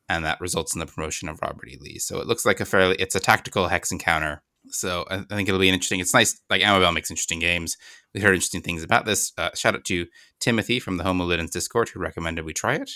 and 0.09 0.25
that 0.25 0.41
results 0.41 0.75
in 0.75 0.79
the 0.81 0.87
promotion 0.87 1.29
of 1.29 1.41
Robert 1.41 1.69
E. 1.69 1.79
Lee. 1.81 1.99
So 1.99 2.21
it 2.21 2.27
looks 2.27 2.45
like 2.45 2.61
a 2.61 2.65
fairly 2.65 2.95
it's 2.99 3.15
a 3.15 3.21
tactical 3.21 3.69
hex 3.69 3.91
encounter. 3.91 4.43
So 4.75 5.05
I, 5.11 5.17
I 5.19 5.23
think 5.37 5.49
it'll 5.49 5.61
be 5.61 5.69
an 5.69 5.75
interesting. 5.75 6.01
It's 6.01 6.15
nice. 6.15 6.41
Like 6.51 6.63
Amabel 6.63 6.93
makes 6.93 7.11
interesting 7.11 7.39
games. 7.39 7.77
We 8.15 8.21
heard 8.21 8.35
interesting 8.35 8.63
things 8.63 8.83
about 8.83 9.05
this. 9.07 9.33
Uh, 9.39 9.51
shout 9.55 9.75
out 9.75 9.85
to 9.87 10.07
Timothy 10.41 10.79
from 10.81 10.97
the 10.97 11.05
Homo 11.05 11.27
Ludens 11.27 11.51
Discord 11.53 11.89
who 11.91 12.01
recommended 12.01 12.45
we 12.45 12.53
try 12.53 12.75
it. 12.75 12.91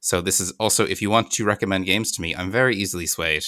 So 0.00 0.20
this 0.20 0.38
is 0.40 0.52
also 0.60 0.84
if 0.86 1.00
you 1.00 1.08
want 1.10 1.30
to 1.32 1.44
recommend 1.44 1.86
games 1.86 2.12
to 2.12 2.22
me, 2.22 2.34
I'm 2.36 2.50
very 2.50 2.76
easily 2.76 3.06
swayed, 3.06 3.44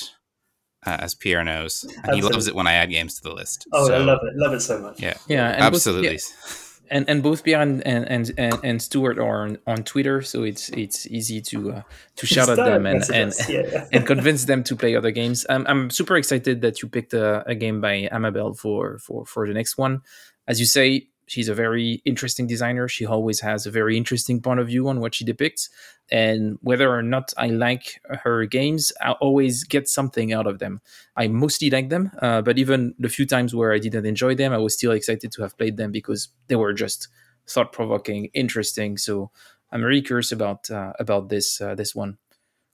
uh, 0.87 0.97
as 1.01 1.15
Pierre 1.15 1.45
knows, 1.45 1.85
and 2.03 2.15
he 2.15 2.23
loves 2.23 2.47
it 2.49 2.55
when 2.55 2.67
I 2.67 2.73
add 2.73 2.91
games 2.91 3.17
to 3.17 3.23
the 3.23 3.35
list. 3.35 3.67
Oh, 3.73 3.93
I 3.93 3.99
love 3.99 4.21
it. 4.23 4.33
Love 4.37 4.55
it 4.55 4.61
so 4.61 4.79
much. 4.79 4.99
Yeah, 5.01 5.15
Yeah, 5.29 5.49
and 5.51 5.59
both- 5.59 5.75
absolutely. 5.75 6.13
yeah, 6.13 6.19
and 6.91 7.09
and 7.09 7.23
both 7.23 7.45
Pierre 7.45 7.61
and 7.61 7.87
and 7.87 8.33
and, 8.39 8.59
and, 8.63 8.83
Stuart 8.83 9.19
are 9.19 9.43
on, 9.43 9.59
on 9.67 9.85
Twitter, 9.85 10.23
so 10.23 10.43
it's 10.43 10.69
it's 10.71 11.07
easy 11.07 11.41
to 11.43 11.73
uh, 11.73 11.83
to 12.17 12.27
shout 12.27 12.49
at 12.49 12.57
them 12.57 12.87
and 12.87 13.03
and, 13.11 13.33
yeah, 13.49 13.63
yeah. 13.71 13.89
and 13.93 14.07
convince 14.07 14.45
them 14.45 14.63
to 14.65 14.77
play 14.77 14.97
other 14.97 15.11
games. 15.11 15.47
I'm 15.49 15.67
I'm 15.67 15.91
super 15.91 16.17
excited 16.17 16.61
that 16.63 16.83
you 16.83 16.89
picked 16.89 17.15
a, 17.15 17.45
a 17.47 17.55
game 17.55 17.81
by 17.81 18.09
Amabel 18.13 18.55
for 18.55 18.99
for 18.99 19.25
for 19.25 19.47
the 19.47 19.55
next 19.55 19.79
one. 19.79 20.03
As 20.49 20.61
you 20.61 20.67
say, 20.67 21.09
she's 21.27 21.49
a 21.49 21.55
very 21.55 22.03
interesting 22.05 22.47
designer. 22.47 22.89
She 22.89 23.07
always 23.07 23.41
has 23.41 23.67
a 23.67 23.71
very 23.71 23.97
interesting 23.97 24.41
point 24.41 24.61
of 24.61 24.67
view 24.67 24.89
on 24.89 25.01
what 25.01 25.15
she 25.15 25.25
depicts, 25.25 25.69
and 26.11 26.59
whether 26.63 26.91
or 26.91 27.03
not 27.03 27.33
I 27.37 27.49
like 27.49 28.01
her 28.25 28.47
games, 28.47 28.93
I 29.01 29.13
always 29.13 29.65
get 29.65 29.89
something 29.89 30.33
out 30.33 30.47
of 30.47 30.59
them. 30.59 30.81
I 31.17 31.29
mostly 31.29 31.71
like 31.71 31.89
them, 31.89 32.11
uh, 32.23 32.43
but 32.43 32.59
even 32.59 32.95
the 32.99 33.09
few 33.09 33.27
times 33.27 33.55
where 33.55 33.73
I 33.73 33.79
didn't 33.79 34.07
enjoy 34.07 34.35
them, 34.35 34.53
I 34.53 34.59
was 34.59 34.75
still 34.75 34.93
excited 34.93 35.33
to 35.33 35.43
have 35.43 35.59
played 35.59 35.77
them 35.77 35.93
because 35.93 36.29
they 36.49 36.57
were 36.57 36.73
just 36.73 37.09
thought 37.49 37.73
provoking, 37.73 38.27
interesting. 38.35 38.97
So 38.97 39.31
I'm 39.71 39.81
very 39.81 40.03
curious 40.03 40.33
about 40.33 40.71
uh, 40.71 40.93
about 40.99 41.29
this 41.29 41.61
uh, 41.61 41.75
this 41.75 41.95
one. 41.95 42.19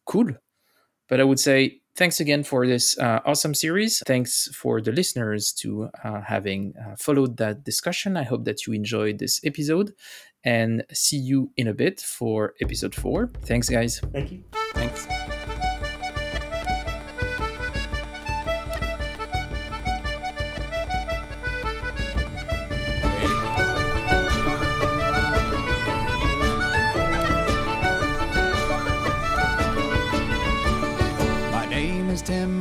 Cool. 0.04 0.30
But 1.08 1.20
I 1.20 1.24
would 1.24 1.40
say 1.40 1.81
thanks 1.96 2.20
again 2.20 2.44
for 2.44 2.66
this 2.66 2.98
uh, 2.98 3.20
awesome 3.24 3.54
series. 3.54 4.02
Thanks 4.06 4.48
for 4.54 4.80
the 4.80 4.92
listeners 4.92 5.52
to 5.54 5.90
uh, 6.04 6.20
having 6.22 6.74
uh, 6.76 6.96
followed 6.96 7.36
that 7.38 7.64
discussion. 7.64 8.16
I 8.16 8.24
hope 8.24 8.44
that 8.44 8.66
you 8.66 8.72
enjoyed 8.72 9.18
this 9.18 9.40
episode 9.44 9.94
and 10.44 10.84
see 10.92 11.18
you 11.18 11.52
in 11.56 11.68
a 11.68 11.74
bit 11.74 12.00
for 12.00 12.54
episode 12.60 12.94
four. 12.94 13.30
Thanks, 13.42 13.68
guys. 13.68 14.00
Thank 14.12 14.32
you. 14.32 14.44
Thanks. 14.74 15.06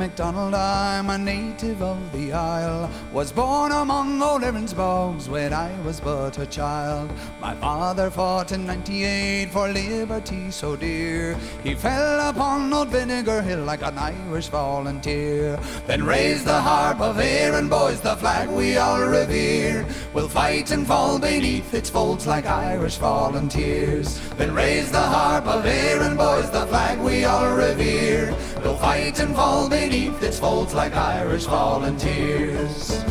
McDonald, 0.02 0.52
I'm 0.52 1.10
a 1.10 1.16
native 1.16 1.80
of 1.80 2.10
the 2.10 2.32
Isle. 2.32 2.90
Was 3.12 3.30
born 3.30 3.70
among 3.70 4.20
old 4.20 4.42
Erin's 4.42 4.74
bogs 4.74 5.28
when 5.28 5.52
I 5.52 5.70
was 5.82 6.00
but 6.00 6.38
a 6.38 6.46
child. 6.46 7.08
My 7.40 7.54
father 7.54 8.10
fought 8.10 8.50
in 8.50 8.66
98 8.66 9.50
for 9.52 9.68
liberty 9.68 10.50
so 10.50 10.74
dear. 10.74 11.36
He 11.62 11.76
fell 11.76 12.30
upon 12.30 12.72
old 12.72 12.88
Vinegar 12.88 13.42
Hill 13.42 13.62
like 13.62 13.82
an 13.82 13.96
Irish 13.96 14.48
volunteer. 14.48 15.56
Then 15.86 16.04
raise 16.04 16.44
the 16.44 16.60
harp 16.60 17.00
of 17.00 17.20
Erin, 17.20 17.68
boys, 17.68 18.00
the 18.00 18.16
flag 18.16 18.48
we 18.48 18.78
all 18.78 19.00
revere. 19.00 19.86
We'll 20.12 20.28
fight 20.28 20.72
and 20.72 20.84
fall 20.84 21.20
beneath 21.20 21.72
its 21.72 21.90
folds 21.90 22.26
like 22.26 22.46
Irish 22.46 22.96
volunteers. 22.96 24.18
Then 24.30 24.52
raise 24.52 24.90
the 24.90 25.00
harp 25.14 25.46
of 25.46 25.64
Erin, 25.64 26.16
boys, 26.16 26.50
the 26.50 26.66
flag 26.66 26.98
we 26.98 27.24
all 27.24 27.54
revere. 27.54 28.36
We'll 28.62 28.76
fight 28.76 29.18
and 29.18 29.34
fall 29.34 29.68
beneath 29.68 30.22
its 30.22 30.38
folds 30.38 30.72
like 30.72 30.94
Irish 30.94 31.46
volunteers. 31.46 33.02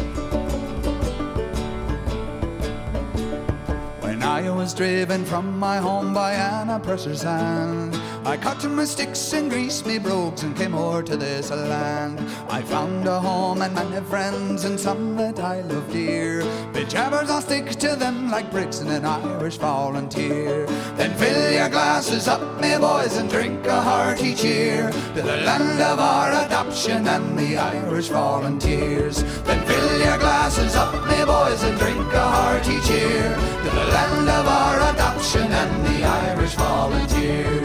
When 3.99 4.23
I 4.23 4.49
was 4.49 4.73
driven 4.73 5.25
from 5.25 5.59
my 5.59 5.77
home 5.77 6.13
by 6.13 6.33
Anna 6.33 6.77
oppressor's 6.77 7.23
hand, 7.23 8.00
I 8.23 8.37
cut 8.37 8.63
my 8.69 8.85
sticks 8.85 9.33
and 9.33 9.49
greased 9.49 9.87
me 9.87 9.97
brogues 9.97 10.43
and 10.43 10.55
came 10.55 10.75
o'er 10.75 11.01
to 11.01 11.17
this 11.17 11.49
land. 11.49 12.19
I 12.49 12.61
found 12.61 13.07
a 13.07 13.19
home 13.19 13.63
and 13.63 13.73
many 13.73 13.99
friends 14.05 14.63
and 14.63 14.79
some 14.79 15.17
that 15.17 15.39
I 15.39 15.61
love 15.61 15.91
dear. 15.91 16.43
Be 16.71 16.85
jabbers, 16.85 17.31
I'll 17.31 17.41
stick 17.41 17.71
to 17.77 17.95
them 17.95 18.29
like 18.29 18.51
bricks 18.51 18.79
in 18.79 18.89
an 18.89 19.05
Irish 19.05 19.57
volunteer. 19.57 20.67
Then 20.97 21.17
fill 21.17 21.51
your 21.51 21.69
glasses 21.69 22.27
up, 22.27 22.61
me 22.61 22.77
boys, 22.77 23.17
and 23.17 23.27
drink 23.27 23.65
a 23.65 23.81
hearty 23.81 24.35
cheer 24.35 24.91
to 24.91 25.21
the 25.21 25.37
land 25.37 25.81
of 25.81 25.99
our 25.99 26.45
adoption 26.45 27.07
and 27.07 27.39
the 27.39 27.57
Irish 27.57 28.09
volunteers. 28.09 29.23
Then 29.43 29.65
fill 29.65 29.97
your 29.97 30.19
glasses 30.19 30.75
up, 30.75 30.93
me 31.07 31.25
boys, 31.25 31.63
and 31.63 31.77
drink 31.79 32.13
a 32.13 32.19
hearty 32.19 32.79
cheer 32.81 33.35
to 33.63 33.69
the 33.69 33.85
land 33.85 34.29
of 34.29 34.47
our 34.47 34.93
adoption 34.93 35.51
and 35.51 35.85
the 35.87 36.03
Irish 36.03 36.53
volunteers. 36.53 37.60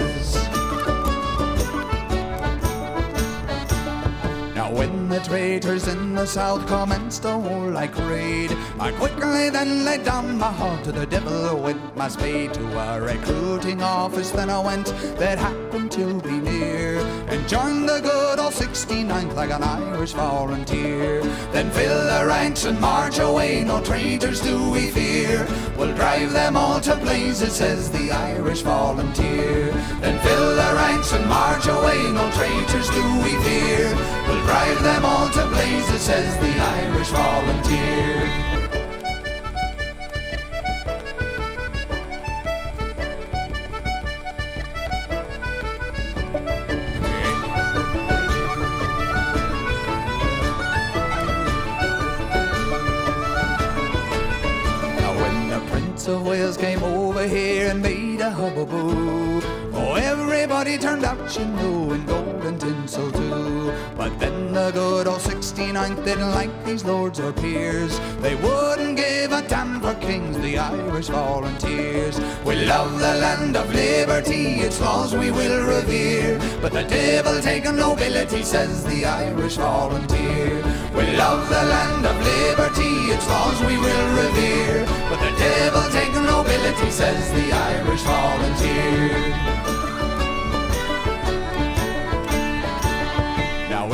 Traitors 5.26 5.88
in 5.88 6.14
the 6.14 6.24
south 6.24 6.64
commenced 6.68 7.24
a 7.24 7.36
warlike 7.36 7.96
raid, 8.06 8.56
I 8.78 8.92
quickly 8.92 9.50
then 9.50 9.84
laid 9.84 10.04
down 10.04 10.38
my 10.38 10.52
heart 10.52 10.84
to 10.84 10.92
the 10.92 11.04
devil 11.04 11.60
with 11.60 11.76
my 11.96 12.06
spade 12.08 12.54
to 12.54 12.78
a 12.78 13.00
recruiting 13.00 13.82
office. 13.82 14.30
Then 14.30 14.50
I 14.50 14.60
went 14.60 14.86
that 15.18 15.38
happened 15.38 15.90
to 15.92 16.20
be 16.20 16.38
near 16.38 16.95
and 17.28 17.48
join 17.48 17.86
the 17.86 18.00
good 18.00 18.38
old 18.38 18.52
69th 18.52 19.34
like 19.34 19.50
an 19.50 19.62
Irish 19.62 20.12
volunteer. 20.12 21.22
Then 21.52 21.70
fill 21.70 21.98
the 22.04 22.26
ranks 22.26 22.64
and 22.64 22.80
march 22.80 23.18
away, 23.18 23.64
no 23.64 23.82
traitors 23.82 24.40
do 24.40 24.70
we 24.70 24.90
fear. 24.90 25.46
We'll 25.76 25.94
drive 25.94 26.32
them 26.32 26.56
all 26.56 26.80
to 26.80 26.96
blazes, 26.96 27.54
says 27.54 27.90
the 27.90 28.10
Irish 28.10 28.62
volunteer. 28.62 29.72
Then 30.00 30.20
fill 30.20 30.50
the 30.54 30.74
ranks 30.76 31.12
and 31.12 31.26
march 31.28 31.66
away, 31.66 32.00
no 32.12 32.30
traitors 32.32 32.88
do 32.90 33.04
we 33.22 33.32
fear. 33.44 33.94
We'll 34.26 34.44
drive 34.46 34.82
them 34.82 35.04
all 35.04 35.28
to 35.30 35.46
blazes, 35.48 36.02
says 36.02 36.36
the 36.38 36.54
Irish 36.58 37.08
volunteer. 37.08 38.45
A 58.26 58.30
hubbub, 58.30 58.68
oh 58.72 59.94
everybody 59.94 60.76
turned 60.76 61.04
out, 61.04 61.38
you 61.38 61.44
know, 61.44 61.92
in 61.92 62.04
gold 62.06 62.44
and 62.44 62.60
tinsel 62.60 63.12
too. 63.12 63.72
But 63.96 64.18
then 64.18 64.35
the 64.56 64.70
good 64.70 65.06
old 65.06 65.20
69th 65.20 66.02
didn't 66.02 66.30
like 66.30 66.50
these 66.64 66.82
lords 66.82 67.20
or 67.20 67.30
peers. 67.30 68.00
They 68.20 68.36
wouldn't 68.36 68.96
give 68.96 69.30
a 69.30 69.42
damn 69.42 69.82
for 69.82 69.92
kings, 69.96 70.38
the 70.38 70.56
Irish 70.56 71.08
volunteers. 71.08 72.18
We 72.42 72.64
love 72.64 72.92
the 72.98 73.14
land 73.24 73.54
of 73.54 73.66
liberty, 73.74 74.44
its 74.66 74.80
laws 74.80 75.14
we 75.14 75.30
will 75.30 75.60
revere. 75.66 76.38
But 76.62 76.72
the 76.72 76.84
devil 76.84 77.38
take 77.42 77.66
a 77.66 77.72
nobility, 77.72 78.42
says 78.42 78.82
the 78.84 79.04
Irish 79.04 79.56
volunteer. 79.56 80.64
We 80.96 81.04
love 81.18 81.46
the 81.50 81.64
land 81.74 82.06
of 82.06 82.16
liberty, 82.34 82.94
its 83.14 83.28
laws 83.28 83.60
we 83.60 83.76
will 83.76 84.08
revere. 84.22 84.86
But 85.10 85.20
the 85.20 85.34
devil 85.36 85.84
take 85.90 86.14
a 86.14 86.22
nobility, 86.22 86.90
says 86.90 87.30
the 87.32 87.52
Irish 87.52 88.04
volunteer. 88.14 89.75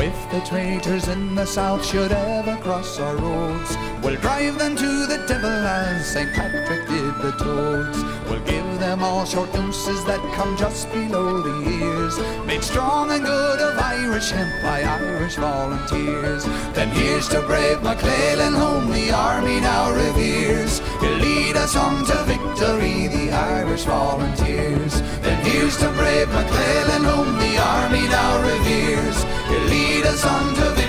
If 0.03 0.31
the 0.31 0.41
traitors 0.41 1.07
in 1.07 1.33
the 1.33 1.45
south 1.45 1.85
should 1.85 2.11
ever 2.11 2.57
cross 2.57 2.99
our 2.99 3.15
roads, 3.15 3.77
we'll 4.03 4.19
drive 4.19 4.59
them 4.59 4.75
to 4.75 5.05
the 5.07 5.23
devil 5.29 5.49
as 5.49 6.11
St. 6.11 6.29
Patrick 6.33 6.85
did 6.89 7.15
the 7.23 7.31
toads. 7.39 8.22
Them 8.93 9.01
all 9.01 9.25
short 9.25 9.51
nooses 9.55 10.05
that 10.05 10.21
come 10.35 10.55
just 10.55 10.87
below 10.91 11.41
the 11.41 11.67
ears. 11.67 12.15
Made 12.45 12.63
strong 12.63 13.09
and 13.09 13.25
good 13.25 13.59
of 13.59 13.79
Irish 13.79 14.29
hemp 14.29 14.61
by 14.61 14.83
Irish 14.83 15.33
volunteers. 15.33 16.45
Then 16.75 16.89
here's 16.89 17.27
to 17.29 17.41
brave 17.41 17.81
McClellan, 17.81 18.53
whom 18.53 18.91
the 18.91 19.09
army 19.11 19.59
now 19.61 19.91
reveres. 19.91 20.77
He'll 21.01 21.17
lead 21.17 21.55
us 21.57 21.75
on 21.75 22.05
to 22.05 22.17
victory, 22.25 23.07
the 23.07 23.31
Irish 23.31 23.85
volunteers. 23.85 25.01
Then 25.21 25.43
here's 25.43 25.75
to 25.77 25.89
brave 25.89 26.29
McClellan, 26.29 27.03
whom 27.03 27.39
the 27.39 27.57
army 27.57 28.07
now 28.09 28.43
reveres. 28.43 29.17
He'll 29.49 29.69
lead 29.73 30.05
us 30.05 30.23
on 30.23 30.53
to 30.53 30.61
victory, 30.69 30.82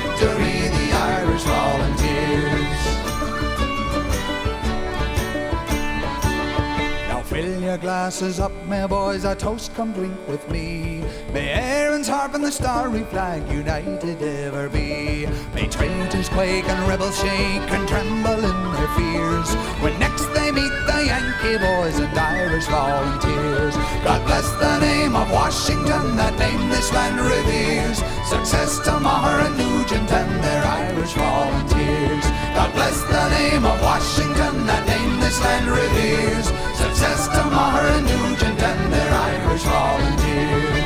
glasses 7.78 8.40
up, 8.40 8.52
my 8.66 8.86
boys, 8.86 9.24
a 9.24 9.34
toast 9.34 9.74
come 9.74 9.92
drink 9.92 10.16
with 10.28 10.48
me. 10.50 11.02
May 11.32 11.48
Erin's 11.50 12.08
harp 12.08 12.34
and 12.34 12.44
the 12.44 12.52
starry 12.52 13.02
flag 13.04 13.48
united 13.50 14.22
ever 14.22 14.68
be. 14.68 15.26
May 15.54 15.66
traitors 15.68 16.28
quake 16.28 16.68
and 16.68 16.88
rebels 16.88 17.16
shake 17.18 17.70
and 17.70 17.88
tremble 17.88 18.44
in 18.44 18.72
their 18.72 18.88
fears. 18.96 19.54
When 19.82 19.98
next 19.98 20.33
meet 20.54 20.74
the 20.86 21.06
Yankee 21.10 21.58
boys 21.58 21.98
and 21.98 22.16
Irish 22.16 22.66
volunteers. 22.66 23.74
God 24.06 24.24
bless 24.24 24.48
the 24.62 24.78
name 24.78 25.16
of 25.16 25.30
Washington, 25.30 26.16
that 26.16 26.38
name 26.38 26.70
this 26.70 26.92
land 26.92 27.18
reveres. 27.18 27.98
Success 28.30 28.78
to 28.86 28.92
Meagher 29.02 29.46
and 29.46 29.56
Nugent 29.58 30.10
and 30.10 30.44
their 30.44 30.64
Irish 30.64 31.14
volunteers. 31.14 32.24
God 32.54 32.72
bless 32.72 33.02
the 33.02 33.28
name 33.38 33.64
of 33.66 33.76
Washington, 33.82 34.66
that 34.66 34.86
name 34.86 35.18
this 35.20 35.40
land 35.42 35.66
reveres. 35.66 36.46
Success 36.78 37.26
to 37.34 37.42
Meagher 37.50 37.86
and 37.96 38.06
Nugent 38.06 38.62
and 38.62 38.92
their 38.92 39.12
Irish 39.12 39.64
volunteers. 39.64 40.83